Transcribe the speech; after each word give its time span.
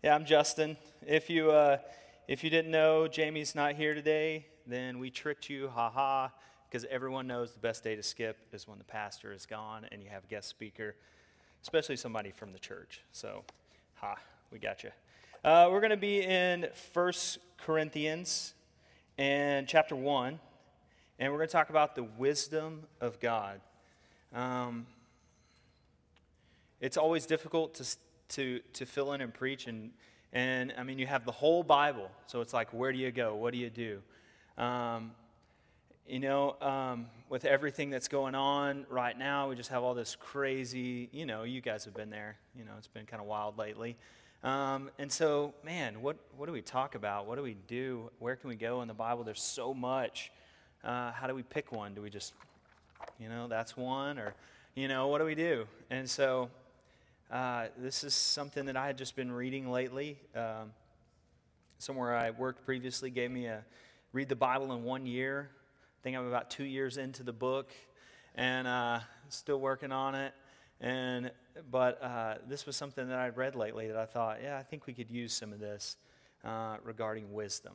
Yeah, 0.00 0.14
I'm 0.14 0.24
Justin. 0.24 0.76
If 1.04 1.28
you 1.28 1.50
uh, 1.50 1.78
if 2.28 2.44
you 2.44 2.50
didn't 2.50 2.70
know, 2.70 3.08
Jamie's 3.08 3.56
not 3.56 3.74
here 3.74 3.94
today. 3.94 4.46
Then 4.64 5.00
we 5.00 5.10
tricked 5.10 5.50
you, 5.50 5.66
ha 5.74 5.90
ha. 5.90 6.30
Because 6.70 6.86
everyone 6.88 7.26
knows 7.26 7.50
the 7.50 7.58
best 7.58 7.82
day 7.82 7.96
to 7.96 8.02
skip 8.04 8.36
is 8.52 8.68
when 8.68 8.78
the 8.78 8.84
pastor 8.84 9.32
is 9.32 9.44
gone 9.44 9.86
and 9.90 10.00
you 10.00 10.08
have 10.08 10.22
a 10.22 10.26
guest 10.28 10.48
speaker, 10.48 10.94
especially 11.62 11.96
somebody 11.96 12.30
from 12.30 12.52
the 12.52 12.60
church. 12.60 13.00
So, 13.10 13.42
ha, 13.96 14.14
we 14.52 14.60
got 14.60 14.84
you. 14.84 14.90
Uh, 15.44 15.68
we're 15.68 15.80
going 15.80 15.90
to 15.90 15.96
be 15.96 16.22
in 16.22 16.68
First 16.92 17.38
Corinthians 17.56 18.54
and 19.16 19.66
chapter 19.66 19.96
one, 19.96 20.38
and 21.18 21.32
we're 21.32 21.38
going 21.38 21.48
to 21.48 21.52
talk 21.52 21.70
about 21.70 21.96
the 21.96 22.04
wisdom 22.04 22.84
of 23.00 23.18
God. 23.18 23.60
Um, 24.32 24.86
it's 26.80 26.96
always 26.96 27.26
difficult 27.26 27.74
to 27.74 27.96
to, 28.30 28.60
to 28.74 28.86
fill 28.86 29.12
in 29.12 29.20
and 29.20 29.32
preach. 29.32 29.66
And, 29.66 29.90
and 30.32 30.72
I 30.76 30.82
mean, 30.82 30.98
you 30.98 31.06
have 31.06 31.24
the 31.24 31.32
whole 31.32 31.62
Bible. 31.62 32.10
So 32.26 32.40
it's 32.40 32.52
like, 32.52 32.72
where 32.72 32.92
do 32.92 32.98
you 32.98 33.10
go? 33.10 33.34
What 33.34 33.52
do 33.52 33.58
you 33.58 33.70
do? 33.70 34.00
Um, 34.56 35.12
you 36.06 36.20
know, 36.20 36.56
um, 36.62 37.06
with 37.28 37.44
everything 37.44 37.90
that's 37.90 38.08
going 38.08 38.34
on 38.34 38.86
right 38.88 39.16
now, 39.18 39.48
we 39.50 39.56
just 39.56 39.68
have 39.70 39.82
all 39.82 39.94
this 39.94 40.16
crazy, 40.16 41.10
you 41.12 41.26
know, 41.26 41.42
you 41.42 41.60
guys 41.60 41.84
have 41.84 41.94
been 41.94 42.08
there. 42.10 42.36
You 42.56 42.64
know, 42.64 42.72
it's 42.78 42.86
been 42.86 43.04
kind 43.04 43.20
of 43.20 43.28
wild 43.28 43.58
lately. 43.58 43.96
Um, 44.42 44.90
and 44.98 45.10
so, 45.10 45.52
man, 45.64 46.00
what, 46.00 46.16
what 46.36 46.46
do 46.46 46.52
we 46.52 46.62
talk 46.62 46.94
about? 46.94 47.26
What 47.26 47.36
do 47.36 47.42
we 47.42 47.56
do? 47.66 48.10
Where 48.20 48.36
can 48.36 48.48
we 48.48 48.56
go 48.56 48.82
in 48.82 48.88
the 48.88 48.94
Bible? 48.94 49.24
There's 49.24 49.42
so 49.42 49.74
much. 49.74 50.30
Uh, 50.82 51.12
how 51.12 51.26
do 51.26 51.34
we 51.34 51.42
pick 51.42 51.72
one? 51.72 51.92
Do 51.94 52.02
we 52.02 52.08
just, 52.08 52.32
you 53.18 53.28
know, 53.28 53.48
that's 53.48 53.76
one? 53.76 54.18
Or, 54.18 54.34
you 54.74 54.88
know, 54.88 55.08
what 55.08 55.18
do 55.18 55.24
we 55.24 55.34
do? 55.34 55.66
And 55.90 56.08
so, 56.08 56.48
uh, 57.30 57.66
this 57.76 58.04
is 58.04 58.14
something 58.14 58.64
that 58.66 58.76
I 58.76 58.86
had 58.86 58.96
just 58.96 59.14
been 59.14 59.30
reading 59.30 59.70
lately. 59.70 60.18
Um, 60.34 60.72
somewhere 61.78 62.16
I 62.16 62.30
worked 62.30 62.64
previously 62.64 63.10
gave 63.10 63.30
me 63.30 63.46
a 63.46 63.64
read 64.14 64.30
the 64.30 64.36
Bible 64.36 64.72
in 64.72 64.82
one 64.82 65.04
year. 65.04 65.50
I 65.52 65.98
think 66.02 66.16
I'm 66.16 66.26
about 66.26 66.48
two 66.48 66.64
years 66.64 66.96
into 66.96 67.22
the 67.22 67.32
book, 67.34 67.70
and 68.34 68.66
uh, 68.66 69.00
still 69.28 69.60
working 69.60 69.92
on 69.92 70.14
it. 70.14 70.32
And 70.80 71.30
but 71.70 72.02
uh, 72.02 72.36
this 72.48 72.64
was 72.64 72.76
something 72.76 73.06
that 73.08 73.18
I'd 73.18 73.36
read 73.36 73.54
lately 73.54 73.88
that 73.88 73.96
I 73.96 74.06
thought, 74.06 74.38
yeah, 74.42 74.56
I 74.56 74.62
think 74.62 74.86
we 74.86 74.94
could 74.94 75.10
use 75.10 75.34
some 75.34 75.52
of 75.52 75.60
this 75.60 75.98
uh, 76.44 76.76
regarding 76.82 77.34
wisdom. 77.34 77.74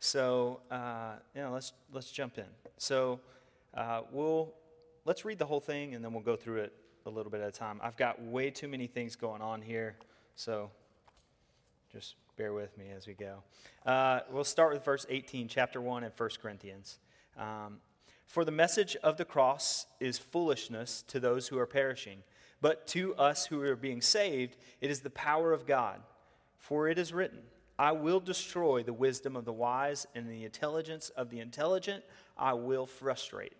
So 0.00 0.62
uh, 0.68 1.12
know, 1.36 1.52
let's 1.52 1.74
let's 1.92 2.10
jump 2.10 2.38
in. 2.38 2.46
So 2.78 3.20
uh, 3.72 4.00
we'll 4.10 4.52
let's 5.04 5.24
read 5.24 5.38
the 5.38 5.46
whole 5.46 5.60
thing, 5.60 5.94
and 5.94 6.04
then 6.04 6.12
we'll 6.12 6.24
go 6.24 6.34
through 6.34 6.62
it 6.62 6.72
a 7.06 7.10
little 7.10 7.30
bit 7.30 7.42
at 7.42 7.48
a 7.48 7.52
time. 7.52 7.80
I've 7.82 7.96
got 7.96 8.22
way 8.22 8.50
too 8.50 8.68
many 8.68 8.86
things 8.86 9.14
going 9.14 9.42
on 9.42 9.60
here, 9.60 9.96
so 10.36 10.70
just 11.92 12.14
bear 12.36 12.54
with 12.54 12.76
me 12.78 12.86
as 12.96 13.06
we 13.06 13.12
go. 13.12 13.42
Uh, 13.84 14.20
we'll 14.30 14.42
start 14.42 14.72
with 14.72 14.84
verse 14.84 15.04
18, 15.10 15.48
chapter 15.48 15.80
1 15.80 16.04
in 16.04 16.10
1 16.16 16.30
Corinthians. 16.40 16.98
Um, 17.38 17.78
For 18.26 18.44
the 18.44 18.52
message 18.52 18.96
of 19.02 19.18
the 19.18 19.24
cross 19.24 19.86
is 20.00 20.18
foolishness 20.18 21.02
to 21.08 21.20
those 21.20 21.48
who 21.48 21.58
are 21.58 21.66
perishing, 21.66 22.22
but 22.62 22.86
to 22.88 23.14
us 23.16 23.46
who 23.46 23.60
are 23.60 23.76
being 23.76 24.00
saved, 24.00 24.56
it 24.80 24.90
is 24.90 25.00
the 25.00 25.10
power 25.10 25.52
of 25.52 25.66
God. 25.66 26.00
For 26.56 26.88
it 26.88 26.98
is 26.98 27.12
written, 27.12 27.40
I 27.78 27.92
will 27.92 28.20
destroy 28.20 28.82
the 28.82 28.94
wisdom 28.94 29.36
of 29.36 29.44
the 29.44 29.52
wise, 29.52 30.06
and 30.14 30.26
the 30.26 30.44
intelligence 30.44 31.10
of 31.10 31.28
the 31.28 31.40
intelligent 31.40 32.02
I 32.38 32.54
will 32.54 32.86
frustrate. 32.86 33.52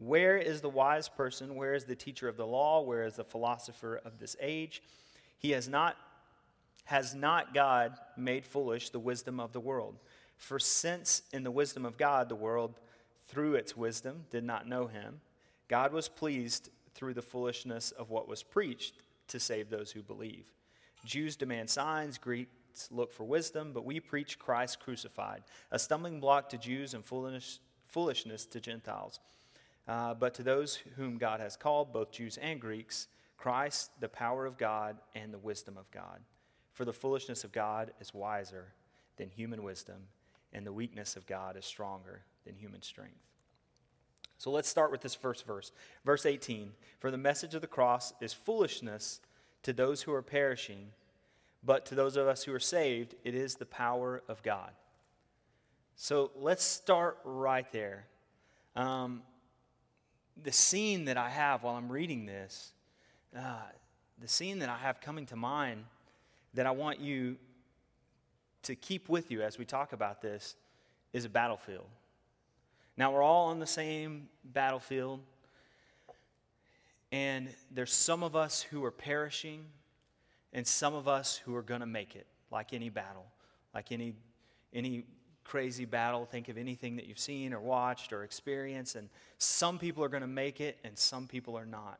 Where 0.00 0.38
is 0.38 0.62
the 0.62 0.68
wise 0.70 1.10
person? 1.10 1.54
Where 1.54 1.74
is 1.74 1.84
the 1.84 1.94
teacher 1.94 2.26
of 2.26 2.38
the 2.38 2.46
law? 2.46 2.80
Where 2.80 3.04
is 3.04 3.16
the 3.16 3.24
philosopher 3.24 4.00
of 4.02 4.18
this 4.18 4.34
age? 4.40 4.82
He 5.38 5.50
has 5.50 5.68
not 5.68 5.96
has 6.84 7.14
not 7.14 7.54
God 7.54 7.92
made 8.16 8.44
foolish 8.44 8.90
the 8.90 8.98
wisdom 8.98 9.38
of 9.38 9.52
the 9.52 9.60
world? 9.60 9.98
For 10.38 10.58
since 10.58 11.22
in 11.32 11.44
the 11.44 11.50
wisdom 11.50 11.84
of 11.84 11.98
God 11.98 12.28
the 12.28 12.34
world 12.34 12.80
through 13.28 13.54
its 13.54 13.76
wisdom 13.76 14.24
did 14.30 14.42
not 14.42 14.66
know 14.66 14.86
him, 14.86 15.20
God 15.68 15.92
was 15.92 16.08
pleased 16.08 16.70
through 16.94 17.14
the 17.14 17.22
foolishness 17.22 17.90
of 17.92 18.10
what 18.10 18.26
was 18.26 18.42
preached 18.42 18.94
to 19.28 19.38
save 19.38 19.68
those 19.68 19.92
who 19.92 20.02
believe. 20.02 20.50
Jews 21.04 21.36
demand 21.36 21.68
signs, 21.68 22.16
Greeks 22.16 22.88
look 22.90 23.12
for 23.12 23.24
wisdom, 23.24 23.72
but 23.72 23.84
we 23.84 24.00
preach 24.00 24.38
Christ 24.38 24.80
crucified, 24.80 25.42
a 25.70 25.78
stumbling 25.78 26.20
block 26.20 26.48
to 26.48 26.58
Jews 26.58 26.94
and 26.94 27.04
foolishness 27.04 28.46
to 28.46 28.60
Gentiles. 28.60 29.20
Uh, 29.90 30.14
but 30.14 30.34
to 30.34 30.44
those 30.44 30.76
whom 30.94 31.18
God 31.18 31.40
has 31.40 31.56
called, 31.56 31.92
both 31.92 32.12
Jews 32.12 32.38
and 32.40 32.60
Greeks, 32.60 33.08
Christ, 33.36 33.90
the 33.98 34.08
power 34.08 34.46
of 34.46 34.56
God 34.56 34.96
and 35.16 35.34
the 35.34 35.38
wisdom 35.38 35.76
of 35.76 35.90
God. 35.90 36.20
For 36.74 36.84
the 36.84 36.92
foolishness 36.92 37.42
of 37.42 37.50
God 37.50 37.90
is 38.00 38.14
wiser 38.14 38.68
than 39.16 39.30
human 39.30 39.64
wisdom, 39.64 39.96
and 40.52 40.64
the 40.64 40.72
weakness 40.72 41.16
of 41.16 41.26
God 41.26 41.56
is 41.56 41.64
stronger 41.64 42.22
than 42.46 42.54
human 42.54 42.82
strength. 42.82 43.18
So 44.38 44.52
let's 44.52 44.68
start 44.68 44.92
with 44.92 45.00
this 45.00 45.16
first 45.16 45.44
verse. 45.44 45.72
Verse 46.04 46.24
18 46.24 46.70
For 47.00 47.10
the 47.10 47.18
message 47.18 47.56
of 47.56 47.60
the 47.60 47.66
cross 47.66 48.12
is 48.20 48.32
foolishness 48.32 49.20
to 49.64 49.72
those 49.72 50.02
who 50.02 50.12
are 50.12 50.22
perishing, 50.22 50.92
but 51.64 51.84
to 51.86 51.96
those 51.96 52.16
of 52.16 52.28
us 52.28 52.44
who 52.44 52.54
are 52.54 52.60
saved, 52.60 53.16
it 53.24 53.34
is 53.34 53.56
the 53.56 53.66
power 53.66 54.22
of 54.28 54.40
God. 54.44 54.70
So 55.96 56.30
let's 56.36 56.62
start 56.62 57.18
right 57.24 57.70
there. 57.72 58.06
Um, 58.76 59.22
the 60.42 60.52
scene 60.52 61.04
that 61.06 61.16
I 61.16 61.28
have 61.28 61.62
while 61.62 61.74
I'm 61.74 61.90
reading 61.90 62.26
this, 62.26 62.72
uh, 63.36 63.56
the 64.20 64.28
scene 64.28 64.58
that 64.60 64.68
I 64.68 64.76
have 64.76 65.00
coming 65.00 65.26
to 65.26 65.36
mind 65.36 65.84
that 66.54 66.66
I 66.66 66.70
want 66.70 67.00
you 67.00 67.36
to 68.62 68.74
keep 68.74 69.08
with 69.08 69.30
you 69.30 69.42
as 69.42 69.58
we 69.58 69.64
talk 69.64 69.92
about 69.92 70.20
this 70.20 70.56
is 71.12 71.24
a 71.24 71.28
battlefield. 71.28 71.86
Now, 72.96 73.12
we're 73.12 73.22
all 73.22 73.48
on 73.48 73.60
the 73.60 73.66
same 73.66 74.28
battlefield, 74.44 75.20
and 77.12 77.48
there's 77.70 77.92
some 77.92 78.22
of 78.22 78.36
us 78.36 78.60
who 78.60 78.84
are 78.84 78.90
perishing, 78.90 79.64
and 80.52 80.66
some 80.66 80.94
of 80.94 81.08
us 81.08 81.36
who 81.36 81.54
are 81.54 81.62
going 81.62 81.80
to 81.80 81.86
make 81.86 82.14
it, 82.14 82.26
like 82.50 82.72
any 82.72 82.90
battle, 82.90 83.26
like 83.74 83.92
any, 83.92 84.14
any 84.74 85.04
crazy 85.50 85.84
battle. 85.84 86.24
Think 86.24 86.48
of 86.48 86.56
anything 86.56 86.94
that 86.94 87.06
you've 87.06 87.18
seen 87.18 87.52
or 87.52 87.58
watched 87.58 88.12
or 88.12 88.22
experienced. 88.22 88.94
And 88.94 89.08
some 89.38 89.80
people 89.80 90.04
are 90.04 90.08
going 90.08 90.20
to 90.20 90.28
make 90.28 90.60
it 90.60 90.78
and 90.84 90.96
some 90.96 91.26
people 91.26 91.58
are 91.58 91.66
not. 91.66 91.98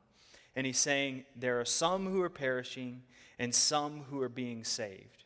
And 0.54 0.64
he's 0.64 0.78
saying 0.78 1.24
there 1.34 1.60
are 1.60 1.64
some 1.64 2.06
who 2.06 2.22
are 2.22 2.30
perishing 2.30 3.02
and 3.40 3.52
some 3.52 4.02
who 4.08 4.22
are 4.22 4.28
being 4.28 4.62
saved. 4.62 5.24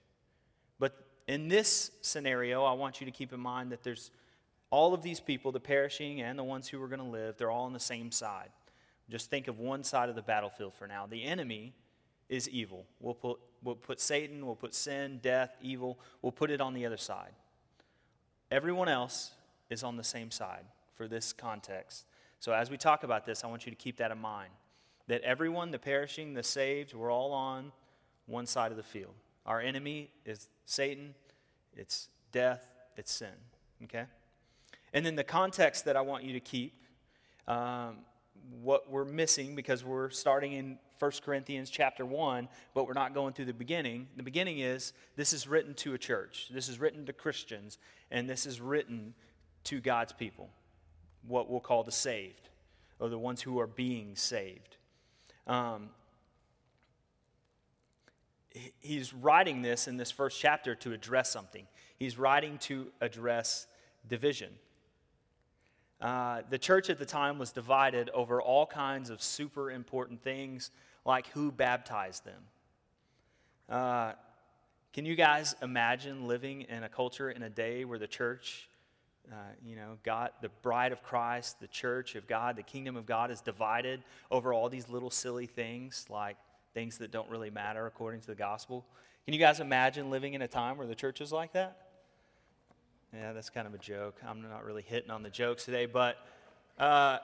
But 0.78 1.04
in 1.28 1.48
this 1.48 1.90
scenario, 2.00 2.64
I 2.64 2.72
want 2.72 2.98
you 2.98 3.04
to 3.04 3.10
keep 3.10 3.34
in 3.34 3.40
mind 3.40 3.72
that 3.72 3.82
there's 3.82 4.10
all 4.70 4.94
of 4.94 5.02
these 5.02 5.20
people, 5.20 5.52
the 5.52 5.60
perishing 5.60 6.22
and 6.22 6.38
the 6.38 6.44
ones 6.44 6.66
who 6.66 6.82
are 6.82 6.88
going 6.88 7.00
to 7.00 7.06
live, 7.06 7.36
they're 7.36 7.50
all 7.50 7.66
on 7.66 7.74
the 7.74 7.78
same 7.78 8.10
side. 8.10 8.48
Just 9.10 9.28
think 9.28 9.48
of 9.48 9.58
one 9.58 9.84
side 9.84 10.08
of 10.08 10.14
the 10.14 10.22
battlefield 10.22 10.72
for 10.72 10.86
now. 10.86 11.04
The 11.06 11.22
enemy 11.24 11.74
is 12.30 12.48
evil. 12.48 12.86
We'll 13.00 13.12
put, 13.12 13.38
we'll 13.62 13.74
put 13.74 14.00
Satan, 14.00 14.46
we'll 14.46 14.56
put 14.56 14.74
sin, 14.74 15.20
death, 15.22 15.58
evil, 15.60 15.98
we'll 16.22 16.32
put 16.32 16.50
it 16.50 16.62
on 16.62 16.72
the 16.72 16.86
other 16.86 16.96
side. 16.96 17.32
Everyone 18.54 18.88
else 18.88 19.32
is 19.68 19.82
on 19.82 19.96
the 19.96 20.04
same 20.04 20.30
side 20.30 20.62
for 20.94 21.08
this 21.08 21.32
context. 21.32 22.06
So 22.38 22.52
as 22.52 22.70
we 22.70 22.76
talk 22.76 23.02
about 23.02 23.26
this, 23.26 23.42
I 23.42 23.48
want 23.48 23.66
you 23.66 23.72
to 23.72 23.76
keep 23.76 23.96
that 23.96 24.12
in 24.12 24.18
mind. 24.18 24.50
That 25.08 25.22
everyone, 25.22 25.72
the 25.72 25.78
perishing, 25.80 26.34
the 26.34 26.44
saved, 26.44 26.94
we're 26.94 27.10
all 27.10 27.32
on 27.32 27.72
one 28.26 28.46
side 28.46 28.70
of 28.70 28.76
the 28.76 28.84
field. 28.84 29.14
Our 29.44 29.60
enemy 29.60 30.12
is 30.24 30.48
Satan, 30.66 31.16
it's 31.76 32.08
death, 32.30 32.64
it's 32.96 33.10
sin. 33.10 33.34
Okay? 33.82 34.04
And 34.92 35.04
then 35.04 35.16
the 35.16 35.24
context 35.24 35.84
that 35.86 35.96
I 35.96 36.02
want 36.02 36.22
you 36.22 36.32
to 36.34 36.40
keep, 36.40 36.80
um, 37.48 37.96
what 38.62 38.88
we're 38.88 39.04
missing 39.04 39.56
because 39.56 39.82
we're 39.82 40.10
starting 40.10 40.52
in 40.52 40.78
1 40.98 41.10
Corinthians 41.24 41.70
chapter 41.70 42.04
1, 42.06 42.48
but 42.74 42.86
we're 42.86 42.92
not 42.92 43.14
going 43.14 43.32
through 43.32 43.46
the 43.46 43.52
beginning. 43.52 44.06
The 44.16 44.22
beginning 44.22 44.60
is 44.60 44.92
this 45.16 45.32
is 45.32 45.48
written 45.48 45.74
to 45.74 45.94
a 45.94 45.98
church, 45.98 46.48
this 46.52 46.68
is 46.68 46.78
written 46.78 47.06
to 47.06 47.12
Christians, 47.12 47.78
and 48.10 48.28
this 48.28 48.46
is 48.46 48.60
written 48.60 49.14
to 49.64 49.80
God's 49.80 50.12
people, 50.12 50.50
what 51.26 51.50
we'll 51.50 51.60
call 51.60 51.82
the 51.82 51.92
saved, 51.92 52.48
or 52.98 53.08
the 53.08 53.18
ones 53.18 53.42
who 53.42 53.58
are 53.58 53.66
being 53.66 54.14
saved. 54.14 54.76
Um, 55.46 55.90
he's 58.80 59.12
writing 59.12 59.62
this 59.62 59.88
in 59.88 59.96
this 59.96 60.10
first 60.10 60.40
chapter 60.40 60.74
to 60.76 60.92
address 60.92 61.30
something. 61.30 61.66
He's 61.98 62.18
writing 62.18 62.58
to 62.58 62.88
address 63.00 63.66
division. 64.08 64.50
Uh, 66.04 66.42
the 66.50 66.58
church 66.58 66.90
at 66.90 66.98
the 66.98 67.06
time 67.06 67.38
was 67.38 67.50
divided 67.50 68.10
over 68.10 68.42
all 68.42 68.66
kinds 68.66 69.08
of 69.08 69.22
super 69.22 69.70
important 69.70 70.22
things, 70.22 70.70
like 71.06 71.26
who 71.28 71.50
baptized 71.50 72.26
them. 72.26 72.42
Uh, 73.70 74.12
can 74.92 75.06
you 75.06 75.16
guys 75.16 75.56
imagine 75.62 76.28
living 76.28 76.60
in 76.68 76.82
a 76.82 76.90
culture 76.90 77.30
in 77.30 77.42
a 77.42 77.48
day 77.48 77.86
where 77.86 77.98
the 77.98 78.06
church, 78.06 78.68
uh, 79.32 79.36
you 79.64 79.76
know, 79.76 79.96
God, 80.02 80.32
the 80.42 80.50
bride 80.60 80.92
of 80.92 81.02
Christ, 81.02 81.58
the 81.58 81.68
church 81.68 82.16
of 82.16 82.26
God, 82.26 82.56
the 82.56 82.62
kingdom 82.62 82.96
of 82.96 83.06
God 83.06 83.30
is 83.30 83.40
divided 83.40 84.02
over 84.30 84.52
all 84.52 84.68
these 84.68 84.90
little 84.90 85.10
silly 85.10 85.46
things 85.46 86.04
like 86.10 86.36
things 86.74 86.98
that 86.98 87.12
don't 87.12 87.30
really 87.30 87.48
matter 87.48 87.86
according 87.86 88.20
to 88.20 88.26
the 88.26 88.34
gospel. 88.34 88.84
Can 89.24 89.32
you 89.32 89.40
guys 89.40 89.58
imagine 89.58 90.10
living 90.10 90.34
in 90.34 90.42
a 90.42 90.48
time 90.48 90.76
where 90.76 90.86
the 90.86 90.94
church 90.94 91.22
is 91.22 91.32
like 91.32 91.54
that? 91.54 91.83
Yeah, 93.16 93.32
that's 93.32 93.50
kind 93.50 93.66
of 93.66 93.74
a 93.74 93.78
joke. 93.78 94.16
I'm 94.26 94.42
not 94.42 94.64
really 94.64 94.82
hitting 94.82 95.10
on 95.10 95.22
the 95.22 95.30
jokes 95.30 95.64
today, 95.64 95.86
but 95.86 96.16
uh, 96.78 97.18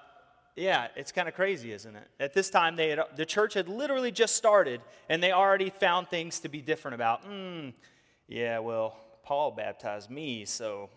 yeah, 0.54 0.86
it's 0.94 1.10
kind 1.10 1.26
of 1.26 1.34
crazy, 1.34 1.72
isn't 1.72 1.96
it? 1.96 2.06
At 2.20 2.32
this 2.32 2.48
time, 2.48 2.76
they 2.76 2.90
had, 2.90 3.00
the 3.16 3.26
church 3.26 3.54
had 3.54 3.68
literally 3.68 4.12
just 4.12 4.36
started, 4.36 4.80
and 5.08 5.20
they 5.20 5.32
already 5.32 5.68
found 5.70 6.08
things 6.08 6.38
to 6.40 6.48
be 6.48 6.60
different 6.60 6.94
about. 6.94 7.28
Mm, 7.28 7.72
yeah, 8.28 8.60
well, 8.60 9.00
Paul 9.24 9.50
baptized 9.50 10.10
me, 10.10 10.44
so 10.44 10.90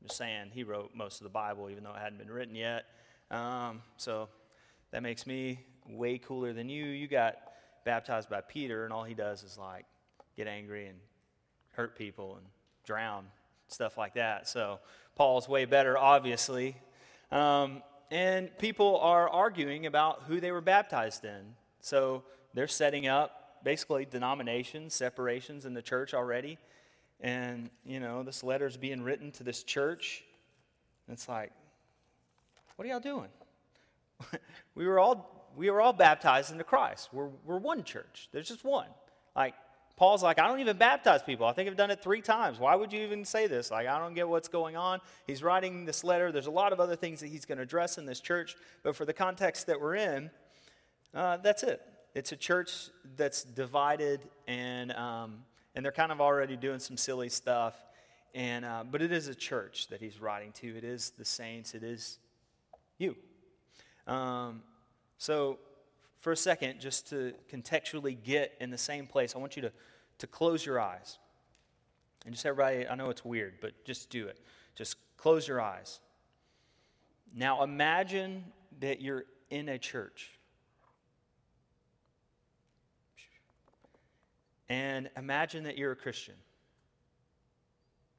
I'm 0.00 0.06
just 0.06 0.18
saying 0.18 0.50
he 0.52 0.62
wrote 0.62 0.92
most 0.94 1.20
of 1.20 1.24
the 1.24 1.30
Bible, 1.30 1.68
even 1.68 1.82
though 1.82 1.94
it 1.94 2.00
hadn't 2.00 2.18
been 2.18 2.30
written 2.30 2.54
yet. 2.54 2.84
Um, 3.32 3.82
so 3.96 4.28
that 4.92 5.02
makes 5.02 5.26
me 5.26 5.58
way 5.88 6.18
cooler 6.18 6.52
than 6.52 6.68
you. 6.68 6.84
You 6.84 7.08
got 7.08 7.36
baptized 7.84 8.30
by 8.30 8.42
Peter, 8.42 8.84
and 8.84 8.92
all 8.92 9.02
he 9.02 9.14
does 9.14 9.42
is 9.42 9.58
like 9.58 9.86
get 10.36 10.46
angry 10.46 10.86
and 10.86 10.98
hurt 11.72 11.98
people 11.98 12.36
and 12.36 12.46
drown 12.84 13.26
stuff 13.68 13.98
like 13.98 14.14
that. 14.14 14.48
So 14.48 14.80
Paul's 15.14 15.48
way 15.48 15.64
better, 15.64 15.96
obviously. 15.96 16.76
Um, 17.30 17.82
and 18.10 18.56
people 18.58 18.98
are 19.00 19.28
arguing 19.28 19.86
about 19.86 20.22
who 20.28 20.40
they 20.40 20.52
were 20.52 20.60
baptized 20.60 21.24
in. 21.24 21.54
So 21.80 22.22
they're 22.54 22.68
setting 22.68 23.06
up 23.06 23.62
basically 23.64 24.04
denominations, 24.04 24.94
separations 24.94 25.66
in 25.66 25.74
the 25.74 25.82
church 25.82 26.14
already. 26.14 26.58
And, 27.20 27.70
you 27.84 27.98
know, 27.98 28.22
this 28.22 28.44
letter's 28.44 28.76
being 28.76 29.02
written 29.02 29.32
to 29.32 29.42
this 29.42 29.62
church. 29.62 30.24
it's 31.08 31.28
like, 31.28 31.52
what 32.76 32.86
are 32.86 32.90
y'all 32.90 33.00
doing? 33.00 33.28
we 34.74 34.86
were 34.86 34.98
all 34.98 35.36
we 35.56 35.70
were 35.70 35.80
all 35.80 35.94
baptized 35.94 36.52
into 36.52 36.64
Christ. 36.64 37.08
We're, 37.12 37.30
we're 37.44 37.58
one 37.58 37.82
church. 37.82 38.28
There's 38.30 38.48
just 38.48 38.62
one. 38.62 38.88
Like, 39.34 39.54
Paul's 39.96 40.22
like, 40.22 40.38
I 40.38 40.46
don't 40.46 40.60
even 40.60 40.76
baptize 40.76 41.22
people. 41.22 41.46
I 41.46 41.52
think 41.54 41.70
I've 41.70 41.76
done 41.76 41.90
it 41.90 42.02
three 42.02 42.20
times. 42.20 42.58
Why 42.58 42.74
would 42.74 42.92
you 42.92 43.00
even 43.00 43.24
say 43.24 43.46
this? 43.46 43.70
Like, 43.70 43.86
I 43.86 43.98
don't 43.98 44.12
get 44.14 44.28
what's 44.28 44.48
going 44.48 44.76
on. 44.76 45.00
He's 45.26 45.42
writing 45.42 45.86
this 45.86 46.04
letter. 46.04 46.30
There's 46.30 46.46
a 46.46 46.50
lot 46.50 46.74
of 46.74 46.80
other 46.80 46.96
things 46.96 47.20
that 47.20 47.28
he's 47.28 47.46
going 47.46 47.56
to 47.56 47.62
address 47.62 47.96
in 47.96 48.04
this 48.04 48.20
church, 48.20 48.56
but 48.82 48.94
for 48.94 49.06
the 49.06 49.14
context 49.14 49.66
that 49.68 49.80
we're 49.80 49.94
in, 49.94 50.30
uh, 51.14 51.38
that's 51.38 51.62
it. 51.62 51.80
It's 52.14 52.32
a 52.32 52.36
church 52.36 52.90
that's 53.16 53.42
divided, 53.42 54.20
and 54.46 54.92
um, 54.92 55.44
and 55.74 55.84
they're 55.84 55.92
kind 55.92 56.12
of 56.12 56.20
already 56.20 56.56
doing 56.56 56.78
some 56.78 56.96
silly 56.96 57.28
stuff. 57.28 57.74
And 58.34 58.64
uh, 58.64 58.84
but 58.90 59.00
it 59.00 59.12
is 59.12 59.28
a 59.28 59.34
church 59.34 59.88
that 59.88 60.00
he's 60.00 60.20
writing 60.20 60.52
to. 60.52 60.76
It 60.76 60.84
is 60.84 61.10
the 61.10 61.24
saints. 61.24 61.74
It 61.74 61.82
is 61.82 62.18
you. 62.98 63.16
Um, 64.06 64.62
so 65.18 65.58
for 66.26 66.32
a 66.32 66.36
second, 66.36 66.80
just 66.80 67.08
to 67.08 67.34
contextually 67.48 68.20
get 68.20 68.56
in 68.60 68.68
the 68.68 68.76
same 68.76 69.06
place, 69.06 69.36
I 69.36 69.38
want 69.38 69.54
you 69.54 69.62
to, 69.62 69.72
to 70.18 70.26
close 70.26 70.66
your 70.66 70.80
eyes. 70.80 71.18
And 72.24 72.34
just 72.34 72.44
everybody, 72.44 72.84
I 72.88 72.96
know 72.96 73.10
it's 73.10 73.24
weird, 73.24 73.60
but 73.60 73.84
just 73.84 74.10
do 74.10 74.26
it. 74.26 74.40
Just 74.74 74.96
close 75.16 75.46
your 75.46 75.60
eyes. 75.60 76.00
Now 77.32 77.62
imagine 77.62 78.42
that 78.80 79.00
you're 79.00 79.22
in 79.50 79.68
a 79.68 79.78
church. 79.78 80.32
And 84.68 85.08
imagine 85.16 85.62
that 85.62 85.78
you're 85.78 85.92
a 85.92 85.96
Christian. 85.96 86.34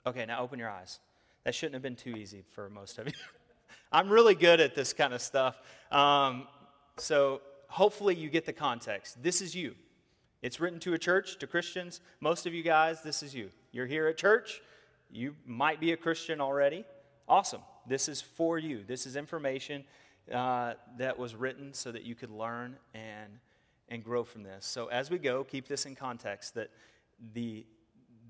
Okay, 0.06 0.26
now 0.26 0.40
open 0.40 0.60
your 0.60 0.70
eyes. 0.70 1.00
That 1.44 1.54
shouldn't 1.54 1.74
have 1.74 1.84
been 1.84 1.98
too 1.98 2.12
easy 2.12 2.46
for 2.52 2.70
most 2.70 3.00
of 3.00 3.08
you. 3.08 3.14
I'm 3.92 4.08
really 4.08 4.34
good 4.34 4.62
at 4.62 4.76
this 4.76 4.94
kind 4.94 5.14
of 5.14 5.22
stuff. 5.22 5.58
Um, 5.92 6.48
so 6.96 7.42
hopefully 7.68 8.16
you 8.16 8.30
get 8.30 8.46
the 8.46 8.54
context. 8.54 9.22
This 9.22 9.42
is 9.42 9.56
you. 9.56 9.76
It's 10.42 10.60
written 10.60 10.80
to 10.82 10.94
a 10.94 10.98
church, 10.98 11.40
to 11.40 11.48
Christians. 11.48 12.02
Most 12.20 12.46
of 12.46 12.54
you 12.54 12.64
guys, 12.64 13.02
this 13.02 13.24
is 13.24 13.34
you. 13.34 13.50
You're 13.72 13.88
here 13.88 14.08
at 14.08 14.18
church. 14.18 14.62
You 15.10 15.36
might 15.46 15.80
be 15.80 15.92
a 15.94 15.98
Christian 15.98 16.42
already. 16.42 16.86
Awesome. 17.28 17.62
This 17.88 18.08
is 18.08 18.22
for 18.22 18.58
you. 18.58 18.84
This 18.86 19.06
is 19.06 19.16
information 19.16 19.84
uh, 20.32 20.74
that 20.98 21.18
was 21.18 21.36
written 21.36 21.74
so 21.74 21.92
that 21.92 22.04
you 22.04 22.16
could 22.16 22.32
learn 22.32 22.78
and, 22.94 23.40
and 23.90 24.04
grow 24.04 24.24
from 24.24 24.44
this. 24.44 24.66
So 24.66 24.88
as 24.88 25.10
we 25.10 25.18
go, 25.18 25.44
keep 25.44 25.68
this 25.68 25.86
in 25.86 25.96
context 25.96 26.54
that 26.56 26.70
the, 27.34 27.66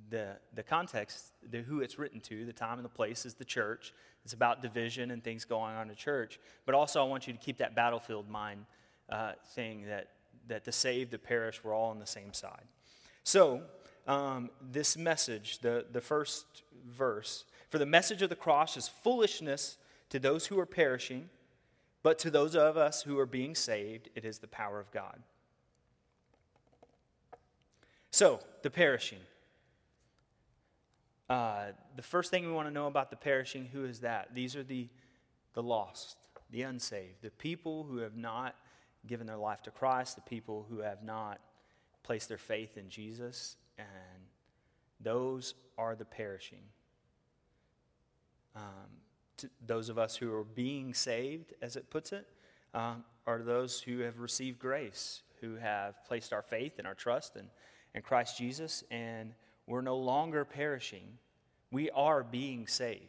the, 0.10 0.38
the 0.54 0.64
context, 0.64 1.34
the 1.50 1.62
who 1.62 1.82
it's 1.82 2.00
written 2.00 2.20
to, 2.22 2.46
the 2.46 2.54
time 2.54 2.78
and 2.78 2.86
the 2.86 2.90
place 2.90 3.26
is 3.26 3.34
the 3.34 3.46
church. 3.46 3.94
It's 4.24 4.34
about 4.34 4.62
division 4.62 5.12
and 5.12 5.24
things 5.24 5.46
going 5.46 5.76
on 5.76 5.90
in 5.90 5.96
church. 5.96 6.40
But 6.66 6.76
also, 6.76 7.04
I 7.04 7.08
want 7.08 7.28
you 7.28 7.34
to 7.34 7.40
keep 7.40 7.58
that 7.58 7.76
battlefield 7.76 8.30
mind 8.30 8.66
uh, 9.10 9.34
thing 9.54 9.86
that, 9.88 10.10
that 10.48 10.66
the 10.66 10.72
saved, 10.72 11.12
the 11.12 11.20
perish, 11.20 11.62
we're 11.64 11.74
all 11.74 11.90
on 11.90 12.00
the 12.00 12.08
same 12.08 12.34
side. 12.34 12.66
So, 13.24 13.62
um, 14.08 14.50
this 14.62 14.98
message, 14.98 15.60
the, 15.60 15.86
the 15.92 16.02
first 16.02 16.64
verse, 16.88 17.44
for 17.70 17.78
the 17.78 17.86
message 17.86 18.22
of 18.22 18.30
the 18.30 18.36
cross 18.36 18.78
is 18.78 18.88
foolishness 18.88 19.78
to 20.10 20.20
those 20.20 20.46
who 20.46 20.58
are 20.60 20.66
perishing, 20.66 21.30
but 22.04 22.18
to 22.20 22.32
those 22.32 22.56
of 22.56 22.78
us 22.78 23.02
who 23.02 23.20
are 23.20 23.26
being 23.26 23.54
saved, 23.54 24.10
it 24.16 24.24
is 24.24 24.40
the 24.40 24.48
power 24.48 24.80
of 24.80 24.90
God. 24.92 25.22
So, 28.12 28.40
the 28.64 28.70
perishing. 28.70 29.20
Uh, 31.30 31.66
the 31.98 32.02
first 32.02 32.32
thing 32.32 32.46
we 32.46 32.54
want 32.54 32.68
to 32.68 32.74
know 32.74 32.88
about 32.88 33.10
the 33.10 33.18
perishing, 33.18 33.66
who 33.66 33.84
is 33.84 34.00
that? 34.00 34.34
These 34.34 34.56
are 34.56 34.64
the, 34.64 34.88
the 35.54 35.62
lost, 35.62 36.18
the 36.50 36.62
unsaved, 36.62 37.22
the 37.22 37.32
people 37.32 37.84
who 37.84 37.98
have 37.98 38.16
not 38.16 38.56
given 39.08 39.28
their 39.28 39.38
life 39.38 39.62
to 39.64 39.72
Christ, 39.72 40.16
the 40.16 40.22
people 40.22 40.66
who 40.70 40.80
have 40.80 41.04
not 41.04 41.40
placed 42.04 42.30
their 42.30 42.38
faith 42.38 42.78
in 42.78 42.90
Jesus, 42.90 43.56
and 43.78 43.88
those 45.00 45.56
are 45.78 45.96
the 45.96 46.06
perishing. 46.06 46.64
Um, 48.56 49.44
those 49.66 49.90
of 49.90 49.98
us 49.98 50.16
who 50.16 50.34
are 50.34 50.44
being 50.44 50.94
saved, 50.94 51.54
as 51.62 51.76
it 51.76 51.90
puts 51.90 52.12
it, 52.12 52.28
um, 52.74 53.04
are 53.26 53.40
those 53.40 53.82
who 53.82 54.00
have 54.00 54.20
received 54.20 54.60
grace, 54.60 55.22
who 55.42 55.56
have 55.56 56.04
placed 56.06 56.34
our 56.34 56.42
faith 56.42 56.74
and 56.78 56.88
our 56.88 56.96
trust 56.96 57.36
in, 57.36 57.46
in 57.94 58.02
Christ 58.02 58.38
Jesus, 58.38 58.84
and 58.90 59.34
we're 59.68 59.82
no 59.82 59.98
longer 59.98 60.46
perishing. 60.46 61.18
We 61.72 61.90
are 61.92 62.24
being 62.24 62.68
saved. 62.68 63.02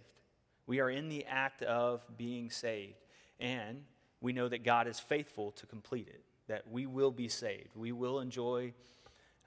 We 0.66 0.80
are 0.80 0.90
in 0.90 1.08
the 1.08 1.24
act 1.26 1.62
of 1.62 2.02
being 2.18 2.50
saved. 2.50 2.96
And 3.40 3.84
we 4.20 4.32
know 4.32 4.48
that 4.48 4.64
God 4.64 4.86
is 4.86 4.98
faithful 4.98 5.52
to 5.52 5.66
complete 5.66 6.08
it, 6.08 6.22
that 6.48 6.70
we 6.70 6.86
will 6.86 7.10
be 7.10 7.28
saved. 7.28 7.76
We 7.76 7.92
will 7.92 8.20
enjoy, 8.20 8.72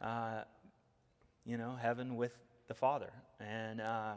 uh, 0.02 0.44
you 1.46 1.58
know, 1.58 1.76
heaven 1.76 2.16
with 2.16 2.34
the 2.68 2.74
Father, 2.74 3.12
and, 3.40 3.82
uh, 3.82 4.14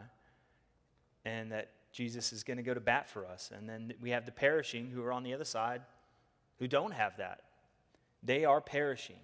and 1.25 1.50
that 1.52 1.70
Jesus 1.92 2.32
is 2.32 2.42
going 2.42 2.56
to 2.56 2.62
go 2.62 2.75
to 2.75 2.80
bat 2.80 3.08
for 3.08 3.26
us. 3.26 3.50
And 3.56 3.68
then 3.68 3.94
we 4.00 4.11
have 4.11 4.26
the 4.26 4.32
perishing 4.32 4.90
who 4.90 5.02
are 5.04 5.12
on 5.12 5.23
the 5.23 5.34
other 5.34 5.44
side 5.44 5.82
who 6.58 6.68
don't 6.68 6.92
have 6.92 7.16
that. 7.16 7.40
They 8.23 8.44
are 8.44 8.61
perishing. 8.61 9.20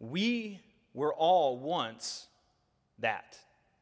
We 0.00 0.60
were 0.94 1.14
all 1.14 1.58
once 1.58 2.26
that. 2.98 3.38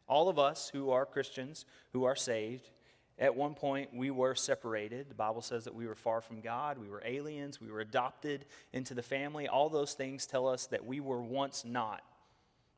All 0.09 0.29
of 0.29 0.39
us 0.39 0.69
who 0.69 0.91
are 0.91 1.05
Christians, 1.05 1.65
who 1.93 2.05
are 2.05 2.15
saved, 2.15 2.71
at 3.19 3.35
one 3.35 3.55
point, 3.55 3.95
we 3.95 4.11
were 4.11 4.35
separated. 4.35 5.09
The 5.09 5.15
Bible 5.15 5.41
says 5.41 5.65
that 5.65 5.75
we 5.75 5.87
were 5.87 5.95
far 5.95 6.21
from 6.21 6.41
God, 6.41 6.77
we 6.77 6.89
were 6.89 7.03
aliens, 7.05 7.61
we 7.61 7.71
were 7.71 7.81
adopted 7.81 8.45
into 8.75 8.93
the 8.93 9.03
family. 9.03 9.49
All 9.49 9.71
those 9.71 9.95
things 9.95 10.27
tell 10.27 10.47
us 10.47 10.67
that 10.67 10.85
we 10.85 11.01
were 11.01 11.23
once 11.23 11.65
not, 11.65 12.03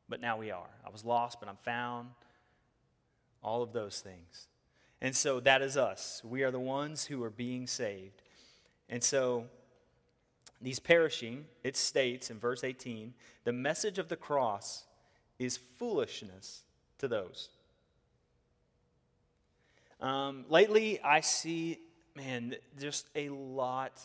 but 0.07 0.21
now 0.21 0.37
we 0.37 0.49
are. 0.49 0.69
I 0.85 0.89
was 0.89 1.03
lost, 1.03 1.41
but 1.41 1.49
I'm 1.49 1.57
found. 1.57 2.09
All 3.43 3.61
of 3.61 3.73
those 3.73 3.99
things. 3.99 4.47
And 5.01 5.15
so 5.15 5.39
that 5.41 5.61
is 5.61 5.75
us. 5.75 6.21
We 6.23 6.43
are 6.43 6.51
the 6.51 6.59
ones 6.59 7.05
who 7.05 7.21
are 7.23 7.29
being 7.29 7.67
saved. 7.67 8.21
And 8.89 9.03
so 9.03 9.45
these 10.61 10.79
perishing, 10.79 11.45
it 11.63 11.75
states 11.75 12.29
in 12.29 12.39
verse 12.39 12.63
18, 12.63 13.13
the 13.43 13.53
message 13.53 13.97
of 13.97 14.07
the 14.07 14.17
cross 14.17 14.85
is 15.37 15.57
foolishness 15.57 16.63
to 16.97 17.07
those 17.07 17.49
um, 20.01 20.45
lately, 20.49 20.99
I 21.01 21.21
see, 21.21 21.79
man, 22.15 22.55
just 22.79 23.07
a 23.15 23.29
lot 23.29 23.99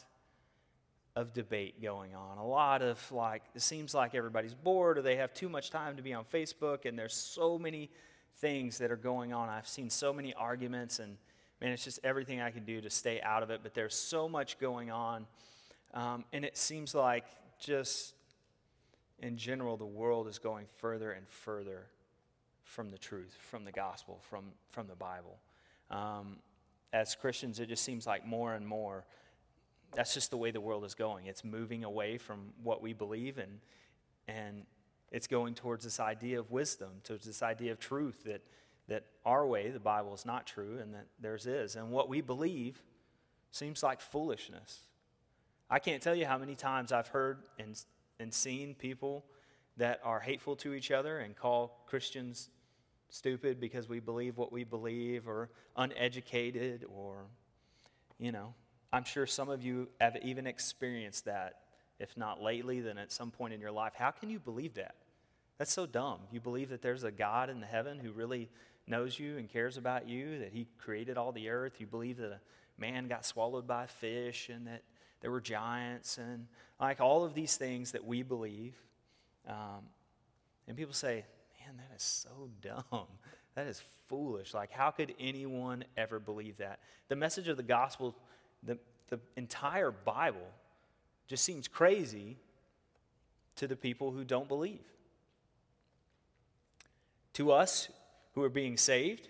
of 1.17 1.33
debate 1.33 1.81
going 1.81 2.15
on. 2.15 2.39
A 2.39 2.47
lot 2.47 2.83
of 2.83 3.01
like, 3.13 3.43
it 3.55 3.63
seems 3.63 3.95
like 3.95 4.15
everybody's 4.15 4.55
bored 4.55 4.99
or 4.99 5.03
they 5.03 5.17
have 5.17 5.33
too 5.33 5.49
much 5.49 5.71
time 5.71 5.97
to 5.97 6.03
be 6.03 6.13
on 6.13 6.25
Facebook, 6.25 6.85
and 6.85 6.99
there's 6.99 7.15
so 7.15 7.59
many 7.59 7.91
things 8.39 8.79
that 8.79 8.91
are 8.91 8.97
going 8.97 9.33
on. 9.33 9.49
I've 9.49 9.69
seen 9.69 9.91
so 9.91 10.13
many 10.13 10.35
arguments, 10.35 10.99
and 10.99 11.17
man, 11.61 11.73
it's 11.73 11.85
just 11.85 12.01
everything 12.03 12.41
I 12.41 12.51
can 12.51 12.65
do 12.65 12.81
to 12.81 12.91
stay 12.91 13.21
out 13.21 13.43
of 13.43 13.51
it. 13.51 13.61
But 13.63 13.75
there's 13.75 13.95
so 13.95 14.29
much 14.29 14.59
going 14.59 14.91
on, 14.91 15.27
um, 15.93 16.25
and 16.33 16.45
it 16.45 16.57
seems 16.57 16.95
like 16.95 17.25
just 17.61 18.15
in 19.21 19.37
general, 19.37 19.77
the 19.77 19.87
world 19.87 20.29
is 20.29 20.39
going 20.39 20.67
further 20.79 21.13
and 21.13 21.29
further 21.29 21.87
from 22.63 22.91
the 22.91 22.99
truth, 22.99 23.37
from 23.41 23.65
the 23.65 23.73
gospel, 23.73 24.21
from, 24.29 24.45
from 24.71 24.87
the 24.87 24.95
Bible. 24.97 25.39
Um, 25.91 26.37
as 26.93 27.15
Christians, 27.15 27.61
it 27.61 27.69
just 27.69 27.85
seems 27.85 28.07
like 28.07 28.27
more 28.27 28.55
and 28.55 28.67
more 28.67 29.05
that's 29.95 30.13
just 30.13 30.31
the 30.31 30.37
way 30.37 30.51
the 30.51 30.61
world 30.61 30.85
is 30.85 30.95
going. 30.95 31.27
It's 31.27 31.45
moving 31.45 31.85
away 31.85 32.19
from 32.19 32.53
what 32.63 32.83
we 32.83 32.93
believe, 32.93 33.39
and 33.39 33.61
And 34.27 34.67
it's 35.11 35.27
going 35.27 35.55
towards 35.55 35.85
this 35.85 36.01
idea 36.01 36.41
of 36.41 36.51
wisdom, 36.51 36.89
towards 37.05 37.25
this 37.25 37.43
idea 37.43 37.71
of 37.73 37.79
truth 37.79 38.25
that, 38.25 38.43
that 38.89 39.05
our 39.25 39.47
way, 39.47 39.71
the 39.71 39.79
Bible, 39.79 40.13
is 40.15 40.27
not 40.27 40.47
true 40.47 40.79
and 40.81 40.95
that 40.95 41.07
theirs 41.21 41.47
is. 41.47 41.77
And 41.77 41.91
what 41.91 42.09
we 42.09 42.21
believe 42.21 42.83
seems 43.53 43.83
like 43.83 44.01
foolishness. 44.01 44.81
I 45.71 45.79
can't 45.79 46.03
tell 46.03 46.15
you 46.15 46.27
how 46.27 46.39
many 46.39 46.57
times 46.57 46.91
I've 46.91 47.09
heard 47.09 47.39
and, 47.59 47.81
and 48.19 48.35
seen 48.35 48.75
people 48.75 49.25
that 49.77 50.01
are 50.03 50.21
hateful 50.21 50.57
to 50.57 50.75
each 50.75 50.91
other 50.91 51.19
and 51.19 51.37
call 51.37 51.85
Christians 51.87 52.51
stupid 53.09 53.61
because 53.61 53.89
we 53.89 54.01
believe 54.01 54.37
what 54.37 54.53
we 54.53 54.65
believe 54.65 55.29
or 55.29 55.51
uneducated 55.77 56.85
or, 56.89 57.27
you 58.19 58.33
know, 58.33 58.55
I'm 58.93 59.05
sure 59.05 59.27
some 59.27 59.49
of 59.49 59.63
you 59.63 59.89
have 60.01 60.17
even 60.23 60.47
experienced 60.47 61.25
that. 61.25 61.61
If 61.99 62.17
not 62.17 62.43
lately, 62.43 62.81
then 62.81 62.99
at 62.99 63.13
some 63.13 63.31
point 63.31 63.55
in 63.55 63.61
your 63.61 63.71
life. 63.71 63.93
How 63.97 64.11
can 64.11 64.31
you 64.31 64.39
believe 64.39 64.75
that? 64.75 64.97
That's 65.59 65.73
so 65.73 65.87
dumb. 65.87 66.19
You 66.33 66.41
believe 66.41 66.71
that 66.71 66.83
there's 66.83 67.05
a 67.05 67.11
God 67.11 67.51
in 67.51 67.61
the 67.61 67.67
heaven 67.67 67.99
who 67.99 68.11
really 68.11 68.51
knows 68.87 69.19
you 69.19 69.39
and 69.39 69.49
cares 69.49 69.77
about 69.77 70.09
you, 70.09 70.41
that 70.41 70.53
he 70.53 70.67
created 70.79 71.17
all 71.17 71.33
the 71.33 71.49
earth. 71.49 71.81
You 71.81 71.87
believe 71.87 72.17
that 72.19 72.33
a 72.33 72.41
man 72.79 73.07
got 73.07 73.25
swallowed 73.25 73.67
by 73.67 73.85
a 73.85 73.89
fish 73.89 74.49
and 74.49 74.67
that 74.67 74.83
there 75.21 75.31
were 75.31 75.41
giants 75.41 76.19
and 76.19 76.47
like 76.81 77.01
all 77.01 77.25
of 77.25 77.35
these 77.35 77.57
things 77.57 77.93
that 77.93 78.05
we 78.05 78.23
believe. 78.23 78.75
Um, 79.49 79.85
and 80.67 80.77
people 80.77 80.95
say, 80.95 81.25
man, 81.77 81.85
that 81.91 81.97
is 81.97 82.03
so 82.03 82.51
dumb. 82.61 83.07
That 83.55 83.67
is 83.67 83.83
foolish. 84.09 84.53
Like, 84.53 84.73
how 84.73 84.91
could 84.91 85.15
anyone 85.21 85.85
ever 85.97 86.19
believe 86.19 86.59
that? 86.59 86.81
The 87.09 87.17
message 87.17 87.49
of 87.49 87.57
the 87.57 87.63
gospel, 87.63 88.15
the, 88.63 88.79
the 89.09 89.21
entire 89.37 89.91
Bible, 89.91 90.49
just 91.27 91.45
seems 91.45 91.69
crazy 91.69 92.37
to 93.57 93.67
the 93.67 93.77
people 93.77 94.11
who 94.11 94.25
don't 94.25 94.49
believe. 94.49 94.85
To 97.35 97.53
us 97.53 97.89
who 98.35 98.43
are 98.43 98.49
being 98.49 98.77
saved, 98.77 99.29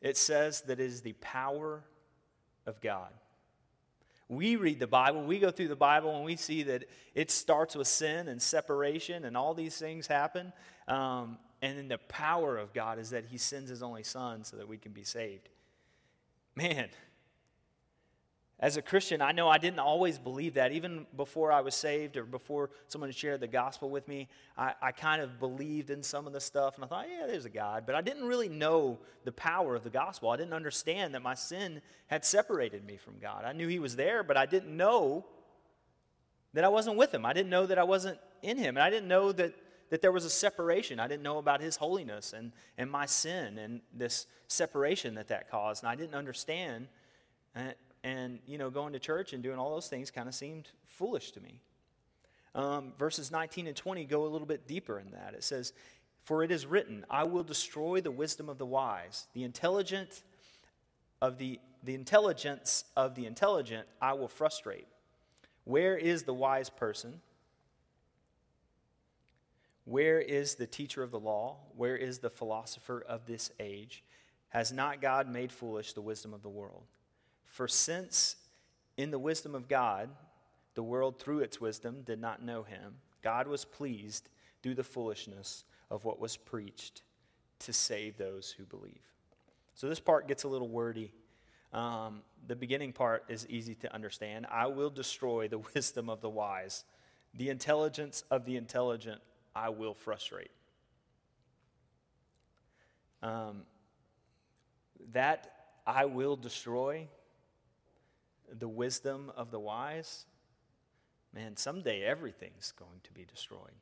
it 0.00 0.16
says 0.16 0.62
that 0.62 0.78
it 0.78 0.86
is 0.86 1.00
the 1.00 1.14
power 1.14 1.82
of 2.66 2.80
God. 2.80 3.10
We 4.36 4.56
read 4.56 4.80
the 4.80 4.86
Bible, 4.86 5.22
we 5.24 5.38
go 5.38 5.50
through 5.50 5.68
the 5.68 5.76
Bible, 5.76 6.16
and 6.16 6.24
we 6.24 6.36
see 6.36 6.62
that 6.64 6.84
it 7.14 7.30
starts 7.30 7.76
with 7.76 7.86
sin 7.86 8.28
and 8.28 8.40
separation, 8.40 9.24
and 9.24 9.36
all 9.36 9.54
these 9.54 9.76
things 9.76 10.06
happen. 10.06 10.52
Um, 10.88 11.38
and 11.60 11.78
then 11.78 11.88
the 11.88 11.98
power 11.98 12.56
of 12.56 12.72
God 12.72 12.98
is 12.98 13.10
that 13.10 13.26
He 13.26 13.38
sends 13.38 13.70
His 13.70 13.82
only 13.82 14.02
Son 14.02 14.44
so 14.44 14.56
that 14.56 14.68
we 14.68 14.78
can 14.78 14.92
be 14.92 15.04
saved. 15.04 15.48
Man, 16.56 16.88
as 18.62 18.76
a 18.76 18.82
Christian, 18.82 19.20
I 19.20 19.32
know 19.32 19.48
I 19.48 19.58
didn't 19.58 19.80
always 19.80 20.20
believe 20.20 20.54
that. 20.54 20.70
Even 20.70 21.04
before 21.16 21.50
I 21.50 21.62
was 21.62 21.74
saved 21.74 22.16
or 22.16 22.22
before 22.22 22.70
someone 22.86 23.10
shared 23.10 23.40
the 23.40 23.48
gospel 23.48 23.90
with 23.90 24.06
me, 24.06 24.28
I, 24.56 24.72
I, 24.80 24.92
kind 24.92 25.20
of 25.20 25.40
believed 25.40 25.90
in 25.90 26.00
some 26.00 26.28
of 26.28 26.32
the 26.32 26.40
stuff 26.40 26.76
and 26.76 26.84
I 26.84 26.86
thought, 26.86 27.06
yeah, 27.10 27.26
there's 27.26 27.44
a 27.44 27.50
God. 27.50 27.82
But 27.86 27.96
I 27.96 28.02
didn't 28.02 28.22
really 28.22 28.48
know 28.48 29.00
the 29.24 29.32
power 29.32 29.74
of 29.74 29.82
the 29.82 29.90
gospel. 29.90 30.30
I 30.30 30.36
didn't 30.36 30.52
understand 30.52 31.12
that 31.16 31.22
my 31.22 31.34
sin 31.34 31.82
had 32.06 32.24
separated 32.24 32.86
me 32.86 32.96
from 32.96 33.14
God. 33.20 33.44
I 33.44 33.52
knew 33.52 33.66
He 33.66 33.80
was 33.80 33.96
there, 33.96 34.22
but 34.22 34.36
I 34.36 34.46
didn't 34.46 34.76
know 34.76 35.26
that 36.54 36.62
I 36.62 36.68
wasn't 36.68 36.96
with 36.96 37.12
Him. 37.12 37.26
I 37.26 37.32
didn't 37.32 37.50
know 37.50 37.66
that 37.66 37.80
I 37.80 37.84
wasn't 37.84 38.20
in 38.42 38.58
Him. 38.58 38.76
And 38.76 38.84
I 38.84 38.90
didn't 38.90 39.08
know 39.08 39.32
that, 39.32 39.54
that 39.90 40.02
there 40.02 40.12
was 40.12 40.24
a 40.24 40.30
separation. 40.30 41.00
I 41.00 41.08
didn't 41.08 41.24
know 41.24 41.38
about 41.38 41.60
His 41.60 41.74
holiness 41.74 42.32
and, 42.32 42.52
and 42.78 42.88
my 42.88 43.06
sin 43.06 43.58
and 43.58 43.80
this 43.92 44.28
separation 44.46 45.16
that 45.16 45.26
that 45.28 45.50
caused. 45.50 45.82
And 45.82 45.90
I 45.90 45.96
didn't 45.96 46.14
understand. 46.14 46.86
And 48.04 48.40
you 48.46 48.58
know 48.58 48.70
going 48.70 48.92
to 48.94 48.98
church 48.98 49.32
and 49.32 49.42
doing 49.42 49.58
all 49.58 49.74
those 49.74 49.88
things 49.88 50.10
kind 50.10 50.28
of 50.28 50.34
seemed 50.34 50.68
foolish 50.86 51.32
to 51.32 51.40
me. 51.40 51.60
Um, 52.54 52.92
verses 52.98 53.30
19 53.30 53.66
and 53.66 53.76
20 53.76 54.04
go 54.04 54.24
a 54.24 54.28
little 54.28 54.46
bit 54.46 54.66
deeper 54.66 54.98
in 54.98 55.10
that. 55.12 55.34
It 55.34 55.44
says 55.44 55.72
for 56.22 56.44
it 56.44 56.50
is 56.50 56.66
written 56.66 57.04
i 57.10 57.24
will 57.24 57.42
destroy 57.42 58.00
the 58.00 58.10
wisdom 58.10 58.48
of 58.48 58.56
the 58.56 58.66
wise 58.66 59.26
the 59.34 59.42
intelligent 59.42 60.22
of 61.20 61.36
the 61.36 61.58
the 61.84 61.94
intelligence 61.94 62.84
of 62.96 63.14
the 63.14 63.26
intelligent 63.26 63.86
i 64.00 64.12
will 64.12 64.28
frustrate. 64.28 64.86
Where 65.64 65.96
is 65.96 66.24
the 66.24 66.34
wise 66.34 66.70
person? 66.70 67.20
Where 69.84 70.20
is 70.20 70.56
the 70.56 70.66
teacher 70.66 71.02
of 71.02 71.10
the 71.10 71.18
law? 71.18 71.56
Where 71.76 71.96
is 71.96 72.18
the 72.18 72.30
philosopher 72.30 73.04
of 73.08 73.26
this 73.26 73.50
age? 73.58 74.04
Has 74.48 74.72
not 74.72 75.00
god 75.00 75.28
made 75.28 75.50
foolish 75.50 75.92
the 75.92 76.00
wisdom 76.00 76.34
of 76.34 76.42
the 76.42 76.48
world 76.48 76.84
for 77.52 77.68
since 77.68 78.36
in 78.96 79.10
the 79.10 79.18
wisdom 79.18 79.54
of 79.54 79.68
God, 79.68 80.08
the 80.74 80.82
world 80.82 81.18
through 81.18 81.40
its 81.40 81.60
wisdom 81.60 82.00
did 82.02 82.18
not 82.18 82.42
know 82.42 82.62
him, 82.62 82.94
God 83.22 83.46
was 83.46 83.66
pleased 83.66 84.30
through 84.62 84.74
the 84.74 84.82
foolishness 84.82 85.64
of 85.90 86.06
what 86.06 86.18
was 86.18 86.34
preached 86.34 87.02
to 87.58 87.72
save 87.74 88.16
those 88.16 88.52
who 88.52 88.64
believe. 88.64 89.02
So 89.74 89.86
this 89.86 90.00
part 90.00 90.26
gets 90.28 90.44
a 90.44 90.48
little 90.48 90.68
wordy. 90.70 91.12
Um, 91.74 92.22
the 92.46 92.56
beginning 92.56 92.94
part 92.94 93.24
is 93.28 93.46
easy 93.48 93.74
to 93.76 93.94
understand. 93.94 94.46
I 94.50 94.66
will 94.68 94.90
destroy 94.90 95.46
the 95.46 95.58
wisdom 95.74 96.08
of 96.08 96.22
the 96.22 96.30
wise, 96.30 96.84
the 97.34 97.50
intelligence 97.50 98.24
of 98.30 98.46
the 98.46 98.56
intelligent, 98.56 99.20
I 99.54 99.68
will 99.68 99.92
frustrate. 99.92 100.50
Um, 103.22 103.64
that 105.12 105.52
I 105.86 106.06
will 106.06 106.36
destroy 106.36 107.08
the 108.58 108.68
wisdom 108.68 109.32
of 109.36 109.50
the 109.50 109.60
wise, 109.60 110.26
man, 111.34 111.56
someday 111.56 112.02
everything's 112.02 112.72
going 112.72 113.00
to 113.04 113.12
be 113.12 113.24
destroyed. 113.24 113.74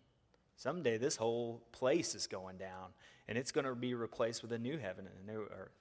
Someday 0.56 0.98
this 0.98 1.16
whole 1.16 1.62
place 1.72 2.14
is 2.14 2.26
going 2.26 2.58
down 2.58 2.88
and 3.28 3.38
it's 3.38 3.52
going 3.52 3.64
to 3.64 3.74
be 3.74 3.94
replaced 3.94 4.42
with 4.42 4.52
a 4.52 4.58
new 4.58 4.78
heaven 4.78 5.06
and 5.06 5.28
a 5.28 5.32
new 5.32 5.42
earth. 5.44 5.72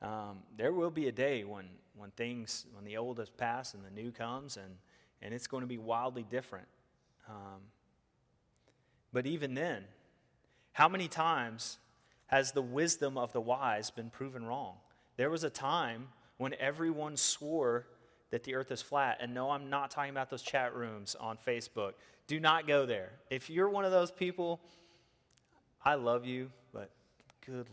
Um, 0.00 0.38
there 0.56 0.72
will 0.72 0.90
be 0.90 1.08
a 1.08 1.12
day 1.12 1.44
when, 1.44 1.66
when 1.96 2.10
things, 2.10 2.66
when 2.72 2.84
the 2.84 2.96
old 2.96 3.18
has 3.18 3.30
passed 3.30 3.74
and 3.74 3.84
the 3.84 3.90
new 3.90 4.10
comes, 4.10 4.56
and, 4.56 4.76
and 5.20 5.32
it's 5.32 5.46
going 5.46 5.60
to 5.60 5.66
be 5.66 5.78
wildly 5.78 6.24
different. 6.28 6.66
Um, 7.28 7.60
but 9.12 9.26
even 9.26 9.54
then, 9.54 9.84
how 10.72 10.88
many 10.88 11.06
times 11.06 11.78
has 12.26 12.52
the 12.52 12.62
wisdom 12.62 13.16
of 13.16 13.32
the 13.32 13.40
wise 13.40 13.90
been 13.90 14.10
proven 14.10 14.44
wrong? 14.44 14.74
There 15.16 15.30
was 15.30 15.44
a 15.44 15.50
time 15.50 16.08
when 16.38 16.54
everyone 16.58 17.16
swore 17.16 17.86
that 18.32 18.42
the 18.44 18.56
earth 18.56 18.72
is 18.72 18.82
flat. 18.82 19.18
And 19.20 19.32
no, 19.32 19.50
I'm 19.50 19.70
not 19.70 19.90
talking 19.92 20.10
about 20.10 20.30
those 20.30 20.42
chat 20.42 20.74
rooms 20.74 21.14
on 21.20 21.38
Facebook. 21.46 21.92
Do 22.26 22.40
not 22.40 22.66
go 22.66 22.86
there. 22.86 23.10
If 23.30 23.48
you're 23.48 23.68
one 23.68 23.84
of 23.84 23.92
those 23.92 24.10
people, 24.10 24.60
I 25.84 25.94
love 25.94 26.26
you, 26.26 26.50
but 26.72 26.90
good 27.46 27.66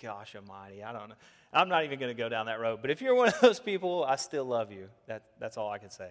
gosh 0.00 0.34
almighty, 0.34 0.82
I 0.82 0.92
don't 0.92 1.08
know. 1.08 1.14
I'm 1.52 1.68
not 1.68 1.84
even 1.84 1.98
going 1.98 2.14
to 2.14 2.20
go 2.20 2.28
down 2.28 2.46
that 2.46 2.60
road. 2.60 2.78
But 2.80 2.90
if 2.90 3.02
you're 3.02 3.14
one 3.14 3.28
of 3.28 3.40
those 3.40 3.60
people, 3.60 4.04
I 4.04 4.16
still 4.16 4.44
love 4.44 4.72
you. 4.72 4.88
That, 5.06 5.22
that's 5.38 5.56
all 5.56 5.70
I 5.70 5.78
can 5.78 5.90
say. 5.90 6.10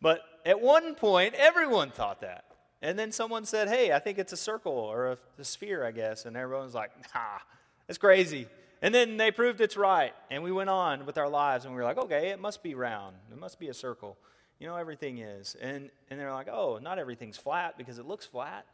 But 0.00 0.20
at 0.44 0.60
one 0.60 0.94
point, 0.94 1.34
everyone 1.34 1.90
thought 1.90 2.20
that. 2.22 2.44
And 2.82 2.98
then 2.98 3.12
someone 3.12 3.44
said, 3.44 3.68
hey, 3.68 3.92
I 3.92 3.98
think 3.98 4.18
it's 4.18 4.32
a 4.32 4.36
circle 4.36 4.72
or 4.72 5.12
a, 5.12 5.18
a 5.38 5.44
sphere, 5.44 5.84
I 5.84 5.92
guess. 5.92 6.24
And 6.24 6.36
everyone's 6.36 6.74
like, 6.74 6.90
nah, 7.14 7.38
that's 7.86 7.98
crazy. 7.98 8.48
And 8.82 8.92
then 8.92 9.16
they 9.16 9.30
proved 9.30 9.60
it's 9.60 9.76
right. 9.76 10.12
And 10.30 10.42
we 10.42 10.50
went 10.50 10.68
on 10.68 11.06
with 11.06 11.16
our 11.16 11.28
lives 11.28 11.64
and 11.64 11.72
we 11.72 11.78
were 11.78 11.84
like, 11.84 11.98
okay, 11.98 12.30
it 12.30 12.40
must 12.40 12.62
be 12.62 12.74
round. 12.74 13.16
It 13.30 13.38
must 13.38 13.60
be 13.60 13.68
a 13.68 13.74
circle. 13.74 14.18
You 14.58 14.66
know, 14.66 14.76
everything 14.76 15.18
is. 15.18 15.56
And, 15.60 15.88
and 16.10 16.18
they're 16.18 16.32
like, 16.32 16.48
oh, 16.48 16.78
not 16.82 16.98
everything's 16.98 17.36
flat 17.36 17.78
because 17.78 17.98
it 17.98 18.06
looks 18.06 18.26
flat. 18.26 18.66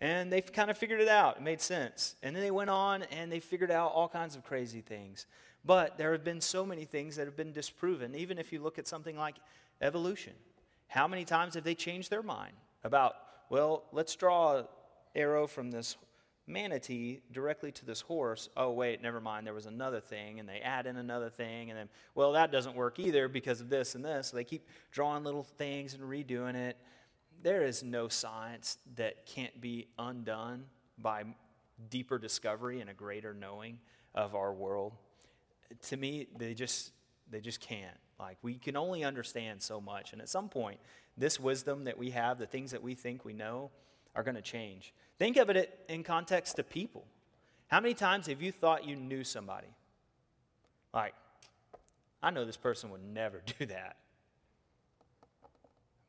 And 0.00 0.32
they 0.32 0.40
kind 0.40 0.70
of 0.70 0.78
figured 0.78 1.00
it 1.00 1.08
out. 1.08 1.36
It 1.36 1.42
made 1.42 1.60
sense. 1.60 2.16
And 2.22 2.34
then 2.34 2.42
they 2.42 2.50
went 2.50 2.70
on 2.70 3.02
and 3.04 3.30
they 3.30 3.40
figured 3.40 3.70
out 3.70 3.92
all 3.92 4.08
kinds 4.08 4.34
of 4.36 4.44
crazy 4.44 4.80
things. 4.80 5.26
But 5.64 5.98
there 5.98 6.12
have 6.12 6.24
been 6.24 6.40
so 6.40 6.66
many 6.66 6.86
things 6.86 7.16
that 7.16 7.26
have 7.26 7.36
been 7.36 7.52
disproven, 7.52 8.16
even 8.16 8.38
if 8.38 8.52
you 8.52 8.60
look 8.60 8.78
at 8.78 8.88
something 8.88 9.16
like 9.16 9.36
evolution. 9.80 10.32
How 10.88 11.06
many 11.06 11.24
times 11.24 11.54
have 11.54 11.62
they 11.62 11.74
changed 11.74 12.10
their 12.10 12.22
mind 12.22 12.54
about, 12.84 13.14
well, 13.48 13.84
let's 13.92 14.16
draw 14.16 14.58
an 14.58 14.64
arrow 15.14 15.46
from 15.46 15.70
this 15.70 15.96
manatee 16.52 17.22
directly 17.32 17.72
to 17.72 17.84
this 17.84 18.00
horse, 18.00 18.48
oh, 18.56 18.70
wait, 18.70 19.02
never 19.02 19.20
mind, 19.20 19.46
there 19.46 19.54
was 19.54 19.66
another 19.66 20.00
thing, 20.00 20.38
and 20.38 20.48
they 20.48 20.60
add 20.60 20.86
in 20.86 20.96
another 20.96 21.30
thing, 21.30 21.70
and 21.70 21.78
then, 21.78 21.88
well, 22.14 22.32
that 22.32 22.52
doesn't 22.52 22.76
work 22.76 22.98
either 22.98 23.28
because 23.28 23.60
of 23.60 23.68
this 23.68 23.94
and 23.94 24.04
this. 24.04 24.28
So 24.28 24.36
they 24.36 24.44
keep 24.44 24.66
drawing 24.90 25.24
little 25.24 25.42
things 25.42 25.94
and 25.94 26.02
redoing 26.02 26.54
it. 26.54 26.76
There 27.42 27.62
is 27.62 27.82
no 27.82 28.08
science 28.08 28.78
that 28.96 29.26
can't 29.26 29.60
be 29.60 29.88
undone 29.98 30.64
by 30.98 31.24
deeper 31.90 32.18
discovery 32.18 32.80
and 32.80 32.90
a 32.90 32.94
greater 32.94 33.34
knowing 33.34 33.78
of 34.14 34.34
our 34.34 34.52
world. 34.52 34.92
To 35.88 35.96
me, 35.96 36.28
they 36.38 36.54
just 36.54 36.92
they 37.30 37.40
just 37.40 37.60
can't. 37.60 37.96
Like 38.20 38.36
we 38.42 38.54
can 38.54 38.76
only 38.76 39.04
understand 39.04 39.62
so 39.62 39.80
much, 39.80 40.12
and 40.12 40.22
at 40.22 40.28
some 40.28 40.48
point, 40.48 40.78
this 41.16 41.40
wisdom 41.40 41.84
that 41.84 41.98
we 41.98 42.10
have, 42.10 42.38
the 42.38 42.46
things 42.46 42.70
that 42.70 42.82
we 42.82 42.94
think 42.94 43.24
we 43.24 43.32
know, 43.32 43.70
are 44.14 44.22
going 44.22 44.34
to 44.34 44.42
change. 44.42 44.92
Think 45.18 45.36
of 45.36 45.50
it 45.50 45.78
in 45.88 46.02
context 46.02 46.56
to 46.56 46.62
people. 46.62 47.04
How 47.68 47.80
many 47.80 47.94
times 47.94 48.26
have 48.26 48.42
you 48.42 48.52
thought 48.52 48.86
you 48.86 48.96
knew 48.96 49.24
somebody? 49.24 49.68
Like, 50.92 51.14
I 52.22 52.30
know 52.30 52.44
this 52.44 52.56
person 52.56 52.90
would 52.90 53.02
never 53.02 53.42
do 53.58 53.66
that. 53.66 53.96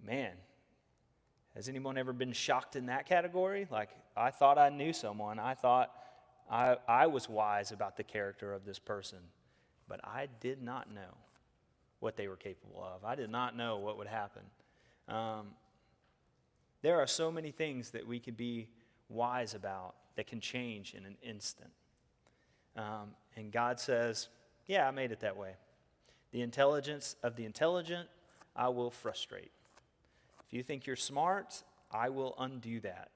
Man, 0.06 0.34
Has 1.56 1.70
anyone 1.70 1.98
ever 1.98 2.12
been 2.12 2.34
shocked 2.34 2.76
in 2.76 2.88
that 2.88 3.06
category? 3.06 3.68
Like, 3.72 3.90
I 4.18 4.32
thought 4.32 4.58
I 4.58 4.70
knew 4.70 4.92
someone. 4.92 5.40
I 5.40 5.54
thought 5.54 5.92
I, 6.50 6.78
I 6.88 7.08
was 7.08 7.30
wise 7.30 7.72
about 7.72 7.96
the 7.96 8.04
character 8.04 8.54
of 8.54 8.66
this 8.66 8.80
person, 8.80 9.20
but 9.88 10.02
I 10.04 10.28
did 10.42 10.62
not 10.62 10.92
know 10.92 11.18
what 12.00 12.18
they 12.18 12.28
were 12.28 12.36
capable 12.36 12.84
of. 12.84 13.06
I 13.06 13.16
did 13.16 13.30
not 13.30 13.56
know 13.56 13.78
what 13.78 13.98
would 13.98 14.08
happen. 14.08 14.42
Um, 15.08 15.48
there 16.84 17.00
are 17.00 17.08
so 17.08 17.32
many 17.32 17.50
things 17.50 17.90
that 17.92 18.06
we 18.06 18.20
could 18.20 18.38
be 18.38 18.68
wise 19.10 19.56
about 19.56 19.96
that 20.16 20.28
can 20.28 20.40
change 20.40 20.94
in 20.94 21.06
an 21.06 21.16
instant. 21.24 21.72
Um, 22.76 23.16
and 23.36 23.52
God 23.52 23.80
says, 23.80 24.28
Yeah, 24.68 24.88
I 24.88 24.92
made 24.92 25.12
it 25.12 25.22
that 25.22 25.36
way. 25.36 25.56
The 26.32 26.42
intelligence 26.42 27.16
of 27.24 27.36
the 27.36 27.46
intelligent, 27.46 28.08
I 28.56 28.68
will 28.68 28.92
frustrate. 28.92 29.52
If 30.46 30.54
you 30.54 30.62
think 30.62 30.86
you're 30.86 30.96
smart, 30.96 31.64
I 31.92 32.10
will 32.10 32.36
undo 32.38 32.80
that. 32.82 33.10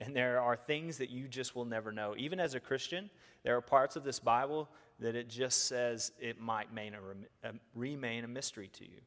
And 0.00 0.14
there 0.14 0.40
are 0.40 0.56
things 0.56 0.98
that 0.98 1.08
you 1.08 1.28
just 1.28 1.56
will 1.56 1.64
never 1.64 1.90
know. 1.90 2.14
Even 2.18 2.38
as 2.38 2.54
a 2.54 2.60
Christian, 2.60 3.08
there 3.42 3.56
are 3.56 3.62
parts 3.62 3.96
of 3.96 4.04
this 4.04 4.18
Bible 4.20 4.68
that 4.98 5.14
it 5.14 5.28
just 5.28 5.66
says 5.66 6.12
it 6.20 6.38
might 6.38 6.68
a, 6.76 7.52
remain 7.74 8.24
a 8.24 8.28
mystery 8.28 8.68
to 8.74 8.84
you. 8.84 9.00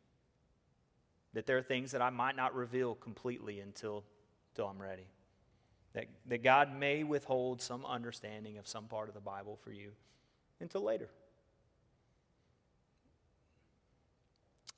That 1.33 1.45
there 1.45 1.57
are 1.57 1.61
things 1.61 1.91
that 1.91 2.01
I 2.01 2.09
might 2.09 2.35
not 2.35 2.55
reveal 2.55 2.95
completely 2.95 3.59
until, 3.59 4.03
until 4.51 4.67
I'm 4.67 4.81
ready. 4.81 5.07
That, 5.93 6.05
that 6.27 6.43
God 6.43 6.75
may 6.77 7.03
withhold 7.03 7.61
some 7.61 7.85
understanding 7.85 8.57
of 8.57 8.67
some 8.67 8.85
part 8.85 9.09
of 9.09 9.15
the 9.15 9.21
Bible 9.21 9.57
for 9.63 9.71
you 9.71 9.91
until 10.59 10.81
later. 10.81 11.09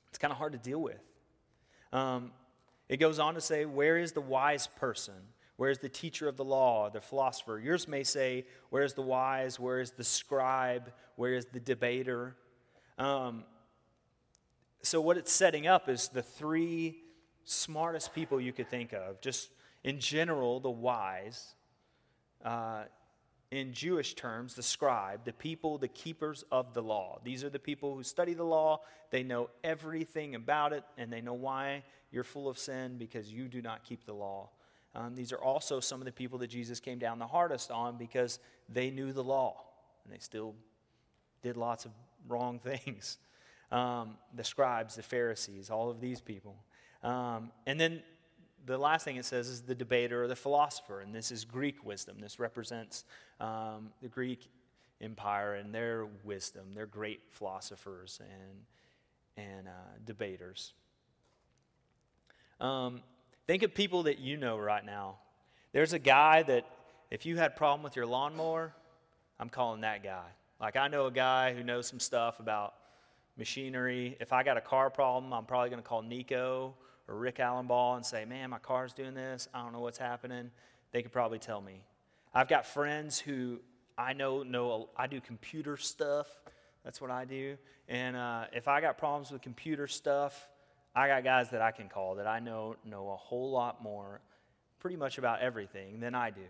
It's 0.08 0.18
kind 0.18 0.30
of 0.30 0.38
hard 0.38 0.52
to 0.52 0.58
deal 0.58 0.80
with. 0.80 1.00
Um, 1.92 2.32
it 2.88 2.98
goes 2.98 3.18
on 3.18 3.34
to 3.34 3.40
say, 3.40 3.64
Where 3.64 3.96
is 3.96 4.12
the 4.12 4.20
wise 4.20 4.66
person? 4.66 5.14
Where 5.56 5.70
is 5.70 5.78
the 5.78 5.88
teacher 5.88 6.28
of 6.28 6.36
the 6.36 6.44
law, 6.44 6.90
the 6.90 7.00
philosopher? 7.00 7.58
Yours 7.58 7.86
may 7.86 8.04
say, 8.04 8.46
Where 8.70 8.82
is 8.82 8.94
the 8.94 9.02
wise? 9.02 9.60
Where 9.60 9.80
is 9.80 9.92
the 9.92 10.04
scribe? 10.04 10.92
Where 11.16 11.34
is 11.34 11.46
the 11.46 11.60
debater? 11.60 12.36
Um, 12.98 13.44
so, 14.82 15.00
what 15.00 15.16
it's 15.16 15.32
setting 15.32 15.66
up 15.66 15.88
is 15.88 16.08
the 16.08 16.22
three 16.22 17.02
smartest 17.44 18.14
people 18.14 18.40
you 18.40 18.52
could 18.52 18.68
think 18.68 18.92
of. 18.92 19.20
Just 19.20 19.50
in 19.84 20.00
general, 20.00 20.60
the 20.60 20.70
wise. 20.70 21.54
Uh, 22.44 22.84
in 23.52 23.74
Jewish 23.74 24.14
terms, 24.14 24.54
the 24.54 24.62
scribe, 24.62 25.26
the 25.26 25.32
people, 25.34 25.76
the 25.76 25.86
keepers 25.86 26.42
of 26.50 26.72
the 26.72 26.82
law. 26.82 27.20
These 27.22 27.44
are 27.44 27.50
the 27.50 27.58
people 27.58 27.94
who 27.94 28.02
study 28.02 28.32
the 28.32 28.44
law. 28.44 28.80
They 29.10 29.22
know 29.22 29.50
everything 29.62 30.34
about 30.34 30.72
it, 30.72 30.84
and 30.96 31.12
they 31.12 31.20
know 31.20 31.34
why 31.34 31.84
you're 32.10 32.24
full 32.24 32.48
of 32.48 32.58
sin 32.58 32.96
because 32.96 33.30
you 33.30 33.48
do 33.48 33.60
not 33.60 33.84
keep 33.84 34.06
the 34.06 34.14
law. 34.14 34.48
Um, 34.94 35.14
these 35.14 35.32
are 35.32 35.38
also 35.38 35.80
some 35.80 36.00
of 36.00 36.06
the 36.06 36.12
people 36.12 36.38
that 36.38 36.48
Jesus 36.48 36.80
came 36.80 36.98
down 36.98 37.18
the 37.18 37.26
hardest 37.26 37.70
on 37.70 37.98
because 37.98 38.38
they 38.70 38.90
knew 38.90 39.12
the 39.12 39.22
law, 39.22 39.62
and 40.04 40.14
they 40.14 40.18
still 40.18 40.54
did 41.42 41.58
lots 41.58 41.84
of 41.84 41.92
wrong 42.28 42.58
things. 42.64 43.18
Um, 43.72 44.18
the 44.34 44.44
scribes, 44.44 44.96
the 44.96 45.02
Pharisees, 45.02 45.70
all 45.70 45.90
of 45.90 45.98
these 45.98 46.20
people. 46.20 46.54
Um, 47.02 47.50
and 47.66 47.80
then 47.80 48.02
the 48.66 48.78
last 48.78 49.04
thing 49.04 49.16
it 49.16 49.24
says 49.24 49.48
is 49.48 49.62
the 49.62 49.74
debater 49.74 50.22
or 50.22 50.28
the 50.28 50.36
philosopher, 50.36 51.00
and 51.00 51.14
this 51.14 51.32
is 51.32 51.44
Greek 51.44 51.84
wisdom. 51.84 52.18
This 52.20 52.38
represents 52.38 53.04
um, 53.40 53.90
the 54.02 54.08
Greek 54.08 54.48
Empire 55.00 55.54
and 55.54 55.74
their 55.74 56.06
wisdom. 56.22 56.74
They're 56.74 56.86
great 56.86 57.20
philosophers 57.30 58.20
and, 58.20 59.46
and 59.48 59.68
uh, 59.68 59.70
debaters. 60.04 60.74
Um, 62.60 63.00
think 63.46 63.62
of 63.64 63.74
people 63.74 64.04
that 64.04 64.18
you 64.18 64.36
know 64.36 64.58
right 64.58 64.84
now. 64.84 65.16
There's 65.72 65.94
a 65.94 65.98
guy 65.98 66.42
that, 66.44 66.66
if 67.10 67.26
you 67.26 67.36
had 67.38 67.52
a 67.52 67.54
problem 67.54 67.82
with 67.82 67.96
your 67.96 68.06
lawnmower, 68.06 68.74
I'm 69.40 69.48
calling 69.48 69.80
that 69.80 70.04
guy. 70.04 70.28
Like, 70.60 70.76
I 70.76 70.86
know 70.88 71.06
a 71.06 71.10
guy 71.10 71.54
who 71.54 71.64
knows 71.64 71.88
some 71.88 71.98
stuff 71.98 72.38
about 72.38 72.74
machinery. 73.36 74.16
If 74.20 74.32
I 74.32 74.42
got 74.42 74.56
a 74.56 74.60
car 74.60 74.90
problem, 74.90 75.32
I'm 75.32 75.44
probably 75.44 75.70
going 75.70 75.82
to 75.82 75.88
call 75.88 76.02
Nico 76.02 76.74
or 77.08 77.16
Rick 77.16 77.36
Allenball 77.36 77.96
and 77.96 78.04
say, 78.04 78.24
man, 78.24 78.50
my 78.50 78.58
car's 78.58 78.92
doing 78.92 79.14
this. 79.14 79.48
I 79.52 79.62
don't 79.62 79.72
know 79.72 79.80
what's 79.80 79.98
happening. 79.98 80.50
They 80.92 81.02
could 81.02 81.12
probably 81.12 81.38
tell 81.38 81.60
me. 81.60 81.82
I've 82.34 82.48
got 82.48 82.66
friends 82.66 83.18
who 83.18 83.60
I 83.96 84.12
know 84.14 84.42
know 84.42 84.88
I 84.96 85.06
do 85.06 85.20
computer 85.20 85.76
stuff. 85.76 86.26
That's 86.84 87.00
what 87.00 87.10
I 87.10 87.24
do. 87.24 87.56
And 87.88 88.16
uh, 88.16 88.44
if 88.52 88.68
I 88.68 88.80
got 88.80 88.98
problems 88.98 89.30
with 89.30 89.42
computer 89.42 89.86
stuff, 89.86 90.48
I 90.94 91.08
got 91.08 91.24
guys 91.24 91.50
that 91.50 91.62
I 91.62 91.70
can 91.70 91.88
call 91.88 92.16
that 92.16 92.26
I 92.26 92.40
know 92.40 92.76
know 92.84 93.10
a 93.10 93.16
whole 93.16 93.50
lot 93.50 93.82
more, 93.82 94.20
pretty 94.80 94.96
much 94.96 95.18
about 95.18 95.40
everything 95.40 96.00
than 96.00 96.14
I 96.14 96.30
do. 96.30 96.40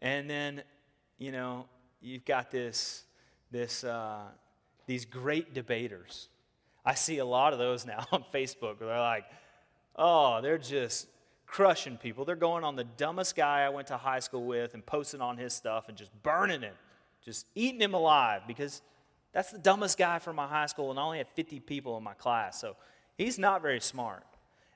And 0.00 0.28
then, 0.28 0.62
you 1.18 1.32
know, 1.32 1.66
you've 2.00 2.24
got 2.24 2.50
this 2.50 3.04
this 3.50 3.84
uh, 3.84 4.22
these 4.90 5.04
great 5.04 5.54
debaters. 5.54 6.28
I 6.84 6.94
see 6.94 7.18
a 7.18 7.24
lot 7.24 7.52
of 7.52 7.60
those 7.60 7.86
now 7.86 8.04
on 8.12 8.24
Facebook 8.34 8.80
where 8.80 8.88
they're 8.88 8.98
like, 8.98 9.24
Oh, 9.94 10.40
they're 10.40 10.58
just 10.58 11.06
crushing 11.46 11.96
people. 11.96 12.24
They're 12.24 12.34
going 12.34 12.64
on 12.64 12.74
the 12.74 12.82
dumbest 12.96 13.36
guy 13.36 13.60
I 13.60 13.68
went 13.68 13.86
to 13.88 13.96
high 13.96 14.18
school 14.18 14.44
with 14.44 14.74
and 14.74 14.84
posting 14.84 15.20
on 15.20 15.36
his 15.36 15.52
stuff 15.52 15.88
and 15.88 15.96
just 15.96 16.10
burning 16.24 16.62
him, 16.62 16.74
just 17.24 17.46
eating 17.54 17.80
him 17.80 17.94
alive 17.94 18.42
because 18.48 18.82
that's 19.32 19.52
the 19.52 19.58
dumbest 19.58 19.96
guy 19.96 20.18
from 20.18 20.34
my 20.34 20.48
high 20.48 20.66
school 20.66 20.90
and 20.90 20.98
I 20.98 21.02
only 21.04 21.18
had 21.18 21.28
50 21.28 21.60
people 21.60 21.96
in 21.96 22.02
my 22.02 22.14
class. 22.14 22.60
So 22.60 22.74
he's 23.16 23.38
not 23.38 23.62
very 23.62 23.80
smart. 23.80 24.24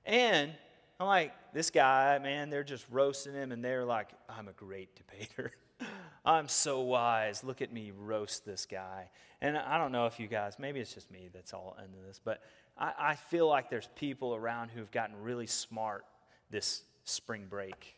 And 0.04 0.52
I'm 1.00 1.08
like, 1.08 1.32
this 1.52 1.70
guy, 1.70 2.20
man, 2.22 2.50
they're 2.50 2.62
just 2.62 2.86
roasting 2.88 3.34
him 3.34 3.50
and 3.50 3.64
they're 3.64 3.84
like, 3.84 4.10
I'm 4.28 4.46
a 4.46 4.52
great 4.52 4.90
debater. 4.94 5.50
I'm 6.24 6.48
so 6.48 6.80
wise. 6.80 7.44
Look 7.44 7.60
at 7.60 7.72
me 7.72 7.92
roast 7.96 8.46
this 8.46 8.66
guy. 8.66 9.10
And 9.40 9.58
I 9.58 9.76
don't 9.76 9.92
know 9.92 10.06
if 10.06 10.18
you 10.18 10.26
guys, 10.26 10.56
maybe 10.58 10.80
it's 10.80 10.94
just 10.94 11.10
me 11.10 11.28
that's 11.32 11.52
all 11.52 11.76
into 11.84 11.98
this, 12.06 12.20
but 12.24 12.40
I, 12.78 12.92
I 12.98 13.14
feel 13.14 13.46
like 13.46 13.68
there's 13.68 13.88
people 13.94 14.34
around 14.34 14.70
who've 14.70 14.90
gotten 14.90 15.16
really 15.20 15.46
smart 15.46 16.04
this 16.50 16.82
spring 17.04 17.46
break, 17.48 17.96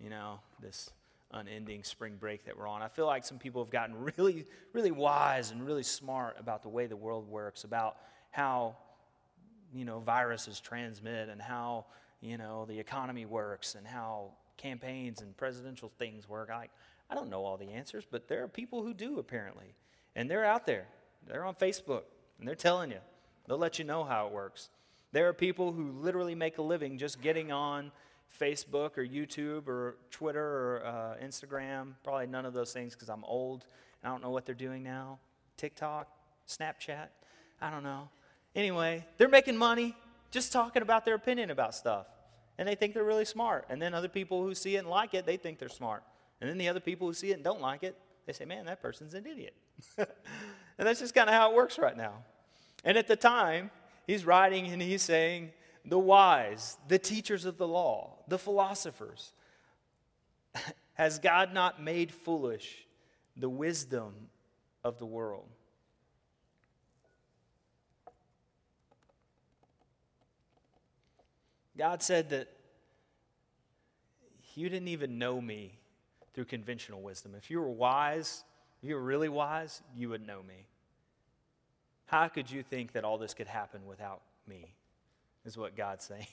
you 0.00 0.10
know, 0.10 0.40
this 0.60 0.90
unending 1.32 1.84
spring 1.84 2.16
break 2.18 2.44
that 2.46 2.58
we're 2.58 2.66
on. 2.66 2.82
I 2.82 2.88
feel 2.88 3.06
like 3.06 3.24
some 3.24 3.38
people 3.38 3.62
have 3.62 3.70
gotten 3.70 3.94
really, 4.16 4.46
really 4.72 4.90
wise 4.90 5.52
and 5.52 5.64
really 5.64 5.84
smart 5.84 6.36
about 6.38 6.62
the 6.62 6.68
way 6.68 6.86
the 6.86 6.96
world 6.96 7.28
works, 7.28 7.62
about 7.62 7.98
how, 8.30 8.76
you 9.72 9.84
know, 9.84 10.00
viruses 10.00 10.58
transmit 10.58 11.28
and 11.28 11.40
how, 11.40 11.86
you 12.20 12.36
know, 12.36 12.64
the 12.66 12.78
economy 12.78 13.26
works 13.26 13.76
and 13.76 13.86
how 13.86 14.32
campaigns 14.56 15.20
and 15.22 15.36
presidential 15.36 15.90
things 15.98 16.28
work. 16.28 16.50
I, 16.50 16.68
I 17.10 17.14
don't 17.14 17.28
know 17.28 17.44
all 17.44 17.56
the 17.56 17.70
answers, 17.70 18.04
but 18.08 18.28
there 18.28 18.42
are 18.44 18.48
people 18.48 18.82
who 18.82 18.94
do 18.94 19.18
apparently. 19.18 19.74
And 20.14 20.30
they're 20.30 20.44
out 20.44 20.64
there. 20.64 20.86
They're 21.26 21.44
on 21.44 21.54
Facebook 21.54 22.02
and 22.38 22.46
they're 22.46 22.54
telling 22.54 22.90
you. 22.90 23.00
They'll 23.46 23.58
let 23.58 23.78
you 23.78 23.84
know 23.84 24.04
how 24.04 24.28
it 24.28 24.32
works. 24.32 24.70
There 25.12 25.28
are 25.28 25.32
people 25.32 25.72
who 25.72 25.90
literally 25.90 26.36
make 26.36 26.58
a 26.58 26.62
living 26.62 26.96
just 26.96 27.20
getting 27.20 27.50
on 27.50 27.90
Facebook 28.40 28.96
or 28.96 29.04
YouTube 29.04 29.66
or 29.66 29.96
Twitter 30.10 30.44
or 30.44 30.82
uh, 30.86 31.24
Instagram. 31.24 31.94
Probably 32.04 32.28
none 32.28 32.46
of 32.46 32.52
those 32.52 32.72
things 32.72 32.94
because 32.94 33.08
I'm 33.08 33.24
old. 33.24 33.66
and 34.02 34.08
I 34.08 34.14
don't 34.14 34.22
know 34.22 34.30
what 34.30 34.46
they're 34.46 34.54
doing 34.54 34.84
now. 34.84 35.18
TikTok, 35.56 36.08
Snapchat, 36.48 37.08
I 37.60 37.70
don't 37.70 37.82
know. 37.82 38.08
Anyway, 38.54 39.04
they're 39.18 39.28
making 39.28 39.56
money 39.56 39.96
just 40.30 40.52
talking 40.52 40.82
about 40.82 41.04
their 41.04 41.14
opinion 41.14 41.50
about 41.50 41.74
stuff. 41.74 42.06
And 42.56 42.68
they 42.68 42.74
think 42.74 42.94
they're 42.94 43.04
really 43.04 43.24
smart. 43.24 43.66
And 43.68 43.80
then 43.80 43.94
other 43.94 44.08
people 44.08 44.42
who 44.44 44.54
see 44.54 44.76
it 44.76 44.80
and 44.80 44.88
like 44.88 45.14
it, 45.14 45.26
they 45.26 45.36
think 45.36 45.58
they're 45.58 45.68
smart. 45.68 46.02
And 46.40 46.48
then 46.48 46.58
the 46.58 46.68
other 46.68 46.80
people 46.80 47.06
who 47.06 47.14
see 47.14 47.30
it 47.30 47.34
and 47.34 47.44
don't 47.44 47.60
like 47.60 47.82
it, 47.82 47.96
they 48.26 48.32
say, 48.32 48.44
man, 48.44 48.66
that 48.66 48.80
person's 48.80 49.14
an 49.14 49.26
idiot. 49.26 49.54
and 49.98 50.06
that's 50.78 51.00
just 51.00 51.14
kind 51.14 51.28
of 51.28 51.34
how 51.34 51.50
it 51.50 51.56
works 51.56 51.78
right 51.78 51.96
now. 51.96 52.14
And 52.84 52.96
at 52.96 53.06
the 53.06 53.16
time, 53.16 53.70
he's 54.06 54.24
writing 54.24 54.66
and 54.68 54.80
he's 54.80 55.02
saying, 55.02 55.50
the 55.84 55.98
wise, 55.98 56.76
the 56.88 56.98
teachers 56.98 57.44
of 57.44 57.58
the 57.58 57.68
law, 57.68 58.18
the 58.28 58.38
philosophers, 58.38 59.32
has 60.94 61.18
God 61.18 61.52
not 61.52 61.82
made 61.82 62.12
foolish 62.12 62.86
the 63.36 63.48
wisdom 63.48 64.12
of 64.84 64.98
the 64.98 65.06
world? 65.06 65.48
God 71.76 72.02
said 72.02 72.30
that 72.30 72.48
you 74.54 74.68
didn't 74.68 74.88
even 74.88 75.18
know 75.18 75.40
me 75.40 75.79
through 76.34 76.44
conventional 76.44 77.00
wisdom. 77.02 77.34
If 77.36 77.50
you 77.50 77.60
were 77.60 77.68
wise, 77.68 78.44
if 78.82 78.88
you 78.88 78.94
were 78.94 79.02
really 79.02 79.28
wise, 79.28 79.82
you 79.96 80.08
would 80.10 80.26
know 80.26 80.42
me. 80.42 80.66
How 82.06 82.28
could 82.28 82.50
you 82.50 82.62
think 82.62 82.92
that 82.92 83.04
all 83.04 83.18
this 83.18 83.34
could 83.34 83.46
happen 83.46 83.86
without 83.86 84.22
me? 84.46 84.74
Is 85.44 85.56
what 85.56 85.76
God's 85.76 86.04
saying. 86.08 86.26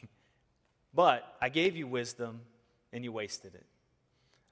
But 0.94 1.36
I 1.42 1.50
gave 1.50 1.76
you 1.76 1.88
wisdom 1.88 2.42
and 2.92 3.04
you 3.04 3.12
wasted 3.12 3.54
it. 3.56 3.66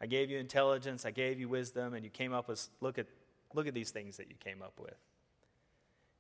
I 0.02 0.08
gave 0.08 0.30
you 0.30 0.38
intelligence, 0.38 1.06
I 1.06 1.12
gave 1.12 1.40
you 1.40 1.48
wisdom, 1.48 1.94
and 1.94 2.04
you 2.04 2.12
came 2.12 2.34
up 2.34 2.50
with 2.50 2.68
look 2.82 3.00
at 3.00 3.08
look 3.54 3.68
at 3.68 3.74
these 3.74 3.92
things 3.92 4.18
that 4.18 4.28
you 4.28 4.36
came 4.44 4.62
up 4.62 4.74
with. 4.80 4.98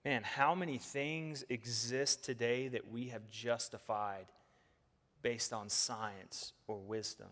Man, 0.06 0.24
how 0.24 0.56
many 0.56 0.78
things 0.78 1.44
exist 1.50 2.24
today 2.24 2.70
that 2.70 2.90
we 2.90 3.10
have 3.10 3.30
justified 3.30 4.28
based 5.26 5.54
on 5.54 5.68
science 5.70 6.54
or 6.68 6.78
wisdom. 6.78 7.30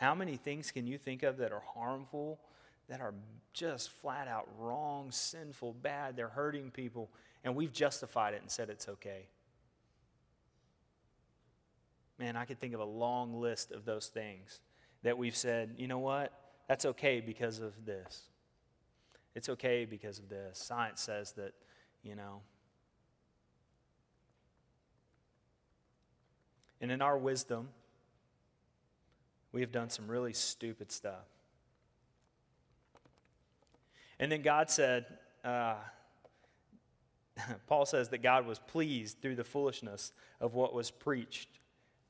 How 0.00 0.14
many 0.14 0.36
things 0.36 0.70
can 0.70 0.86
you 0.86 0.96
think 0.96 1.22
of 1.22 1.36
that 1.36 1.52
are 1.52 1.62
harmful, 1.74 2.40
that 2.88 3.02
are 3.02 3.12
just 3.52 3.90
flat 3.90 4.28
out 4.28 4.48
wrong, 4.58 5.10
sinful, 5.10 5.74
bad? 5.74 6.16
They're 6.16 6.28
hurting 6.28 6.70
people, 6.70 7.10
and 7.44 7.54
we've 7.54 7.70
justified 7.70 8.32
it 8.32 8.40
and 8.40 8.50
said 8.50 8.70
it's 8.70 8.88
okay. 8.88 9.26
Man, 12.18 12.34
I 12.34 12.46
could 12.46 12.58
think 12.58 12.72
of 12.72 12.80
a 12.80 12.84
long 12.84 13.42
list 13.42 13.72
of 13.72 13.84
those 13.84 14.06
things 14.06 14.60
that 15.02 15.18
we've 15.18 15.36
said, 15.36 15.74
you 15.76 15.86
know 15.86 15.98
what? 15.98 16.32
That's 16.66 16.86
okay 16.86 17.20
because 17.20 17.58
of 17.58 17.84
this. 17.84 18.22
It's 19.34 19.50
okay 19.50 19.84
because 19.84 20.18
of 20.18 20.30
this. 20.30 20.58
Science 20.58 21.02
says 21.02 21.32
that, 21.32 21.52
you 22.02 22.14
know. 22.14 22.40
And 26.80 26.90
in 26.90 27.02
our 27.02 27.18
wisdom, 27.18 27.68
we 29.52 29.60
have 29.60 29.72
done 29.72 29.90
some 29.90 30.08
really 30.08 30.32
stupid 30.32 30.92
stuff. 30.92 31.26
And 34.18 34.30
then 34.30 34.42
God 34.42 34.70
said, 34.70 35.06
uh, 35.44 35.76
Paul 37.66 37.86
says 37.86 38.10
that 38.10 38.22
God 38.22 38.46
was 38.46 38.58
pleased 38.58 39.20
through 39.22 39.36
the 39.36 39.44
foolishness 39.44 40.12
of 40.40 40.54
what 40.54 40.74
was 40.74 40.90
preached 40.90 41.48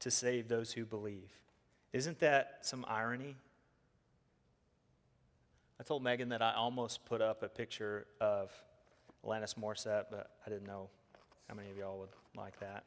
to 0.01 0.11
save 0.11 0.49
those 0.49 0.73
who 0.73 0.85
believe. 0.85 1.31
Isn't 1.93 2.19
that 2.21 2.59
some 2.63 2.85
irony? 2.89 3.37
I 5.79 5.83
told 5.83 6.03
Megan 6.03 6.29
that 6.31 6.43
I 6.43 6.55
almost 6.55 7.05
put 7.07 7.21
up 7.21 7.43
a 7.43 7.49
picture 7.49 8.07
of 8.21 8.53
Alanis 9.25 9.55
Morissette, 9.55 10.07
but 10.11 10.31
I 10.47 10.51
didn't 10.51 10.67
know 10.67 10.89
how 11.49 11.55
many 11.55 11.71
of 11.71 11.77
y'all 11.77 11.99
would 11.99 12.11
like 12.37 12.59
that. 12.61 12.85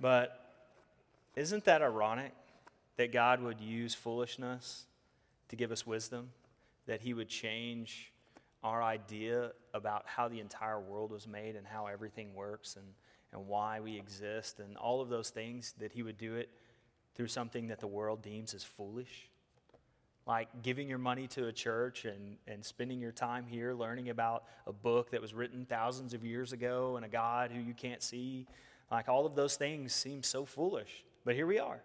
But 0.00 0.48
isn't 1.36 1.64
that 1.64 1.82
ironic 1.82 2.32
that 2.98 3.12
God 3.12 3.40
would 3.40 3.60
use 3.60 3.94
foolishness 3.94 4.84
to 5.48 5.56
give 5.56 5.72
us 5.72 5.86
wisdom? 5.86 6.30
That 6.86 7.00
He 7.00 7.14
would 7.14 7.28
change 7.28 8.12
our 8.62 8.82
idea 8.82 9.52
about 9.72 10.02
how 10.04 10.28
the 10.28 10.40
entire 10.40 10.80
world 10.80 11.12
was 11.12 11.26
made 11.26 11.56
and 11.56 11.66
how 11.66 11.86
everything 11.86 12.34
works 12.34 12.76
and, 12.76 12.84
and 13.32 13.46
why 13.46 13.80
we 13.80 13.96
exist 13.96 14.58
and 14.58 14.76
all 14.76 15.00
of 15.00 15.08
those 15.08 15.30
things, 15.30 15.74
that 15.78 15.92
He 15.92 16.02
would 16.02 16.18
do 16.18 16.34
it 16.34 16.50
through 17.14 17.28
something 17.28 17.68
that 17.68 17.78
the 17.78 17.86
world 17.86 18.20
deems 18.20 18.52
as 18.52 18.64
foolish? 18.64 19.30
Like 20.26 20.48
giving 20.62 20.88
your 20.88 20.98
money 20.98 21.26
to 21.28 21.46
a 21.46 21.52
church 21.52 22.04
and, 22.04 22.36
and 22.46 22.62
spending 22.64 23.00
your 23.00 23.12
time 23.12 23.46
here 23.46 23.74
learning 23.74 24.10
about 24.10 24.44
a 24.66 24.72
book 24.72 25.12
that 25.12 25.22
was 25.22 25.32
written 25.32 25.64
thousands 25.64 26.14
of 26.14 26.24
years 26.24 26.52
ago 26.52 26.96
and 26.96 27.04
a 27.04 27.08
God 27.08 27.50
who 27.50 27.60
you 27.60 27.74
can't 27.74 28.02
see. 28.02 28.46
Like 28.90 29.08
all 29.08 29.24
of 29.24 29.36
those 29.36 29.56
things 29.56 29.94
seem 29.94 30.22
so 30.22 30.44
foolish. 30.44 31.04
But 31.24 31.34
here 31.34 31.46
we 31.46 31.58
are. 31.58 31.80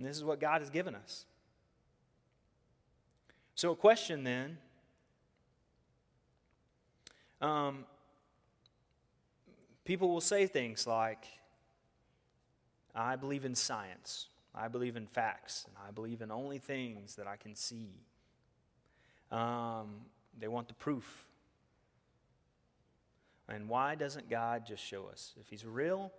And 0.00 0.08
this 0.08 0.16
is 0.16 0.24
what 0.24 0.40
God 0.40 0.62
has 0.62 0.70
given 0.70 0.94
us. 0.94 1.26
So, 3.54 3.72
a 3.72 3.76
question 3.76 4.24
then 4.24 4.56
um, 7.42 7.84
people 9.84 10.08
will 10.08 10.22
say 10.22 10.46
things 10.46 10.86
like, 10.86 11.26
I 12.94 13.16
believe 13.16 13.44
in 13.44 13.54
science, 13.54 14.28
I 14.54 14.68
believe 14.68 14.96
in 14.96 15.06
facts, 15.06 15.66
and 15.68 15.76
I 15.86 15.90
believe 15.90 16.22
in 16.22 16.30
only 16.30 16.56
things 16.56 17.16
that 17.16 17.26
I 17.26 17.36
can 17.36 17.54
see. 17.54 17.90
Um, 19.30 19.96
they 20.38 20.48
want 20.48 20.68
the 20.68 20.74
proof. 20.74 21.26
And 23.50 23.68
why 23.68 23.96
doesn't 23.96 24.30
God 24.30 24.64
just 24.66 24.82
show 24.82 25.08
us? 25.12 25.34
If 25.38 25.50
He's 25.50 25.66
real, 25.66 26.10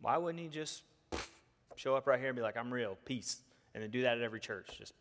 why 0.00 0.16
wouldn't 0.16 0.42
he 0.42 0.48
just 0.48 0.82
show 1.78 1.94
up 1.94 2.06
right 2.06 2.18
here 2.18 2.28
and 2.28 2.36
be 2.36 2.42
like, 2.42 2.56
I'm 2.56 2.72
real, 2.72 2.98
peace, 3.04 3.38
and 3.74 3.82
then 3.82 3.90
do 3.90 4.02
that 4.02 4.18
at 4.18 4.22
every 4.22 4.40
church? 4.40 4.76
Just, 4.76 4.92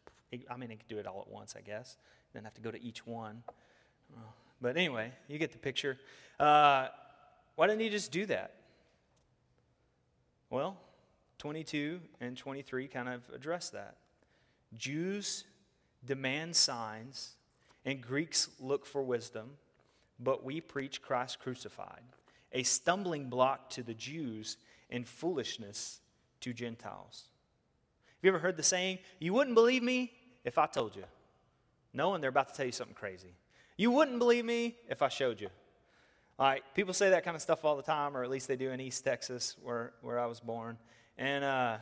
I 0.50 0.58
mean, 0.58 0.70
he 0.70 0.76
could 0.76 0.88
do 0.88 1.00
it 1.00 1.08
all 1.08 1.22
at 1.22 1.28
once, 1.28 1.56
I 1.58 1.62
guess. 1.62 1.98
Then 2.34 2.44
have 2.44 2.54
to 2.54 2.62
go 2.62 2.72
to 2.72 2.82
each 2.82 3.06
one. 3.06 3.42
Uh, 4.16 4.20
but 4.62 4.78
anyway, 4.78 5.12
you 5.28 5.40
get 5.40 5.52
the 5.52 5.58
picture. 5.58 5.98
Uh, 6.40 6.88
why 7.56 7.68
didn't 7.68 7.82
he 7.82 7.90
just 7.90 8.12
do 8.12 8.28
that? 8.28 8.54
Well, 10.50 10.78
22 11.40 12.00
and 12.22 12.38
23 12.38 12.88
kind 12.88 13.10
of 13.10 13.22
address 13.34 13.72
that. 13.72 13.98
Jews 14.78 15.46
demand 16.06 16.56
signs, 16.56 17.36
and 17.86 18.02
Greeks 18.02 18.50
look 18.60 18.86
for 18.86 19.02
wisdom, 19.02 19.52
but 20.20 20.44
we 20.44 20.62
preach 20.62 21.02
Christ 21.02 21.40
crucified, 21.40 22.02
a 22.54 22.64
stumbling 22.64 23.30
block 23.30 23.70
to 23.72 23.84
the 23.84 23.94
Jews 23.94 24.58
and 24.90 25.08
foolishness 25.08 26.02
to 26.42 26.54
Gentiles. 26.54 27.26
Have 28.06 28.24
you 28.24 28.30
ever 28.30 28.40
heard 28.40 28.58
the 28.58 28.64
saying, 28.64 29.00
You 29.20 29.34
wouldn't 29.34 29.56
believe 29.56 29.84
me 29.84 30.12
if 30.44 30.58
I 30.58 30.66
told 30.66 30.96
you? 30.96 31.04
Knowing 31.94 32.22
they're 32.22 32.30
about 32.30 32.50
to 32.50 32.56
tell 32.56 32.66
you 32.66 32.72
something 32.72 32.96
crazy. 32.96 33.34
You 33.78 33.92
wouldn't 33.92 34.20
believe 34.20 34.46
me 34.46 34.76
if 34.90 35.02
I 35.02 35.10
showed 35.10 35.40
you. 35.40 35.50
Like, 36.40 36.64
people 36.76 36.94
say 36.94 37.10
that 37.12 37.24
kind 37.24 37.36
of 37.36 37.42
stuff 37.42 37.66
all 37.66 37.76
the 37.76 37.84
time, 37.84 38.16
or 38.16 38.24
at 38.24 38.30
least 38.30 38.48
they 38.48 38.56
do 38.56 38.72
in 38.72 38.80
East 38.80 39.04
Texas, 39.04 39.56
where, 39.62 39.94
where 40.02 40.20
I 40.20 40.26
was 40.28 40.40
born. 40.40 40.78
And 41.18 41.44
uh, 41.44 41.78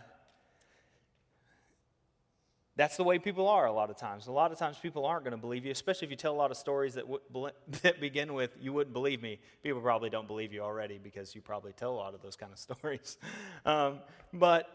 that's 2.78 2.98
the 2.98 3.04
way 3.04 3.20
people 3.20 3.48
are 3.48 3.66
a 3.68 3.72
lot 3.72 3.90
of 3.90 3.96
times. 3.96 4.28
A 4.28 4.32
lot 4.32 4.52
of 4.52 4.58
times 4.58 4.78
people 4.78 5.06
aren't 5.06 5.24
going 5.24 5.32
to 5.32 5.38
believe 5.38 5.66
you, 5.66 5.72
especially 5.72 6.08
if 6.08 6.12
you 6.12 6.18
tell 6.18 6.34
a 6.34 6.36
lot 6.36 6.52
of 6.52 6.58
stories 6.58 6.96
that, 6.96 7.06
w- 7.08 7.52
that 7.84 8.02
begin 8.02 8.34
with, 8.34 8.52
you 8.60 8.74
wouldn't 8.74 8.94
believe 8.94 9.22
me. 9.22 9.40
People 9.64 9.82
probably 9.82 10.10
don't 10.10 10.28
believe 10.28 10.52
you 10.52 10.62
already 10.62 11.00
because 11.02 11.34
you 11.34 11.42
probably 11.42 11.72
tell 11.72 11.92
a 11.92 11.96
lot 11.96 12.14
of 12.14 12.22
those 12.22 12.36
kind 12.36 12.52
of 12.52 12.60
stories. 12.78 13.18
Um, 13.66 14.00
but 14.34 14.70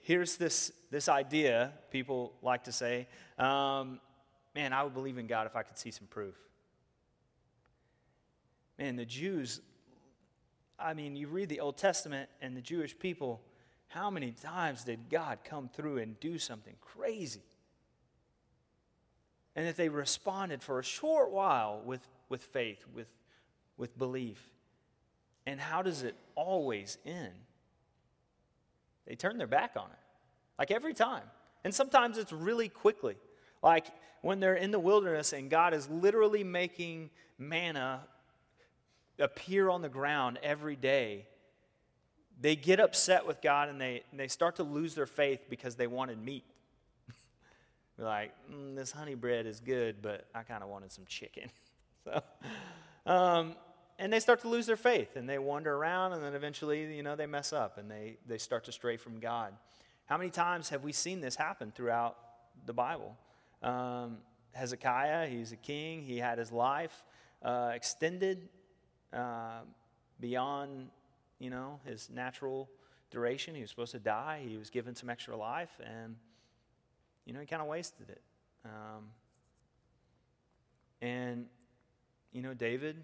here's 0.00 0.36
this, 0.36 0.72
this 0.90 1.08
idea 1.08 1.72
people 1.90 2.32
like 2.42 2.64
to 2.64 2.72
say 2.72 3.06
um, 3.38 4.00
man, 4.54 4.72
I 4.72 4.82
would 4.82 4.94
believe 4.94 5.18
in 5.18 5.26
God 5.26 5.46
if 5.46 5.56
I 5.56 5.62
could 5.62 5.78
see 5.78 5.90
some 5.90 6.06
proof. 6.08 6.34
Man, 8.78 8.96
the 8.96 9.04
Jews, 9.04 9.60
I 10.78 10.94
mean, 10.94 11.16
you 11.16 11.28
read 11.28 11.48
the 11.48 11.60
Old 11.60 11.76
Testament 11.76 12.28
and 12.40 12.56
the 12.56 12.60
Jewish 12.60 12.98
people 12.98 13.40
how 13.90 14.08
many 14.08 14.30
times 14.30 14.84
did 14.84 15.10
God 15.10 15.38
come 15.44 15.68
through 15.68 15.98
and 15.98 16.18
do 16.20 16.38
something 16.38 16.76
crazy? 16.80 17.42
And 19.56 19.66
that 19.66 19.76
they 19.76 19.88
responded 19.88 20.62
for 20.62 20.78
a 20.78 20.84
short 20.84 21.32
while 21.32 21.82
with, 21.84 22.06
with 22.28 22.44
faith, 22.44 22.84
with, 22.94 23.08
with 23.76 23.98
belief. 23.98 24.40
And 25.44 25.60
how 25.60 25.82
does 25.82 26.04
it 26.04 26.14
always 26.36 26.98
end? 27.04 27.32
They 29.08 29.16
turn 29.16 29.38
their 29.38 29.48
back 29.48 29.72
on 29.74 29.90
it. 29.90 29.98
Like 30.56 30.70
every 30.70 30.94
time. 30.94 31.24
And 31.64 31.74
sometimes 31.74 32.16
it's 32.16 32.32
really 32.32 32.68
quickly. 32.68 33.16
Like 33.60 33.86
when 34.22 34.38
they're 34.38 34.54
in 34.54 34.70
the 34.70 34.78
wilderness 34.78 35.32
and 35.32 35.50
God 35.50 35.74
is 35.74 35.88
literally 35.88 36.44
making 36.44 37.10
manna 37.38 38.02
appear 39.18 39.68
on 39.68 39.82
the 39.82 39.88
ground 39.88 40.38
every 40.44 40.76
day 40.76 41.26
they 42.40 42.56
get 42.56 42.80
upset 42.80 43.26
with 43.26 43.42
God 43.42 43.68
and 43.68 43.80
they, 43.80 44.02
and 44.10 44.18
they 44.18 44.28
start 44.28 44.56
to 44.56 44.62
lose 44.62 44.94
their 44.94 45.06
faith 45.06 45.46
because 45.50 45.74
they 45.74 45.86
wanted 45.86 46.22
meat. 46.22 46.44
They're 47.96 48.06
like, 48.06 48.32
mm, 48.50 48.74
this 48.74 48.92
honey 48.92 49.14
bread 49.14 49.46
is 49.46 49.60
good, 49.60 49.96
but 50.00 50.26
I 50.34 50.42
kind 50.42 50.62
of 50.62 50.70
wanted 50.70 50.90
some 50.90 51.04
chicken. 51.06 51.50
so, 52.04 52.22
um, 53.04 53.56
and 53.98 54.10
they 54.10 54.20
start 54.20 54.40
to 54.40 54.48
lose 54.48 54.64
their 54.64 54.76
faith 54.76 55.16
and 55.16 55.28
they 55.28 55.38
wander 55.38 55.74
around 55.74 56.14
and 56.14 56.24
then 56.24 56.34
eventually, 56.34 56.96
you 56.96 57.02
know, 57.02 57.14
they 57.14 57.26
mess 57.26 57.52
up 57.52 57.76
and 57.76 57.90
they, 57.90 58.16
they 58.26 58.38
start 58.38 58.64
to 58.64 58.72
stray 58.72 58.96
from 58.96 59.20
God. 59.20 59.52
How 60.06 60.16
many 60.16 60.30
times 60.30 60.70
have 60.70 60.82
we 60.82 60.92
seen 60.92 61.20
this 61.20 61.36
happen 61.36 61.70
throughout 61.70 62.16
the 62.64 62.72
Bible? 62.72 63.16
Um, 63.62 64.18
Hezekiah, 64.52 65.28
he's 65.28 65.52
a 65.52 65.56
king, 65.56 66.02
he 66.02 66.16
had 66.16 66.38
his 66.38 66.50
life 66.50 67.04
uh, 67.42 67.72
extended 67.74 68.48
uh, 69.12 69.60
beyond 70.18 70.88
you 71.40 71.50
know, 71.50 71.80
his 71.84 72.08
natural 72.08 72.70
duration. 73.10 73.56
He 73.56 73.62
was 73.62 73.70
supposed 73.70 73.92
to 73.92 73.98
die. 73.98 74.42
He 74.46 74.56
was 74.56 74.70
given 74.70 74.94
some 74.94 75.10
extra 75.10 75.36
life, 75.36 75.80
and, 75.84 76.14
you 77.24 77.32
know, 77.32 77.40
he 77.40 77.46
kind 77.46 77.60
of 77.62 77.66
wasted 77.66 78.08
it. 78.10 78.22
Um, 78.64 79.06
and, 81.02 81.46
you 82.32 82.42
know, 82.42 82.54
David 82.54 83.02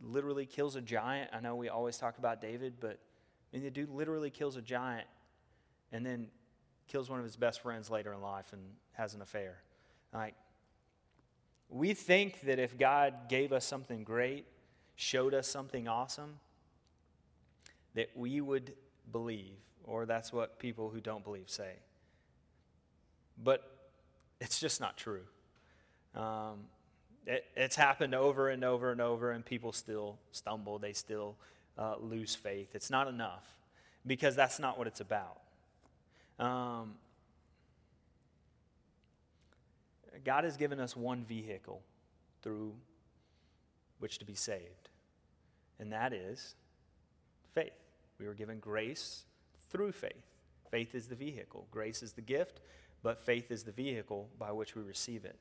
literally 0.00 0.46
kills 0.46 0.74
a 0.74 0.80
giant. 0.80 1.30
I 1.32 1.40
know 1.40 1.54
we 1.54 1.68
always 1.68 1.98
talk 1.98 2.18
about 2.18 2.40
David, 2.40 2.74
but 2.80 2.98
I 3.52 3.56
mean, 3.56 3.64
the 3.64 3.70
dude 3.70 3.90
literally 3.90 4.30
kills 4.30 4.56
a 4.56 4.62
giant 4.62 5.06
and 5.92 6.04
then 6.04 6.28
kills 6.86 7.10
one 7.10 7.18
of 7.18 7.24
his 7.24 7.36
best 7.36 7.60
friends 7.60 7.90
later 7.90 8.12
in 8.12 8.20
life 8.20 8.52
and 8.52 8.62
has 8.92 9.14
an 9.14 9.22
affair. 9.22 9.58
Like, 10.12 10.34
we 11.68 11.92
think 11.92 12.40
that 12.42 12.58
if 12.58 12.78
God 12.78 13.28
gave 13.28 13.52
us 13.52 13.64
something 13.64 14.04
great, 14.04 14.46
showed 14.96 15.34
us 15.34 15.46
something 15.46 15.86
awesome, 15.86 16.40
that 17.98 18.10
we 18.14 18.40
would 18.40 18.74
believe, 19.10 19.56
or 19.82 20.06
that's 20.06 20.32
what 20.32 20.60
people 20.60 20.88
who 20.88 21.00
don't 21.00 21.24
believe 21.24 21.50
say. 21.50 21.72
But 23.42 23.68
it's 24.40 24.60
just 24.60 24.80
not 24.80 24.96
true. 24.96 25.24
Um, 26.14 26.66
it, 27.26 27.44
it's 27.56 27.74
happened 27.74 28.14
over 28.14 28.50
and 28.50 28.62
over 28.62 28.92
and 28.92 29.00
over, 29.00 29.32
and 29.32 29.44
people 29.44 29.72
still 29.72 30.16
stumble. 30.30 30.78
They 30.78 30.92
still 30.92 31.34
uh, 31.76 31.96
lose 31.98 32.36
faith. 32.36 32.68
It's 32.76 32.88
not 32.88 33.08
enough 33.08 33.42
because 34.06 34.36
that's 34.36 34.60
not 34.60 34.78
what 34.78 34.86
it's 34.86 35.00
about. 35.00 35.40
Um, 36.38 36.94
God 40.24 40.44
has 40.44 40.56
given 40.56 40.78
us 40.78 40.94
one 40.94 41.24
vehicle 41.24 41.82
through 42.42 42.74
which 43.98 44.20
to 44.20 44.24
be 44.24 44.36
saved, 44.36 44.88
and 45.80 45.92
that 45.92 46.12
is. 46.12 46.54
We 48.18 48.26
were 48.26 48.34
given 48.34 48.58
grace 48.58 49.24
through 49.70 49.92
faith. 49.92 50.24
Faith 50.70 50.94
is 50.94 51.06
the 51.06 51.14
vehicle, 51.14 51.66
grace 51.70 52.02
is 52.02 52.12
the 52.12 52.20
gift, 52.20 52.60
but 53.02 53.20
faith 53.20 53.50
is 53.50 53.62
the 53.62 53.72
vehicle 53.72 54.28
by 54.38 54.52
which 54.52 54.74
we 54.74 54.82
receive 54.82 55.24
it. 55.24 55.38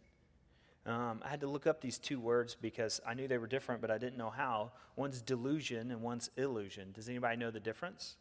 Um, 0.85 1.21
I 1.25 1.27
had 1.27 1.41
to 1.41 1.47
look 1.47 1.67
up 1.67 1.81
these 1.81 1.97
two 1.97 2.17
words 2.17 2.55
because 2.59 3.01
I 3.05 3.13
knew 3.13 3.27
they 3.27 3.37
were 3.37 3.47
different, 3.47 3.81
but 3.81 3.91
I 3.91 3.97
didn't 3.97 4.17
know 4.17 4.29
how. 4.29 4.71
One's 4.95 5.21
delusion 5.21 5.91
and 5.91 6.01
one's 6.01 6.29
illusion. 6.37 6.93
Does 6.93 7.09
anybody 7.09 7.35
know 7.35 7.51
the 7.51 7.59
difference? 7.59 8.15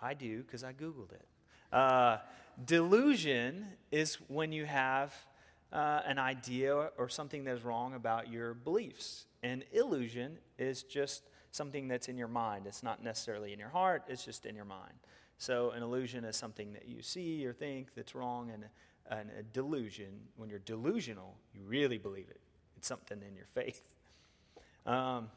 I 0.00 0.14
do 0.14 0.42
because 0.42 0.64
I 0.64 0.72
Googled 0.72 1.12
it. 1.12 1.26
Uh, 1.70 2.18
delusion 2.64 3.66
is 3.90 4.14
when 4.28 4.52
you 4.52 4.64
have 4.64 5.14
uh, 5.70 6.00
an 6.06 6.18
idea 6.18 6.74
or 6.96 7.08
something 7.10 7.44
that's 7.44 7.62
wrong 7.62 7.92
about 7.92 8.30
your 8.30 8.54
beliefs. 8.54 9.26
And 9.42 9.64
illusion 9.72 10.38
is 10.58 10.82
just 10.82 11.22
something 11.56 11.88
that's 11.88 12.08
in 12.08 12.16
your 12.16 12.28
mind. 12.28 12.66
It's 12.66 12.82
not 12.82 13.02
necessarily 13.02 13.52
in 13.52 13.58
your 13.58 13.68
heart, 13.68 14.04
it's 14.08 14.24
just 14.24 14.46
in 14.46 14.54
your 14.54 14.64
mind. 14.64 14.92
So, 15.38 15.70
an 15.70 15.82
illusion 15.82 16.24
is 16.24 16.36
something 16.36 16.72
that 16.74 16.88
you 16.88 17.02
see 17.02 17.44
or 17.46 17.52
think 17.52 17.94
that's 17.94 18.14
wrong, 18.14 18.50
and, 18.50 18.64
and 19.10 19.30
a 19.38 19.42
delusion, 19.42 20.20
when 20.36 20.48
you're 20.48 20.60
delusional, 20.60 21.36
you 21.54 21.62
really 21.66 21.98
believe 21.98 22.28
it. 22.30 22.40
It's 22.76 22.88
something 22.88 23.20
in 23.26 23.34
your 23.34 23.46
faith. 23.46 23.82
Um, 24.86 25.30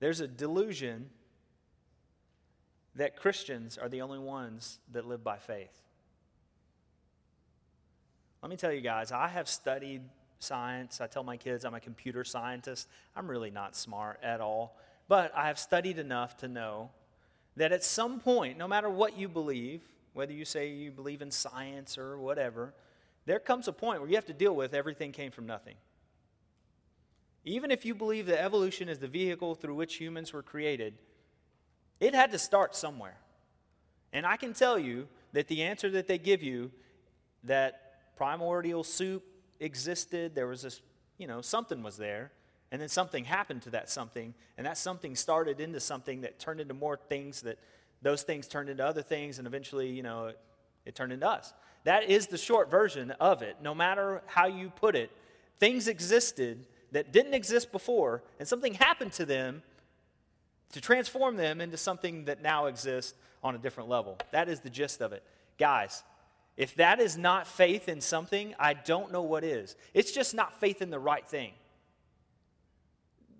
there's 0.00 0.18
a 0.18 0.26
delusion 0.26 1.08
that 2.96 3.14
Christians 3.14 3.78
are 3.78 3.88
the 3.88 4.02
only 4.02 4.18
ones 4.18 4.80
that 4.90 5.06
live 5.06 5.22
by 5.22 5.38
faith. 5.38 5.70
Let 8.42 8.50
me 8.50 8.56
tell 8.56 8.72
you 8.72 8.80
guys, 8.80 9.12
I 9.12 9.28
have 9.28 9.48
studied 9.48 10.02
science. 10.38 11.00
I 11.00 11.06
tell 11.06 11.22
my 11.24 11.36
kids 11.36 11.64
I'm 11.64 11.74
a 11.74 11.80
computer 11.80 12.24
scientist. 12.24 12.88
I'm 13.14 13.28
really 13.28 13.50
not 13.50 13.76
smart 13.76 14.20
at 14.22 14.40
all. 14.40 14.76
But 15.08 15.32
I 15.36 15.46
have 15.46 15.58
studied 15.58 15.98
enough 15.98 16.36
to 16.38 16.48
know 16.48 16.90
that 17.56 17.72
at 17.72 17.84
some 17.84 18.20
point, 18.20 18.58
no 18.58 18.68
matter 18.68 18.90
what 18.90 19.16
you 19.16 19.28
believe, 19.28 19.82
whether 20.12 20.32
you 20.32 20.44
say 20.44 20.68
you 20.68 20.90
believe 20.90 21.22
in 21.22 21.30
science 21.30 21.96
or 21.98 22.18
whatever, 22.18 22.74
there 23.24 23.38
comes 23.38 23.68
a 23.68 23.72
point 23.72 24.00
where 24.00 24.08
you 24.08 24.16
have 24.16 24.26
to 24.26 24.32
deal 24.32 24.54
with 24.54 24.74
everything 24.74 25.12
came 25.12 25.30
from 25.30 25.46
nothing. 25.46 25.76
Even 27.44 27.70
if 27.70 27.84
you 27.84 27.94
believe 27.94 28.26
that 28.26 28.42
evolution 28.42 28.88
is 28.88 28.98
the 28.98 29.08
vehicle 29.08 29.54
through 29.54 29.74
which 29.74 29.96
humans 29.96 30.32
were 30.32 30.42
created, 30.42 30.94
it 32.00 32.14
had 32.14 32.32
to 32.32 32.38
start 32.38 32.74
somewhere. 32.74 33.16
And 34.12 34.26
I 34.26 34.36
can 34.36 34.52
tell 34.52 34.78
you 34.78 35.08
that 35.32 35.48
the 35.48 35.62
answer 35.62 35.90
that 35.90 36.08
they 36.08 36.18
give 36.18 36.42
you 36.42 36.70
that 37.44 38.16
primordial 38.16 38.82
soup 38.82 39.24
existed, 39.60 40.34
there 40.34 40.46
was 40.46 40.62
this, 40.62 40.80
you 41.18 41.26
know, 41.26 41.40
something 41.40 41.82
was 41.82 41.96
there, 41.96 42.32
and 42.72 42.80
then 42.80 42.88
something 42.88 43.24
happened 43.24 43.62
to 43.62 43.70
that 43.70 43.88
something, 43.88 44.34
and 44.56 44.66
that 44.66 44.78
something 44.78 45.14
started 45.14 45.60
into 45.60 45.80
something 45.80 46.22
that 46.22 46.38
turned 46.38 46.60
into 46.60 46.74
more 46.74 46.98
things 47.08 47.42
that 47.42 47.58
those 48.02 48.22
things 48.22 48.46
turned 48.46 48.68
into 48.68 48.84
other 48.84 49.02
things, 49.02 49.38
and 49.38 49.46
eventually, 49.46 49.88
you 49.88 50.02
know, 50.02 50.26
it, 50.26 50.38
it 50.84 50.94
turned 50.94 51.12
into 51.12 51.28
us. 51.28 51.52
That 51.84 52.10
is 52.10 52.26
the 52.26 52.38
short 52.38 52.70
version 52.70 53.12
of 53.12 53.42
it. 53.42 53.56
No 53.62 53.74
matter 53.74 54.22
how 54.26 54.46
you 54.46 54.70
put 54.70 54.96
it, 54.96 55.10
things 55.58 55.88
existed 55.88 56.66
that 56.92 57.12
didn't 57.12 57.34
exist 57.34 57.72
before, 57.72 58.22
and 58.38 58.46
something 58.46 58.74
happened 58.74 59.12
to 59.12 59.24
them 59.24 59.62
to 60.72 60.80
transform 60.80 61.36
them 61.36 61.60
into 61.60 61.76
something 61.76 62.24
that 62.24 62.42
now 62.42 62.66
exists 62.66 63.14
on 63.42 63.54
a 63.54 63.58
different 63.58 63.88
level. 63.88 64.18
That 64.32 64.48
is 64.48 64.60
the 64.60 64.70
gist 64.70 65.00
of 65.00 65.12
it. 65.12 65.22
Guys, 65.58 66.02
if 66.56 66.74
that 66.76 67.00
is 67.00 67.18
not 67.18 67.46
faith 67.46 67.88
in 67.88 68.00
something, 68.00 68.54
I 68.58 68.74
don't 68.74 69.12
know 69.12 69.22
what 69.22 69.44
is. 69.44 69.76
It's 69.92 70.12
just 70.12 70.34
not 70.34 70.58
faith 70.58 70.80
in 70.80 70.90
the 70.90 70.98
right 70.98 71.26
thing. 71.28 71.52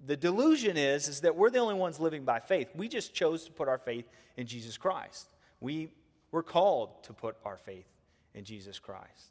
The 0.05 0.17
delusion 0.17 0.77
is, 0.77 1.09
is 1.09 1.21
that 1.23 1.35
we're 1.35 1.51
the 1.51 1.59
only 1.59 1.75
ones 1.75 1.99
living 1.99 2.25
by 2.25 2.41
faith. 2.41 2.69
We 2.75 2.89
just 2.89 3.15
chose 3.15 3.45
to 3.45 3.53
put 3.53 3.69
our 3.69 3.79
faith 3.79 4.07
in 4.37 4.47
Jesus 4.47 4.77
Christ. 4.77 5.29
We 5.61 5.91
were 6.31 6.43
called 6.43 7.03
to 7.05 7.13
put 7.13 7.37
our 7.45 7.57
faith 7.57 7.87
in 8.35 8.45
Jesus 8.45 8.79
Christ. 8.79 9.31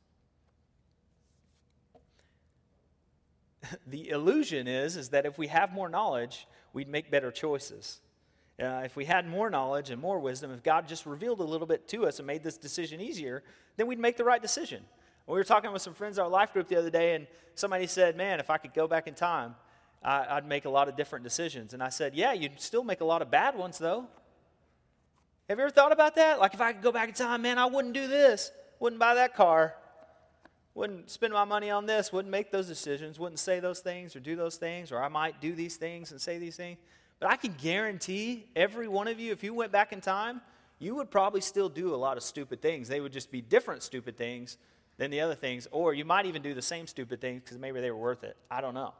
the 3.87 4.09
illusion 4.09 4.67
is, 4.67 4.97
is 4.97 5.09
that 5.09 5.25
if 5.25 5.37
we 5.37 5.47
have 5.47 5.73
more 5.73 5.89
knowledge, 5.89 6.47
we'd 6.73 6.89
make 6.89 7.11
better 7.11 7.31
choices. 7.31 7.99
Uh, 8.61 8.81
if 8.85 8.95
we 8.95 9.03
had 9.03 9.27
more 9.27 9.49
knowledge 9.49 9.89
and 9.89 10.01
more 10.01 10.17
wisdom, 10.19 10.51
if 10.51 10.63
God 10.63 10.87
just 10.87 11.05
revealed 11.05 11.41
a 11.41 11.43
little 11.43 11.67
bit 11.67 11.87
to 11.89 12.05
us 12.05 12.19
and 12.19 12.27
made 12.27 12.41
this 12.41 12.57
decision 12.57 13.01
easier, 13.01 13.43
then 13.75 13.85
we'd 13.85 13.99
make 13.99 14.15
the 14.15 14.23
right 14.23 14.41
decision. 14.41 14.83
We 15.27 15.33
were 15.33 15.43
talking 15.43 15.71
with 15.73 15.81
some 15.81 15.93
friends 15.93 16.17
in 16.17 16.23
our 16.23 16.29
life 16.29 16.53
group 16.53 16.67
the 16.67 16.77
other 16.77 16.89
day, 16.89 17.15
and 17.15 17.27
somebody 17.55 17.87
said, 17.87 18.15
Man, 18.15 18.39
if 18.39 18.49
I 18.49 18.57
could 18.57 18.73
go 18.73 18.87
back 18.87 19.07
in 19.07 19.13
time, 19.13 19.55
I, 20.03 20.35
would 20.35 20.45
make 20.45 20.65
a 20.65 20.69
lot 20.69 20.87
of 20.87 20.95
different 20.95 21.23
decisions. 21.23 21.73
And 21.73 21.81
I 21.81 21.89
said, 21.89 22.13
Yeah, 22.15 22.31
you'd 22.31 22.61
still 22.61 22.83
make 22.83 23.01
a 23.01 23.05
lot 23.05 23.21
of 23.21 23.31
bad 23.31 23.57
ones, 23.57 23.77
though. 23.77 24.07
Have 25.49 25.57
you 25.57 25.63
ever 25.63 25.71
thought 25.71 25.91
about 25.91 26.15
that? 26.15 26.39
Like, 26.39 26.53
if 26.53 26.61
I 26.61 26.73
could 26.73 26.81
go 26.81 26.91
back 26.91 27.09
in 27.09 27.15
time, 27.15 27.41
man, 27.41 27.57
I 27.57 27.65
wouldn't 27.65 27.93
do 27.93 28.07
this, 28.07 28.51
wouldn't 28.79 28.99
buy 28.99 29.15
that 29.15 29.35
car, 29.35 29.75
wouldn't 30.75 31.09
spend 31.09 31.33
my 31.33 31.43
money 31.43 31.69
on 31.69 31.85
this, 31.85 32.13
wouldn't 32.13 32.31
make 32.31 32.51
those 32.51 32.67
decisions, 32.67 33.19
wouldn't 33.19 33.39
say 33.39 33.59
those 33.59 33.79
things 33.79 34.15
or 34.15 34.19
do 34.19 34.35
those 34.35 34.57
things, 34.57 34.91
or 34.91 35.01
I 35.01 35.07
might 35.07 35.41
do 35.41 35.53
these 35.53 35.75
things 35.75 36.11
and 36.11 36.21
say 36.21 36.37
these 36.37 36.55
things. 36.55 36.77
But 37.19 37.29
I 37.29 37.35
can 37.37 37.55
guarantee 37.61 38.47
every 38.55 38.87
one 38.87 39.07
of 39.07 39.19
you, 39.19 39.31
if 39.31 39.43
you 39.43 39.53
went 39.53 39.71
back 39.71 39.93
in 39.93 40.01
time, 40.01 40.41
you 40.79 40.95
would 40.95 41.09
probably 41.09 41.41
still 41.41 41.69
do 41.69 41.93
a 41.93 41.97
lot 41.97 42.17
of 42.17 42.23
stupid 42.23 42.61
things. 42.61 42.87
They 42.87 42.99
would 42.99 43.13
just 43.13 43.31
be 43.31 43.41
different 43.41 43.83
stupid 43.83 44.17
things 44.17 44.57
than 44.97 45.11
the 45.11 45.21
other 45.21 45.35
things, 45.35 45.67
or 45.71 45.93
you 45.93 46.05
might 46.05 46.25
even 46.25 46.41
do 46.41 46.53
the 46.53 46.61
same 46.61 46.87
stupid 46.87 47.21
things 47.21 47.41
because 47.43 47.57
maybe 47.57 47.81
they 47.81 47.91
were 47.91 47.97
worth 47.97 48.23
it. 48.23 48.37
I 48.49 48.61
don't 48.61 48.73
know. 48.73 48.93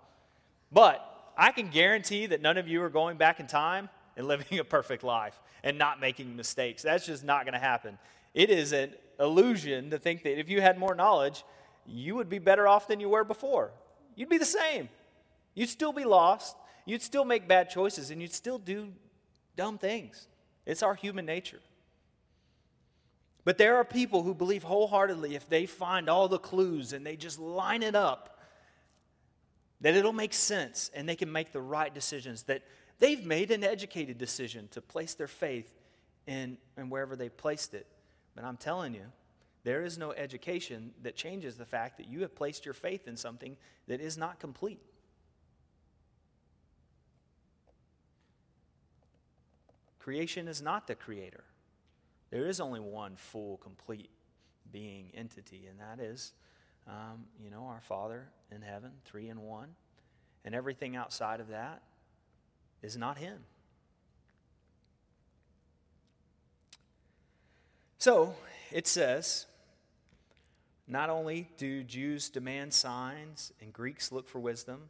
But 0.72 1.34
I 1.38 1.52
can 1.52 1.70
guarantee 1.70 2.26
that 2.28 2.42
none 2.42 2.58
of 2.58 2.68
you 2.68 2.82
are 2.84 2.90
going 2.90 3.18
back 3.18 3.40
in 3.40 3.48
time 3.48 3.90
and 4.18 4.28
living 4.28 4.60
a 4.60 4.64
perfect 4.64 5.04
life 5.04 5.40
and 5.64 5.78
not 5.78 6.00
making 6.00 6.36
mistakes. 6.36 6.84
That's 6.84 7.06
just 7.06 7.24
not 7.24 7.46
going 7.46 7.54
to 7.54 7.60
happen. 7.60 7.98
It 8.34 8.50
is 8.50 8.74
an 8.74 8.94
illusion 9.20 9.90
to 9.92 9.98
think 9.98 10.24
that 10.24 10.40
if 10.40 10.50
you 10.50 10.62
had 10.62 10.78
more 10.78 10.96
knowledge, 10.96 11.44
you 11.86 12.16
would 12.16 12.30
be 12.30 12.40
better 12.40 12.68
off 12.68 12.88
than 12.88 13.00
you 13.00 13.10
were 13.10 13.24
before. 13.24 13.72
You'd 14.16 14.30
be 14.30 14.38
the 14.38 14.46
same. 14.46 14.90
You'd 15.54 15.70
still 15.70 15.94
be 15.94 16.04
lost. 16.04 16.56
You'd 16.86 17.02
still 17.02 17.26
make 17.26 17.48
bad 17.48 17.70
choices 17.70 18.12
and 18.12 18.22
you'd 18.22 18.34
still 18.34 18.60
do 18.60 18.94
dumb 19.56 19.78
things. 19.78 20.28
It's 20.66 20.84
our 20.84 20.96
human 20.96 21.26
nature. 21.26 21.60
But 23.44 23.58
there 23.58 23.78
are 23.78 23.86
people 23.86 24.24
who 24.24 24.34
believe 24.34 24.64
wholeheartedly 24.64 25.36
if 25.36 25.48
they 25.48 25.66
find 25.66 26.10
all 26.10 26.28
the 26.28 26.40
clues 26.40 26.94
and 26.94 27.06
they 27.06 27.16
just 27.16 27.40
line 27.40 27.84
it 27.84 27.96
up, 27.96 28.40
that 29.82 29.96
it'll 29.96 30.14
make 30.14 30.34
sense 30.34 30.90
and 30.96 31.08
they 31.08 31.16
can 31.16 31.32
make 31.32 31.52
the 31.52 31.62
right 31.62 31.94
decisions, 31.94 32.44
that 32.44 32.64
they've 33.00 33.24
made 33.24 33.52
an 33.52 33.64
educated 33.64 34.18
decision 34.18 34.68
to 34.70 34.82
place 34.82 35.14
their 35.14 35.28
faith 35.28 35.72
in, 36.26 36.58
in 36.78 36.90
wherever 36.90 37.16
they 37.16 37.30
placed 37.30 37.76
it. 37.76 37.86
But 38.34 38.46
I'm 38.46 38.58
telling 38.58 38.96
you, 38.96 39.06
there 39.64 39.84
is 39.84 39.98
no 39.98 40.12
education 40.12 40.92
that 41.04 41.16
changes 41.16 41.56
the 41.56 41.66
fact 41.66 41.98
that 41.98 42.08
you 42.08 42.22
have 42.22 42.36
placed 42.36 42.66
your 42.66 42.74
faith 42.74 43.08
in 43.08 43.16
something 43.16 43.58
that 43.88 44.02
is 44.02 44.18
not 44.18 44.40
complete. 44.40 44.80
Creation 50.06 50.48
is 50.48 50.62
not 50.62 50.86
the 50.86 50.94
creator. 50.94 51.44
There 52.30 52.46
is 52.46 52.60
only 52.60 52.80
one 52.80 53.16
full, 53.16 53.58
complete 53.58 54.12
being, 54.72 55.10
entity, 55.16 55.66
and 55.68 55.80
that 55.80 56.00
is, 56.00 56.34
um, 56.88 57.26
you 57.44 57.50
know, 57.50 57.66
our 57.66 57.82
Father 57.82 58.28
in 58.52 58.62
heaven, 58.62 58.92
three 59.04 59.30
in 59.30 59.42
one. 59.42 59.70
And 60.44 60.54
everything 60.54 60.96
outside 60.96 61.40
of 61.40 61.48
that 61.48 61.82
is 62.84 62.96
not 62.96 63.18
Him. 63.18 63.40
So 67.98 68.36
it 68.72 68.86
says, 68.86 69.48
not 70.88 71.10
only 71.10 71.50
do 71.58 71.84
Jews 71.84 72.30
demand 72.30 72.76
signs 72.76 73.54
and 73.60 73.74
Greeks 73.74 74.12
look 74.12 74.30
for 74.30 74.38
wisdom, 74.38 74.82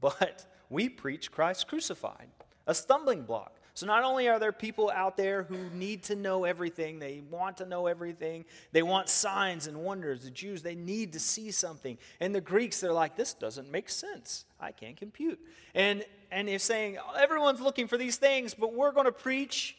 but 0.00 0.46
we 0.70 0.88
preach 0.88 1.30
Christ 1.30 1.68
crucified, 1.68 2.28
a 2.66 2.74
stumbling 2.74 3.24
block 3.24 3.55
so 3.76 3.84
not 3.84 4.04
only 4.04 4.26
are 4.26 4.38
there 4.38 4.52
people 4.52 4.90
out 4.90 5.18
there 5.18 5.42
who 5.42 5.58
need 5.74 6.04
to 6.04 6.16
know 6.16 6.44
everything, 6.44 6.98
they 6.98 7.22
want 7.30 7.58
to 7.58 7.66
know 7.66 7.88
everything, 7.88 8.46
they 8.72 8.82
want 8.82 9.10
signs 9.10 9.66
and 9.66 9.76
wonders. 9.76 10.24
The 10.24 10.30
Jews, 10.30 10.62
they 10.62 10.74
need 10.74 11.12
to 11.12 11.20
see 11.20 11.50
something. 11.50 11.98
And 12.18 12.34
the 12.34 12.40
Greeks, 12.40 12.80
they're 12.80 12.90
like, 12.90 13.16
this 13.16 13.34
doesn't 13.34 13.70
make 13.70 13.90
sense. 13.90 14.46
I 14.58 14.72
can't 14.72 14.96
compute. 14.96 15.38
And 15.74 16.06
and 16.30 16.48
they're 16.48 16.58
saying, 16.58 16.96
oh, 17.06 17.18
everyone's 17.18 17.60
looking 17.60 17.86
for 17.86 17.98
these 17.98 18.16
things, 18.16 18.54
but 18.54 18.72
we're 18.72 18.92
going 18.92 19.04
to 19.04 19.12
preach 19.12 19.76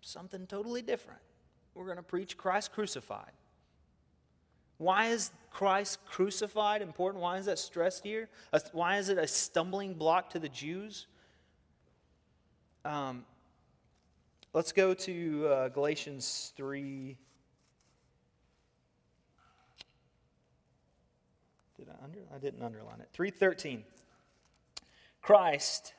something 0.00 0.48
totally 0.48 0.82
different. 0.82 1.20
We're 1.74 1.84
going 1.84 1.98
to 1.98 2.02
preach 2.02 2.36
Christ 2.36 2.72
crucified. 2.72 3.30
Why 4.78 5.08
is 5.08 5.32
Christ 5.50 5.98
crucified 6.06 6.82
important? 6.82 7.22
Why 7.22 7.36
is 7.36 7.46
that 7.46 7.58
stressed 7.58 8.04
here? 8.04 8.28
Why 8.72 8.98
is 8.98 9.08
it 9.08 9.18
a 9.18 9.26
stumbling 9.26 9.94
block 9.94 10.30
to 10.30 10.38
the 10.38 10.48
Jews? 10.48 11.08
Um, 12.84 13.24
let's 14.52 14.70
go 14.70 14.94
to 14.94 15.46
uh, 15.48 15.68
Galatians 15.68 16.52
3. 16.56 17.16
Did 21.76 21.88
I 21.88 22.04
under? 22.04 22.20
I 22.34 22.38
didn't 22.38 22.62
underline 22.62 23.00
it. 23.00 23.08
313. 23.12 23.82
Christ 25.20 25.92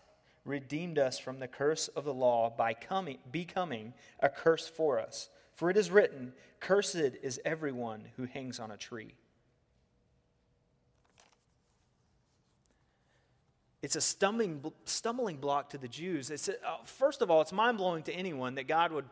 redeemed 0.45 0.97
us 0.97 1.19
from 1.19 1.39
the 1.39 1.47
curse 1.47 1.89
of 1.89 2.05
the 2.05 2.13
law 2.13 2.49
by 2.49 2.73
coming, 2.73 3.17
becoming 3.29 3.93
a 4.21 4.29
curse 4.29 4.67
for 4.67 4.99
us. 4.99 5.29
For 5.59 5.69
it 5.69 5.75
is 5.75 5.91
written, 5.91 6.31
Cursed 6.61 6.95
is 7.21 7.37
everyone 7.43 8.05
who 8.15 8.23
hangs 8.23 8.61
on 8.61 8.71
a 8.71 8.77
tree. 8.77 9.13
It's 13.81 13.97
a 13.97 14.01
stumbling, 14.01 14.63
stumbling 14.85 15.35
block 15.35 15.71
to 15.71 15.77
the 15.77 15.89
Jews. 15.89 16.31
It's 16.31 16.47
uh, 16.47 16.53
first 16.85 17.21
of 17.21 17.29
all, 17.29 17.41
it's 17.41 17.51
mind 17.51 17.77
blowing 17.77 18.03
to 18.03 18.13
anyone 18.13 18.55
that 18.55 18.69
God 18.69 18.93
would 18.93 19.03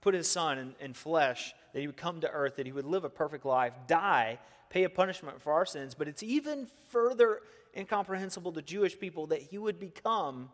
put 0.00 0.14
his 0.14 0.30
son 0.30 0.58
in, 0.58 0.74
in 0.78 0.94
flesh, 0.94 1.52
that 1.72 1.80
he 1.80 1.88
would 1.88 1.96
come 1.96 2.20
to 2.20 2.30
earth, 2.30 2.54
that 2.54 2.66
he 2.66 2.70
would 2.70 2.86
live 2.86 3.02
a 3.02 3.10
perfect 3.10 3.44
life, 3.44 3.72
die, 3.88 4.38
pay 4.70 4.84
a 4.84 4.88
punishment 4.88 5.42
for 5.42 5.52
our 5.52 5.66
sins. 5.66 5.96
But 5.96 6.06
it's 6.06 6.22
even 6.22 6.68
further 6.90 7.40
incomprehensible 7.76 8.52
to 8.52 8.62
Jewish 8.62 8.96
people 8.96 9.26
that 9.26 9.42
he 9.42 9.58
would 9.58 9.80
become 9.80 10.48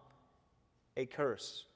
a 0.97 1.05
curse. 1.05 1.67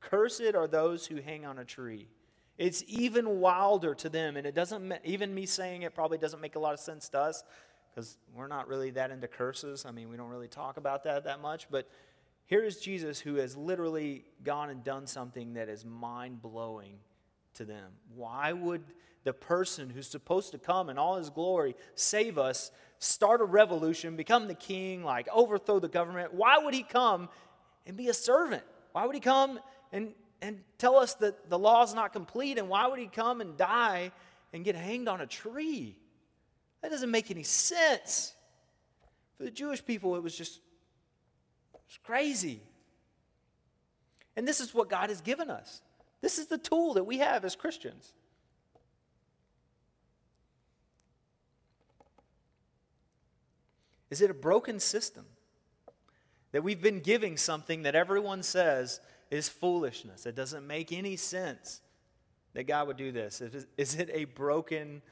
Cursed 0.00 0.54
are 0.54 0.66
those 0.66 1.06
who 1.06 1.20
hang 1.20 1.44
on 1.44 1.58
a 1.58 1.64
tree. 1.64 2.08
It's 2.56 2.82
even 2.88 3.40
wilder 3.40 3.94
to 3.96 4.08
them, 4.08 4.36
and 4.36 4.46
it 4.46 4.54
doesn't, 4.54 4.92
even 5.04 5.34
me 5.34 5.46
saying 5.46 5.82
it 5.82 5.94
probably 5.94 6.18
doesn't 6.18 6.40
make 6.40 6.56
a 6.56 6.58
lot 6.58 6.74
of 6.74 6.80
sense 6.80 7.08
to 7.10 7.20
us 7.20 7.44
because 7.90 8.16
we're 8.34 8.48
not 8.48 8.68
really 8.68 8.90
that 8.90 9.10
into 9.10 9.28
curses. 9.28 9.84
I 9.86 9.92
mean, 9.92 10.08
we 10.08 10.16
don't 10.16 10.28
really 10.28 10.48
talk 10.48 10.76
about 10.76 11.04
that 11.04 11.24
that 11.24 11.40
much, 11.40 11.68
but 11.70 11.88
here 12.46 12.64
is 12.64 12.80
Jesus 12.80 13.20
who 13.20 13.36
has 13.36 13.56
literally 13.56 14.24
gone 14.42 14.70
and 14.70 14.82
done 14.82 15.06
something 15.06 15.54
that 15.54 15.68
is 15.68 15.84
mind 15.84 16.40
blowing 16.40 16.98
to 17.54 17.64
them. 17.64 17.92
Why 18.14 18.52
would 18.52 18.82
the 19.24 19.32
person 19.32 19.90
who's 19.90 20.08
supposed 20.08 20.52
to 20.52 20.58
come 20.58 20.88
in 20.88 20.96
all 20.96 21.16
his 21.16 21.28
glory 21.28 21.76
save 21.94 22.38
us 22.38 22.70
start 22.98 23.40
a 23.40 23.44
revolution, 23.44 24.16
become 24.16 24.48
the 24.48 24.54
king, 24.54 25.04
like 25.04 25.28
overthrow 25.32 25.78
the 25.78 25.88
government? 25.88 26.32
Why 26.32 26.58
would 26.58 26.72
he 26.72 26.82
come 26.82 27.28
and 27.86 27.96
be 27.96 28.08
a 28.08 28.14
servant? 28.14 28.62
Why 28.92 29.04
would 29.04 29.14
he 29.14 29.20
come 29.20 29.60
and, 29.92 30.12
and 30.42 30.60
tell 30.78 30.96
us 30.96 31.14
that 31.14 31.48
the 31.50 31.58
law 31.58 31.82
is 31.82 31.94
not 31.94 32.12
complete? 32.12 32.58
And 32.58 32.68
why 32.68 32.86
would 32.86 32.98
he 32.98 33.06
come 33.06 33.40
and 33.40 33.56
die 33.56 34.12
and 34.52 34.64
get 34.64 34.74
hanged 34.74 35.08
on 35.08 35.20
a 35.20 35.26
tree? 35.26 35.96
That 36.82 36.90
doesn't 36.90 37.10
make 37.10 37.30
any 37.30 37.42
sense. 37.42 38.34
For 39.36 39.44
the 39.44 39.50
Jewish 39.50 39.84
people, 39.84 40.16
it 40.16 40.22
was 40.22 40.36
just 40.36 40.60
it 41.74 41.80
was 41.86 41.98
crazy. 42.02 42.60
And 44.36 44.46
this 44.46 44.60
is 44.60 44.72
what 44.72 44.88
God 44.88 45.08
has 45.10 45.20
given 45.20 45.50
us. 45.50 45.82
This 46.20 46.38
is 46.38 46.46
the 46.46 46.58
tool 46.58 46.94
that 46.94 47.04
we 47.04 47.18
have 47.18 47.44
as 47.44 47.56
Christians. 47.56 48.12
Is 54.10 54.20
it 54.20 54.30
a 54.30 54.34
broken 54.34 54.80
system? 54.80 55.26
That 56.52 56.64
we've 56.64 56.80
been 56.80 57.00
giving 57.00 57.36
something 57.36 57.82
that 57.82 57.94
everyone 57.94 58.42
says 58.42 59.00
is 59.30 59.48
foolishness. 59.48 60.26
It 60.26 60.34
doesn't 60.34 60.66
make 60.66 60.92
any 60.92 61.16
sense 61.16 61.80
that 62.54 62.64
God 62.64 62.86
would 62.86 62.96
do 62.96 63.12
this. 63.12 63.40
Is 63.76 63.94
it 63.94 64.10
a 64.12 64.24
broken 64.24 65.02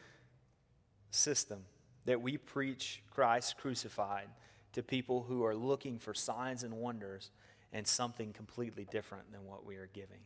system 1.10 1.64
that 2.06 2.20
we 2.20 2.36
preach 2.36 3.02
Christ 3.10 3.56
crucified 3.58 4.28
to 4.72 4.82
people 4.82 5.22
who 5.22 5.44
are 5.44 5.54
looking 5.54 5.98
for 5.98 6.14
signs 6.14 6.62
and 6.62 6.74
wonders 6.74 7.30
and 7.72 7.86
something 7.86 8.32
completely 8.32 8.86
different 8.90 9.32
than 9.32 9.44
what 9.44 9.66
we 9.66 9.76
are 9.76 9.88
giving? 9.92 10.20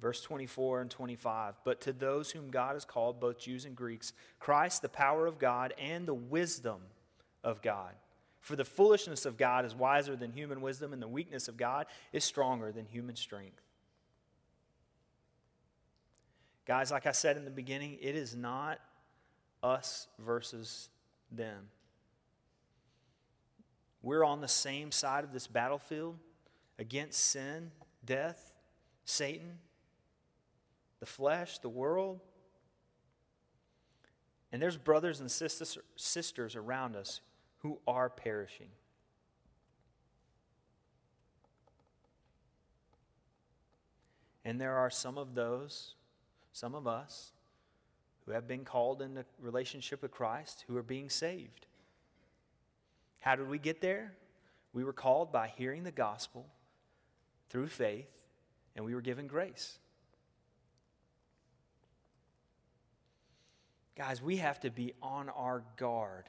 Verse 0.00 0.20
24 0.20 0.82
and 0.82 0.90
25. 0.90 1.54
But 1.64 1.80
to 1.82 1.92
those 1.92 2.30
whom 2.30 2.50
God 2.50 2.74
has 2.74 2.84
called, 2.84 3.20
both 3.20 3.38
Jews 3.38 3.64
and 3.64 3.74
Greeks, 3.74 4.12
Christ, 4.38 4.82
the 4.82 4.88
power 4.88 5.26
of 5.26 5.38
God 5.38 5.72
and 5.78 6.06
the 6.06 6.14
wisdom 6.14 6.80
of 7.44 7.62
God. 7.62 7.92
For 8.40 8.56
the 8.56 8.64
foolishness 8.64 9.24
of 9.24 9.36
God 9.36 9.64
is 9.64 9.74
wiser 9.74 10.16
than 10.16 10.32
human 10.32 10.60
wisdom, 10.60 10.92
and 10.92 11.00
the 11.00 11.08
weakness 11.08 11.46
of 11.46 11.56
God 11.56 11.86
is 12.12 12.24
stronger 12.24 12.72
than 12.72 12.86
human 12.86 13.14
strength. 13.14 13.60
Guys, 16.66 16.90
like 16.90 17.06
I 17.06 17.12
said 17.12 17.36
in 17.36 17.44
the 17.44 17.50
beginning, 17.50 17.98
it 18.00 18.16
is 18.16 18.34
not 18.34 18.80
us 19.62 20.08
versus 20.18 20.88
them. 21.30 21.68
We're 24.02 24.24
on 24.24 24.40
the 24.40 24.48
same 24.48 24.90
side 24.92 25.24
of 25.24 25.32
this 25.32 25.46
battlefield 25.46 26.16
against 26.78 27.20
sin, 27.20 27.70
death, 28.04 28.52
Satan, 29.06 29.58
the 31.00 31.06
flesh, 31.06 31.58
the 31.58 31.68
world. 31.70 32.20
And 34.52 34.60
there's 34.60 34.76
brothers 34.76 35.20
and 35.20 35.30
sisters, 35.30 36.56
around 36.56 36.96
us 36.96 37.20
who 37.64 37.78
are 37.86 38.10
perishing. 38.10 38.68
And 44.44 44.60
there 44.60 44.76
are 44.76 44.90
some 44.90 45.16
of 45.16 45.34
those, 45.34 45.94
some 46.52 46.74
of 46.74 46.86
us, 46.86 47.32
who 48.26 48.32
have 48.32 48.46
been 48.46 48.66
called 48.66 49.00
into 49.00 49.24
relationship 49.40 50.02
with 50.02 50.10
Christ 50.10 50.66
who 50.68 50.76
are 50.76 50.82
being 50.82 51.08
saved. 51.08 51.66
How 53.20 53.34
did 53.34 53.48
we 53.48 53.58
get 53.58 53.80
there? 53.80 54.12
We 54.74 54.84
were 54.84 54.92
called 54.92 55.32
by 55.32 55.48
hearing 55.56 55.84
the 55.84 55.90
gospel 55.90 56.44
through 57.48 57.68
faith, 57.68 58.10
and 58.76 58.84
we 58.84 58.94
were 58.94 59.00
given 59.00 59.26
grace. 59.26 59.78
Guys, 63.96 64.20
we 64.20 64.36
have 64.36 64.60
to 64.60 64.70
be 64.70 64.92
on 65.02 65.30
our 65.30 65.62
guard. 65.78 66.28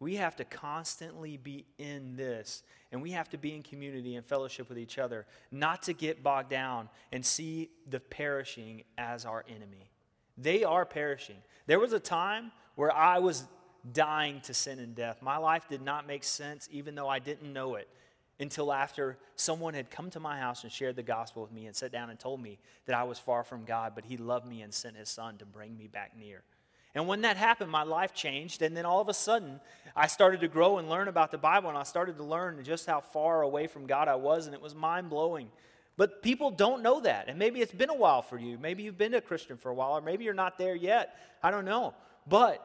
We 0.00 0.16
have 0.16 0.36
to 0.36 0.44
constantly 0.44 1.36
be 1.36 1.66
in 1.78 2.16
this, 2.16 2.62
and 2.92 3.00
we 3.00 3.12
have 3.12 3.28
to 3.30 3.38
be 3.38 3.54
in 3.54 3.62
community 3.62 4.16
and 4.16 4.26
fellowship 4.26 4.68
with 4.68 4.78
each 4.78 4.98
other, 4.98 5.26
not 5.50 5.82
to 5.84 5.92
get 5.92 6.22
bogged 6.22 6.50
down 6.50 6.88
and 7.12 7.24
see 7.24 7.70
the 7.88 8.00
perishing 8.00 8.82
as 8.98 9.24
our 9.24 9.44
enemy. 9.48 9.90
They 10.36 10.64
are 10.64 10.84
perishing. 10.84 11.36
There 11.66 11.78
was 11.78 11.92
a 11.92 12.00
time 12.00 12.50
where 12.74 12.92
I 12.92 13.18
was 13.18 13.44
dying 13.92 14.40
to 14.42 14.54
sin 14.54 14.78
and 14.78 14.94
death. 14.94 15.22
My 15.22 15.36
life 15.36 15.68
did 15.68 15.82
not 15.82 16.06
make 16.06 16.24
sense, 16.24 16.68
even 16.70 16.94
though 16.94 17.08
I 17.08 17.18
didn't 17.18 17.52
know 17.52 17.76
it, 17.76 17.88
until 18.40 18.72
after 18.72 19.16
someone 19.36 19.74
had 19.74 19.90
come 19.90 20.10
to 20.10 20.20
my 20.20 20.38
house 20.38 20.64
and 20.64 20.72
shared 20.72 20.96
the 20.96 21.02
gospel 21.02 21.42
with 21.42 21.52
me 21.52 21.66
and 21.66 21.76
sat 21.76 21.92
down 21.92 22.10
and 22.10 22.18
told 22.18 22.42
me 22.42 22.58
that 22.86 22.96
I 22.96 23.04
was 23.04 23.18
far 23.18 23.44
from 23.44 23.64
God, 23.64 23.92
but 23.94 24.04
He 24.04 24.16
loved 24.16 24.46
me 24.46 24.62
and 24.62 24.74
sent 24.74 24.96
His 24.96 25.08
Son 25.08 25.38
to 25.38 25.46
bring 25.46 25.76
me 25.76 25.86
back 25.86 26.12
near. 26.18 26.42
And 26.94 27.08
when 27.08 27.22
that 27.22 27.36
happened, 27.36 27.70
my 27.70 27.82
life 27.82 28.14
changed. 28.14 28.62
And 28.62 28.76
then 28.76 28.86
all 28.86 29.00
of 29.00 29.08
a 29.08 29.14
sudden, 29.14 29.60
I 29.96 30.06
started 30.06 30.40
to 30.40 30.48
grow 30.48 30.78
and 30.78 30.88
learn 30.88 31.08
about 31.08 31.30
the 31.30 31.38
Bible. 31.38 31.68
And 31.68 31.76
I 31.76 31.82
started 31.82 32.16
to 32.18 32.24
learn 32.24 32.62
just 32.62 32.86
how 32.86 33.00
far 33.00 33.42
away 33.42 33.66
from 33.66 33.86
God 33.86 34.06
I 34.06 34.14
was. 34.14 34.46
And 34.46 34.54
it 34.54 34.62
was 34.62 34.74
mind 34.74 35.10
blowing. 35.10 35.48
But 35.96 36.22
people 36.22 36.50
don't 36.50 36.82
know 36.82 37.00
that. 37.00 37.28
And 37.28 37.38
maybe 37.38 37.60
it's 37.60 37.72
been 37.72 37.90
a 37.90 37.94
while 37.94 38.22
for 38.22 38.38
you. 38.38 38.58
Maybe 38.58 38.84
you've 38.84 38.98
been 38.98 39.14
a 39.14 39.20
Christian 39.20 39.56
for 39.56 39.70
a 39.70 39.74
while, 39.74 39.92
or 39.92 40.00
maybe 40.00 40.24
you're 40.24 40.34
not 40.34 40.58
there 40.58 40.74
yet. 40.74 41.16
I 41.42 41.50
don't 41.50 41.64
know. 41.64 41.94
But 42.26 42.64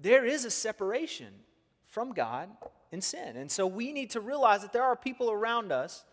there 0.00 0.24
is 0.24 0.44
a 0.44 0.50
separation 0.50 1.32
from 1.86 2.12
God 2.12 2.48
in 2.92 3.00
sin. 3.00 3.36
And 3.36 3.50
so 3.50 3.66
we 3.66 3.92
need 3.92 4.10
to 4.10 4.20
realize 4.20 4.62
that 4.62 4.72
there 4.72 4.84
are 4.84 4.96
people 4.96 5.30
around 5.30 5.72
us 5.72 6.04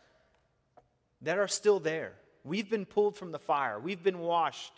that 1.21 1.37
are 1.37 1.47
still 1.47 1.79
there. 1.79 2.13
We've 2.43 2.69
been 2.69 2.85
pulled 2.85 3.17
from 3.17 3.31
the 3.31 3.39
fire, 3.39 3.79
we've 3.79 4.03
been 4.03 4.19
washed 4.19 4.73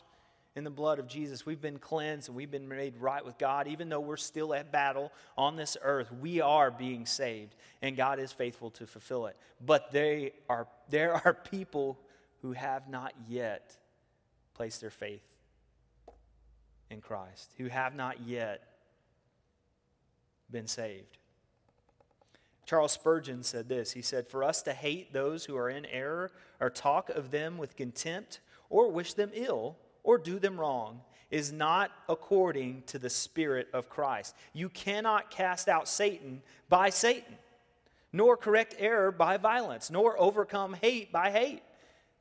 in 0.57 0.63
the 0.63 0.71
blood 0.71 0.97
of 0.97 1.07
Jesus. 1.07 1.45
We've 1.45 1.61
been 1.61 1.77
cleansed 1.77 2.29
and 2.29 2.35
we've 2.35 2.49
been 2.49 2.67
made 2.67 2.97
right 2.97 3.23
with 3.23 3.37
God. 3.37 3.67
Even 3.67 3.89
though 3.89 3.99
we're 3.99 4.17
still 4.17 4.55
at 4.55 4.71
battle 4.71 5.11
on 5.37 5.55
this 5.55 5.77
earth, 5.83 6.11
we 6.11 6.41
are 6.41 6.71
being 6.71 7.05
saved, 7.05 7.53
and 7.83 7.95
God 7.95 8.17
is 8.17 8.31
faithful 8.31 8.71
to 8.71 8.87
fulfill 8.87 9.27
it. 9.27 9.37
But 9.63 9.91
they 9.91 10.33
are, 10.49 10.67
there 10.89 11.13
are 11.13 11.35
people 11.35 11.99
who 12.41 12.53
have 12.53 12.89
not 12.89 13.13
yet 13.29 13.77
placed 14.55 14.81
their 14.81 14.89
faith 14.89 15.21
in 16.89 17.01
Christ, 17.01 17.53
who 17.59 17.67
have 17.67 17.93
not 17.93 18.21
yet 18.25 18.63
been 20.49 20.65
saved. 20.65 21.19
Charles 22.65 22.93
Spurgeon 22.93 23.43
said 23.43 23.69
this 23.69 23.91
He 23.91 24.01
said, 24.01 24.27
For 24.27 24.43
us 24.43 24.63
to 24.63 24.73
hate 24.73 25.13
those 25.13 25.45
who 25.45 25.55
are 25.55 25.69
in 25.69 25.85
error, 25.85 26.31
or 26.59 26.71
talk 26.71 27.09
of 27.09 27.29
them 27.29 27.59
with 27.59 27.75
contempt, 27.75 28.39
or 28.71 28.89
wish 28.89 29.13
them 29.13 29.29
ill, 29.35 29.77
or 30.07 30.17
do 30.17 30.39
them 30.39 30.57
wrong 30.57 31.01
is 31.29 31.51
not 31.51 31.91
according 32.07 32.81
to 32.87 32.97
the 32.97 33.09
Spirit 33.09 33.67
of 33.73 33.89
Christ. 33.89 34.33
You 34.53 34.69
cannot 34.69 35.29
cast 35.29 35.67
out 35.67 35.89
Satan 35.89 36.41
by 36.69 36.89
Satan. 36.89 37.35
nor 38.13 38.37
correct 38.37 38.73
error 38.79 39.11
by 39.11 39.37
violence, 39.37 39.91
nor 39.91 40.19
overcome 40.19 40.73
hate 40.81 41.11
by 41.11 41.29
hate. 41.29 41.61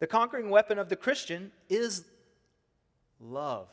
The 0.00 0.06
conquering 0.06 0.50
weapon 0.50 0.78
of 0.78 0.88
the 0.88 0.96
Christian 0.96 1.52
is 1.68 2.04
love. 3.20 3.68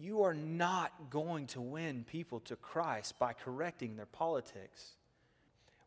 You 0.00 0.22
are 0.22 0.34
not 0.34 0.92
going 1.10 1.48
to 1.48 1.60
win 1.60 2.04
people 2.04 2.40
to 2.40 2.56
Christ 2.56 3.18
by 3.18 3.32
correcting 3.32 3.96
their 3.96 4.06
politics. 4.06 4.92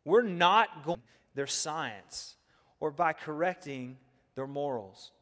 We're 0.04 0.22
not 0.22 0.84
going 0.84 1.00
their 1.34 1.46
science 1.46 2.36
or 2.82 2.90
by 2.90 3.12
correcting 3.12 3.96
their 4.34 4.48
morals. 4.48 5.12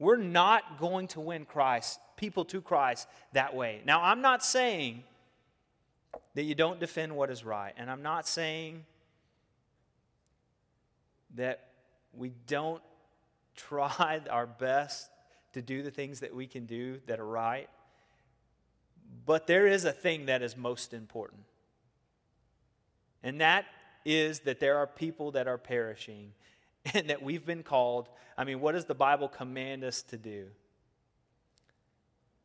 We're 0.00 0.16
not 0.16 0.80
going 0.80 1.06
to 1.08 1.20
win 1.20 1.44
Christ, 1.44 2.00
people 2.16 2.44
to 2.46 2.60
Christ 2.60 3.06
that 3.34 3.54
way. 3.54 3.82
Now, 3.84 4.02
I'm 4.02 4.20
not 4.20 4.44
saying 4.44 5.04
that 6.34 6.42
you 6.42 6.56
don't 6.56 6.80
defend 6.80 7.14
what 7.14 7.30
is 7.30 7.44
right, 7.44 7.72
and 7.76 7.88
I'm 7.88 8.02
not 8.02 8.26
saying 8.26 8.84
that 11.36 11.68
we 12.12 12.32
don't 12.48 12.82
try 13.54 14.20
our 14.28 14.48
best 14.48 15.08
to 15.52 15.62
do 15.62 15.84
the 15.84 15.90
things 15.92 16.18
that 16.18 16.34
we 16.34 16.48
can 16.48 16.66
do 16.66 16.98
that 17.06 17.20
are 17.20 17.24
right. 17.24 17.68
But 19.24 19.46
there 19.46 19.68
is 19.68 19.84
a 19.84 19.92
thing 19.92 20.26
that 20.26 20.42
is 20.42 20.56
most 20.56 20.92
important. 20.92 21.44
And 23.22 23.40
that 23.40 23.66
is 24.04 24.40
that 24.40 24.58
there 24.58 24.78
are 24.78 24.88
people 24.88 25.30
that 25.30 25.46
are 25.46 25.58
perishing 25.58 26.32
and 26.94 27.10
that 27.10 27.22
we've 27.22 27.44
been 27.44 27.62
called. 27.62 28.08
I 28.36 28.44
mean, 28.44 28.60
what 28.60 28.72
does 28.72 28.86
the 28.86 28.94
Bible 28.94 29.28
command 29.28 29.84
us 29.84 30.02
to 30.04 30.16
do? 30.16 30.46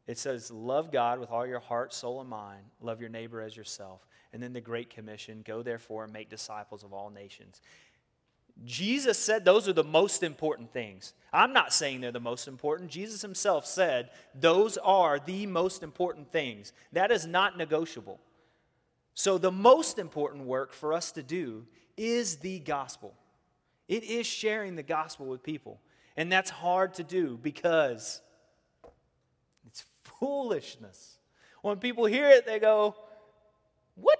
It 0.05 0.17
says, 0.17 0.51
Love 0.51 0.91
God 0.91 1.19
with 1.19 1.29
all 1.29 1.45
your 1.45 1.59
heart, 1.59 1.93
soul, 1.93 2.21
and 2.21 2.29
mind. 2.29 2.63
Love 2.81 3.01
your 3.01 3.09
neighbor 3.09 3.41
as 3.41 3.55
yourself. 3.55 4.05
And 4.33 4.41
then 4.41 4.53
the 4.53 4.61
Great 4.61 4.89
Commission 4.89 5.43
go 5.45 5.61
therefore 5.61 6.03
and 6.03 6.13
make 6.13 6.29
disciples 6.29 6.83
of 6.83 6.93
all 6.93 7.09
nations. 7.09 7.61
Jesus 8.65 9.19
said 9.19 9.45
those 9.45 9.67
are 9.67 9.73
the 9.73 9.83
most 9.83 10.23
important 10.23 10.73
things. 10.73 11.13
I'm 11.31 11.53
not 11.53 11.73
saying 11.73 12.01
they're 12.01 12.11
the 12.11 12.19
most 12.19 12.47
important. 12.47 12.89
Jesus 12.89 13.21
himself 13.21 13.65
said 13.65 14.09
those 14.33 14.77
are 14.77 15.19
the 15.19 15.45
most 15.45 15.83
important 15.83 16.31
things. 16.31 16.73
That 16.91 17.11
is 17.11 17.27
not 17.27 17.57
negotiable. 17.57 18.19
So, 19.13 19.37
the 19.37 19.51
most 19.51 19.99
important 19.99 20.45
work 20.45 20.73
for 20.73 20.93
us 20.93 21.11
to 21.13 21.23
do 21.23 21.65
is 21.95 22.37
the 22.37 22.59
gospel. 22.59 23.15
It 23.87 24.03
is 24.03 24.25
sharing 24.25 24.75
the 24.75 24.83
gospel 24.83 25.25
with 25.25 25.43
people. 25.43 25.79
And 26.15 26.31
that's 26.31 26.49
hard 26.49 26.95
to 26.95 27.03
do 27.03 27.39
because 27.41 28.21
it's 29.67 29.85
foolishness. 30.03 31.17
When 31.61 31.77
people 31.77 32.05
hear 32.05 32.27
it, 32.29 32.45
they 32.45 32.59
go, 32.59 32.95
What? 33.95 34.19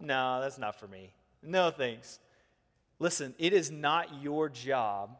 No, 0.00 0.40
that's 0.40 0.58
not 0.58 0.78
for 0.78 0.88
me. 0.88 1.12
No 1.42 1.70
thanks. 1.70 2.18
Listen, 2.98 3.34
it 3.38 3.52
is 3.52 3.70
not 3.70 4.22
your 4.22 4.48
job 4.48 5.18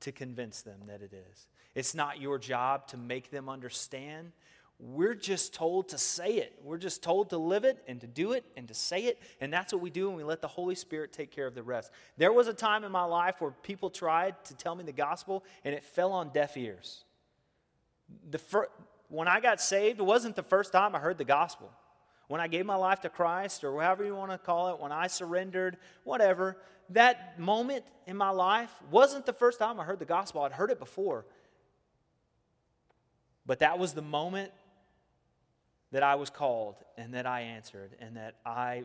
to 0.00 0.12
convince 0.12 0.62
them 0.62 0.80
that 0.86 1.02
it 1.02 1.12
is. 1.12 1.46
It's 1.74 1.94
not 1.94 2.20
your 2.20 2.38
job 2.38 2.88
to 2.88 2.96
make 2.96 3.30
them 3.30 3.48
understand. 3.48 4.32
We're 4.78 5.14
just 5.14 5.54
told 5.54 5.88
to 5.90 5.98
say 5.98 6.34
it. 6.34 6.58
We're 6.62 6.76
just 6.76 7.02
told 7.02 7.30
to 7.30 7.38
live 7.38 7.64
it 7.64 7.82
and 7.88 7.98
to 8.02 8.06
do 8.06 8.32
it 8.32 8.44
and 8.56 8.68
to 8.68 8.74
say 8.74 9.04
it. 9.04 9.18
And 9.40 9.50
that's 9.50 9.72
what 9.72 9.80
we 9.80 9.88
do, 9.88 10.08
and 10.08 10.16
we 10.16 10.22
let 10.22 10.42
the 10.42 10.48
Holy 10.48 10.74
Spirit 10.74 11.12
take 11.12 11.30
care 11.30 11.46
of 11.46 11.54
the 11.54 11.62
rest. 11.62 11.90
There 12.18 12.32
was 12.32 12.46
a 12.46 12.52
time 12.52 12.84
in 12.84 12.92
my 12.92 13.04
life 13.04 13.36
where 13.40 13.52
people 13.62 13.88
tried 13.88 14.34
to 14.44 14.54
tell 14.54 14.74
me 14.74 14.84
the 14.84 14.92
gospel, 14.92 15.44
and 15.64 15.74
it 15.74 15.82
fell 15.82 16.12
on 16.12 16.28
deaf 16.28 16.58
ears. 16.58 17.04
The 18.30 18.38
fir- 18.38 18.68
when 19.08 19.28
I 19.28 19.40
got 19.40 19.62
saved, 19.62 19.98
it 19.98 20.04
wasn't 20.04 20.36
the 20.36 20.42
first 20.42 20.72
time 20.72 20.94
I 20.94 20.98
heard 20.98 21.16
the 21.16 21.24
gospel. 21.24 21.70
When 22.28 22.40
I 22.40 22.48
gave 22.48 22.66
my 22.66 22.76
life 22.76 23.00
to 23.00 23.08
Christ, 23.08 23.64
or 23.64 23.80
however 23.80 24.04
you 24.04 24.14
want 24.14 24.32
to 24.32 24.38
call 24.38 24.74
it, 24.74 24.80
when 24.80 24.92
I 24.92 25.06
surrendered, 25.06 25.78
whatever, 26.04 26.58
that 26.90 27.38
moment 27.38 27.84
in 28.06 28.16
my 28.16 28.30
life 28.30 28.70
wasn't 28.90 29.24
the 29.24 29.32
first 29.32 29.58
time 29.58 29.80
I 29.80 29.84
heard 29.84 30.00
the 30.00 30.04
gospel. 30.04 30.42
I'd 30.42 30.52
heard 30.52 30.70
it 30.70 30.78
before. 30.78 31.24
But 33.46 33.60
that 33.60 33.78
was 33.78 33.94
the 33.94 34.02
moment 34.02 34.50
that 35.92 36.02
I 36.02 36.14
was 36.16 36.30
called 36.30 36.76
and 36.96 37.14
that 37.14 37.26
I 37.26 37.42
answered 37.42 37.96
and 38.00 38.16
that 38.16 38.36
I 38.44 38.84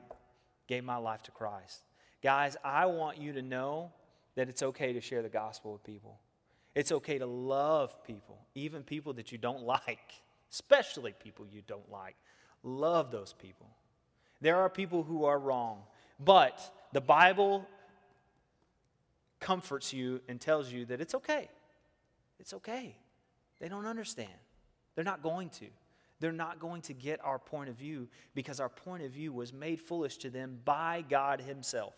gave 0.68 0.84
my 0.84 0.98
life 0.98 1.24
to 1.24 1.32
Christ. 1.32 1.82
Guys, 2.24 2.56
I 2.64 2.86
want 2.86 3.18
you 3.18 3.34
to 3.34 3.42
know 3.42 3.92
that 4.36 4.48
it's 4.48 4.64
okay 4.64 4.94
to 4.94 5.02
share 5.02 5.22
the 5.22 5.30
gospel 5.30 5.74
with 5.74 5.84
people. 5.84 6.20
It's 6.76 6.92
okay 6.92 7.18
to 7.18 7.26
love 7.26 8.04
people, 8.06 8.40
even 8.56 8.84
people 8.84 9.14
that 9.14 9.32
you 9.32 9.38
don't 9.38 9.64
like, 9.64 10.14
especially 10.52 11.14
people 11.14 11.46
you 11.52 11.62
don't 11.68 11.92
like. 11.92 12.16
Love 12.64 13.12
those 13.12 13.34
people. 13.34 13.68
There 14.40 14.58
are 14.58 14.70
people 14.70 15.04
who 15.04 15.26
are 15.26 15.38
wrong, 15.38 15.80
but 16.20 16.74
the 16.94 17.02
Bible 17.02 17.68
comforts 19.40 19.92
you 19.92 20.22
and 20.30 20.40
tells 20.40 20.72
you 20.72 20.86
that 20.86 21.02
it's 21.02 21.16
okay. 21.16 21.50
It's 22.40 22.54
okay. 22.54 22.96
They 23.60 23.68
don't 23.68 23.86
understand. 23.86 24.30
They're 24.96 25.04
not 25.04 25.22
going 25.22 25.50
to 25.50 25.66
they're 26.22 26.32
not 26.32 26.60
going 26.60 26.82
to 26.84 26.94
get 26.94 27.20
our 27.24 27.40
point 27.40 27.70
of 27.70 27.76
view 27.76 28.08
because 28.36 28.60
our 28.60 28.70
point 28.70 29.04
of 29.04 29.12
view 29.12 29.34
was 29.34 29.52
made 29.52 29.82
foolish 29.82 30.18
to 30.18 30.30
them 30.30 30.60
by 30.64 31.04
God 31.10 31.42
Himself. 31.42 31.96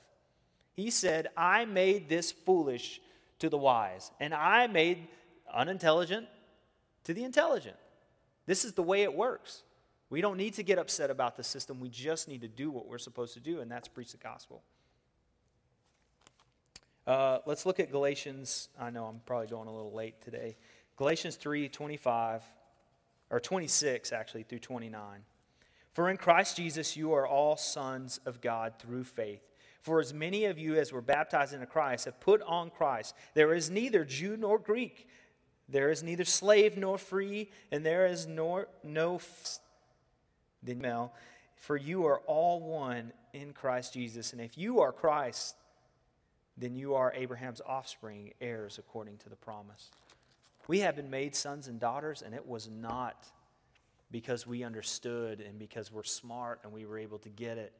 He 0.74 0.90
said, 0.90 1.28
I 1.38 1.66
made 1.66 2.10
this 2.10 2.32
foolish 2.32 3.02
to 3.40 3.50
the 3.50 3.58
wise, 3.58 4.12
and 4.20 4.34
I 4.34 4.68
made 4.68 5.08
unintelligent 5.54 6.28
to 7.04 7.14
the 7.14 7.24
intelligent. 7.24 7.76
This 8.46 8.66
is 8.66 8.74
the 8.74 8.82
way 8.82 9.04
it 9.04 9.14
works. 9.14 9.64
We 10.10 10.22
don't 10.22 10.38
need 10.38 10.54
to 10.56 10.64
get 10.64 10.80
upset 10.80 11.10
about 11.10 11.36
the 11.36 11.44
system. 11.44 11.80
We 11.80 11.90
just 11.90 12.28
need 12.28 12.42
to 12.42 12.48
do 12.48 12.72
what 12.72 12.88
we're 12.88 12.98
supposed 12.98 13.34
to 13.34 13.40
do, 13.40 13.60
and 13.60 13.70
that's 13.70 13.88
preach 13.88 14.12
the 14.12 14.18
gospel. 14.18 14.64
Uh, 17.06 17.40
let's 17.46 17.66
look 17.66 17.82
at 17.82 17.92
Galatians. 17.92 18.70
I 18.80 18.90
know 18.90 19.06
I'm 19.06 19.20
probably 19.26 19.48
going 19.48 19.68
a 19.68 19.74
little 19.74 19.94
late 19.94 20.22
today. 20.22 20.56
Galatians 20.96 21.36
3 21.36 21.68
25 21.68 22.44
or 23.34 23.40
26 23.40 24.14
actually 24.14 24.44
through 24.44 24.60
29. 24.60 25.22
For 25.92 26.10
in 26.10 26.18
Christ 26.18 26.56
Jesus 26.56 26.96
you 26.96 27.14
are 27.14 27.28
all 27.28 27.58
sons 27.58 28.20
of 28.28 28.42
God 28.42 28.74
through 28.78 29.04
faith. 29.04 29.42
For 29.82 30.00
as 30.00 30.14
many 30.14 30.46
of 30.46 30.60
you 30.60 30.76
as 30.76 30.94
were 30.94 31.02
baptized 31.02 31.52
into 31.52 31.66
Christ 31.66 32.06
have 32.06 32.20
put 32.20 32.44
on 32.44 32.70
Christ. 32.70 33.16
There 33.34 33.54
is 33.54 33.72
neither 33.72 34.06
Jew 34.06 34.38
nor 34.38 34.60
Greek, 34.60 35.10
there 35.68 35.90
is 35.90 36.04
neither 36.04 36.26
slave 36.26 36.78
nor 36.78 37.00
free, 37.00 37.50
and 37.72 37.84
there 37.84 38.06
is 38.06 38.28
nor, 38.28 38.68
no 38.84 39.20
the 40.62 40.76
male. 40.76 41.12
For 41.56 41.76
you 41.76 42.06
are 42.06 42.20
all 42.28 42.60
one 42.60 43.14
in 43.34 43.54
Christ 43.54 43.94
Jesus. 43.94 44.32
And 44.32 44.42
if 44.42 44.58
you 44.58 44.82
are 44.82 44.92
Christ, 44.92 45.56
then 46.56 46.76
you 46.76 46.94
are 46.94 47.12
Abraham's 47.16 47.62
offspring, 47.66 48.34
heirs 48.40 48.78
according 48.78 49.18
to 49.20 49.30
the 49.30 49.36
promise. 49.36 49.90
We 50.68 50.80
have 50.80 50.96
been 50.96 51.10
made 51.10 51.36
sons 51.36 51.68
and 51.68 51.80
daughters, 51.80 52.22
and 52.22 52.34
it 52.34 52.48
was 52.48 52.70
not 52.70 53.28
because 54.12 54.48
we 54.48 54.64
understood 54.64 55.42
and 55.42 55.58
because 55.60 55.92
we're 55.92 56.04
smart 56.04 56.60
and 56.64 56.72
we 56.72 56.86
were 56.86 56.98
able 56.98 57.18
to 57.20 57.30
get 57.30 57.58
it. 57.58 57.74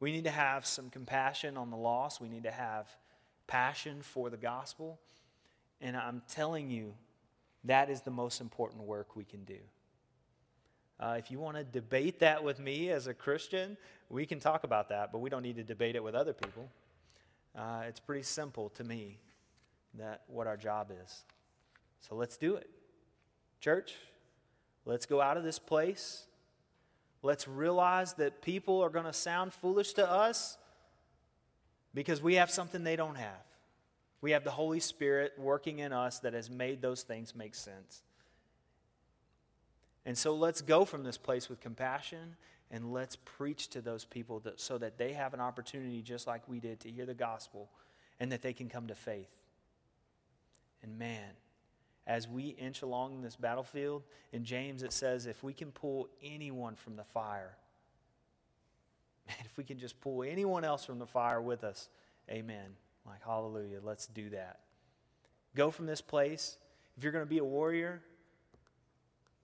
We 0.00 0.10
need 0.10 0.24
to 0.24 0.30
have 0.30 0.66
some 0.66 0.90
compassion 0.90 1.56
on 1.56 1.70
the 1.70 1.76
lost. 1.76 2.20
We 2.20 2.28
need 2.28 2.42
to 2.44 2.50
have 2.50 2.88
passion 3.46 4.02
for 4.02 4.30
the 4.30 4.36
gospel. 4.36 4.98
And 5.80 5.96
I'm 5.96 6.22
telling 6.28 6.70
you, 6.70 6.94
that 7.64 7.90
is 7.90 8.00
the 8.00 8.10
most 8.10 8.40
important 8.40 8.82
work 8.82 9.14
we 9.14 9.24
can 9.24 9.44
do. 9.44 9.58
Uh, 10.98 11.16
if 11.18 11.30
you 11.30 11.38
want 11.38 11.56
to 11.56 11.64
debate 11.64 12.20
that 12.20 12.42
with 12.42 12.58
me 12.58 12.90
as 12.90 13.06
a 13.06 13.14
Christian, 13.14 13.76
we 14.08 14.24
can 14.24 14.40
talk 14.40 14.64
about 14.64 14.88
that, 14.88 15.12
but 15.12 15.18
we 15.18 15.30
don't 15.30 15.42
need 15.42 15.56
to 15.56 15.64
debate 15.64 15.94
it 15.94 16.02
with 16.02 16.14
other 16.14 16.32
people. 16.32 16.68
Uh, 17.56 17.82
it's 17.86 18.00
pretty 18.00 18.22
simple 18.22 18.70
to 18.70 18.82
me 18.82 19.18
that 19.98 20.22
what 20.26 20.46
our 20.46 20.56
job 20.56 20.90
is. 21.04 21.24
So 22.00 22.14
let's 22.14 22.36
do 22.36 22.56
it. 22.56 22.68
Church, 23.60 23.94
let's 24.84 25.06
go 25.06 25.20
out 25.20 25.36
of 25.36 25.44
this 25.44 25.58
place. 25.58 26.24
Let's 27.22 27.46
realize 27.46 28.14
that 28.14 28.42
people 28.42 28.82
are 28.82 28.90
going 28.90 29.04
to 29.04 29.12
sound 29.12 29.54
foolish 29.54 29.92
to 29.94 30.10
us 30.10 30.58
because 31.94 32.20
we 32.20 32.34
have 32.34 32.50
something 32.50 32.82
they 32.82 32.96
don't 32.96 33.16
have. 33.16 33.44
We 34.20 34.32
have 34.32 34.44
the 34.44 34.50
Holy 34.50 34.80
Spirit 34.80 35.32
working 35.38 35.80
in 35.80 35.92
us 35.92 36.20
that 36.20 36.32
has 36.32 36.50
made 36.50 36.80
those 36.80 37.02
things 37.02 37.34
make 37.34 37.54
sense. 37.54 38.02
And 40.04 40.18
so 40.18 40.34
let's 40.34 40.62
go 40.62 40.84
from 40.84 41.04
this 41.04 41.18
place 41.18 41.48
with 41.48 41.60
compassion 41.60 42.36
and 42.70 42.92
let's 42.92 43.16
preach 43.16 43.68
to 43.68 43.80
those 43.80 44.04
people 44.04 44.40
that, 44.40 44.60
so 44.60 44.78
that 44.78 44.96
they 44.96 45.12
have 45.12 45.34
an 45.34 45.40
opportunity, 45.40 46.02
just 46.02 46.26
like 46.26 46.48
we 46.48 46.58
did, 46.58 46.80
to 46.80 46.90
hear 46.90 47.06
the 47.06 47.14
gospel 47.14 47.68
and 48.18 48.32
that 48.32 48.42
they 48.42 48.52
can 48.52 48.68
come 48.68 48.88
to 48.88 48.94
faith. 48.94 49.28
And 50.82 50.98
man, 50.98 51.30
as 52.06 52.28
we 52.28 52.48
inch 52.48 52.82
along 52.82 53.22
this 53.22 53.36
battlefield, 53.36 54.02
in 54.32 54.44
James 54.44 54.82
it 54.82 54.92
says, 54.92 55.26
if 55.26 55.42
we 55.42 55.52
can 55.52 55.70
pull 55.70 56.08
anyone 56.22 56.74
from 56.74 56.96
the 56.96 57.04
fire, 57.04 57.56
man, 59.28 59.36
if 59.44 59.56
we 59.56 59.64
can 59.64 59.78
just 59.78 60.00
pull 60.00 60.22
anyone 60.22 60.64
else 60.64 60.84
from 60.84 60.98
the 60.98 61.06
fire 61.06 61.40
with 61.40 61.64
us, 61.64 61.88
amen. 62.30 62.76
Like, 63.06 63.22
hallelujah, 63.24 63.80
let's 63.82 64.06
do 64.06 64.30
that. 64.30 64.60
Go 65.54 65.70
from 65.70 65.86
this 65.86 66.00
place. 66.00 66.56
If 66.96 67.02
you're 67.02 67.12
going 67.12 67.24
to 67.24 67.28
be 67.28 67.38
a 67.38 67.44
warrior, 67.44 68.00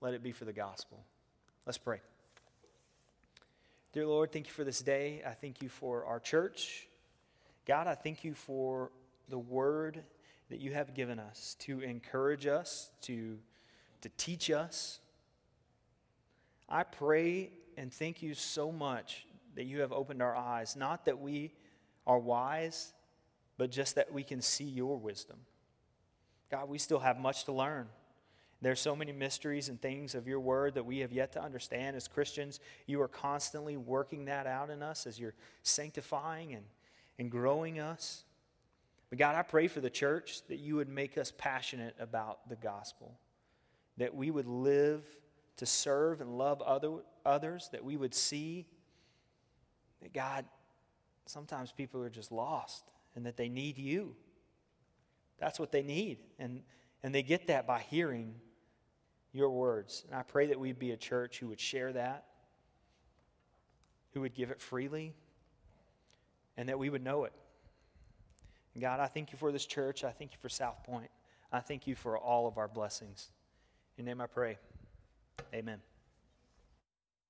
let 0.01 0.14
it 0.14 0.22
be 0.22 0.32
for 0.32 0.45
the 0.45 0.53
gospel. 0.53 1.05
Let's 1.66 1.78
pray. 1.78 2.01
Dear 3.93 4.07
Lord, 4.07 4.32
thank 4.32 4.47
you 4.47 4.53
for 4.53 4.64
this 4.64 4.80
day. 4.80 5.22
I 5.26 5.30
thank 5.30 5.62
you 5.62 5.68
for 5.68 6.05
our 6.05 6.20
church. 6.20 6.86
God, 7.66 7.86
I 7.86 7.95
thank 7.95 8.22
you 8.22 8.34
for 8.34 8.91
the 9.28 9.39
word 9.39 10.03
that 10.51 10.61
you 10.61 10.72
have 10.72 10.94
given 10.94 11.18
us 11.18 11.57
to 11.61 11.80
encourage 11.80 12.46
us, 12.46 12.90
to, 13.03 13.38
to 14.01 14.09
teach 14.16 14.51
us. 14.51 15.01
I 16.68 16.82
pray 16.82 17.51
and 17.76 17.92
thank 17.92 18.22
you 18.22 18.34
so 18.34 18.72
much 18.72 19.26
that 19.55 19.64
you 19.64 19.80
have 19.80 19.92
opened 19.92 20.22
our 20.22 20.36
eyes, 20.36 20.76
not 20.76 21.05
that 21.07 21.18
we 21.18 21.53
are 22.07 22.18
wise, 22.18 22.92
but 23.57 23.70
just 23.70 23.96
that 23.96 24.12
we 24.12 24.22
can 24.22 24.40
see 24.40 24.64
your 24.64 24.96
wisdom. 24.96 25.36
God, 26.51 26.68
we 26.68 26.78
still 26.78 27.01
have 27.01 27.18
much 27.18 27.44
to 27.44 27.53
learn. 27.53 27.88
There's 28.61 28.80
so 28.80 28.96
many 28.96 29.12
mysteries 29.12 29.68
and 29.68 29.80
things 29.80 30.14
of 30.14 30.26
your 30.26 30.40
word 30.40 30.74
that 30.74 30.84
we 30.84 30.99
have 30.99 31.12
yet 31.12 31.32
to 31.32 31.42
understand 31.42 31.94
as 31.96 32.09
Christians. 32.09 32.59
You 32.86 33.01
are 33.03 33.09
constantly 33.09 33.76
working 33.76 34.24
that 34.24 34.46
out 34.46 34.70
in 34.70 34.82
us 34.82 35.07
as 35.07 35.20
you're 35.20 35.34
sanctifying 35.62 36.55
and, 36.55 36.64
and 37.18 37.30
growing 37.30 37.78
us. 37.78 38.24
But 39.11 39.19
God, 39.19 39.35
I 39.35 39.43
pray 39.43 39.69
for 39.69 39.81
the 39.81 39.91
church 39.91 40.43
that 40.49 40.59
you 40.59 40.77
would 40.77 40.89
make 40.89 41.17
us 41.17 41.33
passionate 41.37 41.97
about 41.99 42.49
the 42.49 42.57
gospel, 42.57 43.19
that 43.97 44.15
we 44.15 44.31
would 44.31 44.47
live 44.47 45.03
to 45.57 45.67
serve 45.67 46.21
and 46.21 46.37
love 46.37 46.61
other, 46.63 46.99
others, 47.25 47.69
that 47.73 47.85
we 47.85 47.97
would 47.97 48.15
see 48.15 48.67
that 50.03 50.13
God, 50.13 50.45
sometimes 51.27 51.73
people 51.73 52.03
are 52.03 52.11
just 52.11 52.31
lost 52.31 52.93
and 53.17 53.27
that 53.27 53.37
they 53.37 53.49
need 53.49 53.79
you. 53.79 54.15
That's 55.39 55.59
what 55.59 55.73
they 55.73 55.83
need. 55.83 56.19
And, 56.39 56.63
and 57.03 57.15
they 57.15 57.23
get 57.23 57.47
that 57.49 57.67
by 57.67 57.81
hearing 57.81 58.35
your 59.33 59.51
words. 59.51 60.05
And 60.07 60.19
I 60.19 60.23
pray 60.23 60.47
that 60.47 60.61
we'd 60.61 60.79
be 60.79 60.93
a 60.93 60.97
church 60.97 61.39
who 61.39 61.49
would 61.49 61.61
share 61.61 61.93
that, 61.93 62.25
who 64.13 64.21
would 64.21 64.35
give 64.35 64.51
it 64.51 64.61
freely, 64.61 65.15
and 66.57 66.69
that 66.69 66.79
we 66.79 66.91
would 66.91 67.03
know 67.03 67.25
it. 67.25 67.33
God, 68.81 69.01
I 69.01 69.07
thank 69.07 69.33
you 69.33 69.39
for 69.39 69.53
this 69.53 69.66
church. 69.66 70.05
I 70.05 70.11
thank 70.11 70.33
you 70.33 70.39
for 70.41 70.49
South 70.49 70.83
Point. 70.85 71.11
I 71.53 71.61
thank 71.61 71.87
you 71.87 71.95
for 71.95 72.18
all 72.18 72.47
of 72.47 72.59
our 72.59 72.68
blessings. 72.68 73.29
In 73.97 74.05
your 74.05 74.14
name 74.14 74.20
I 74.20 74.26
pray. 74.26 74.59
Amen. 75.55 75.81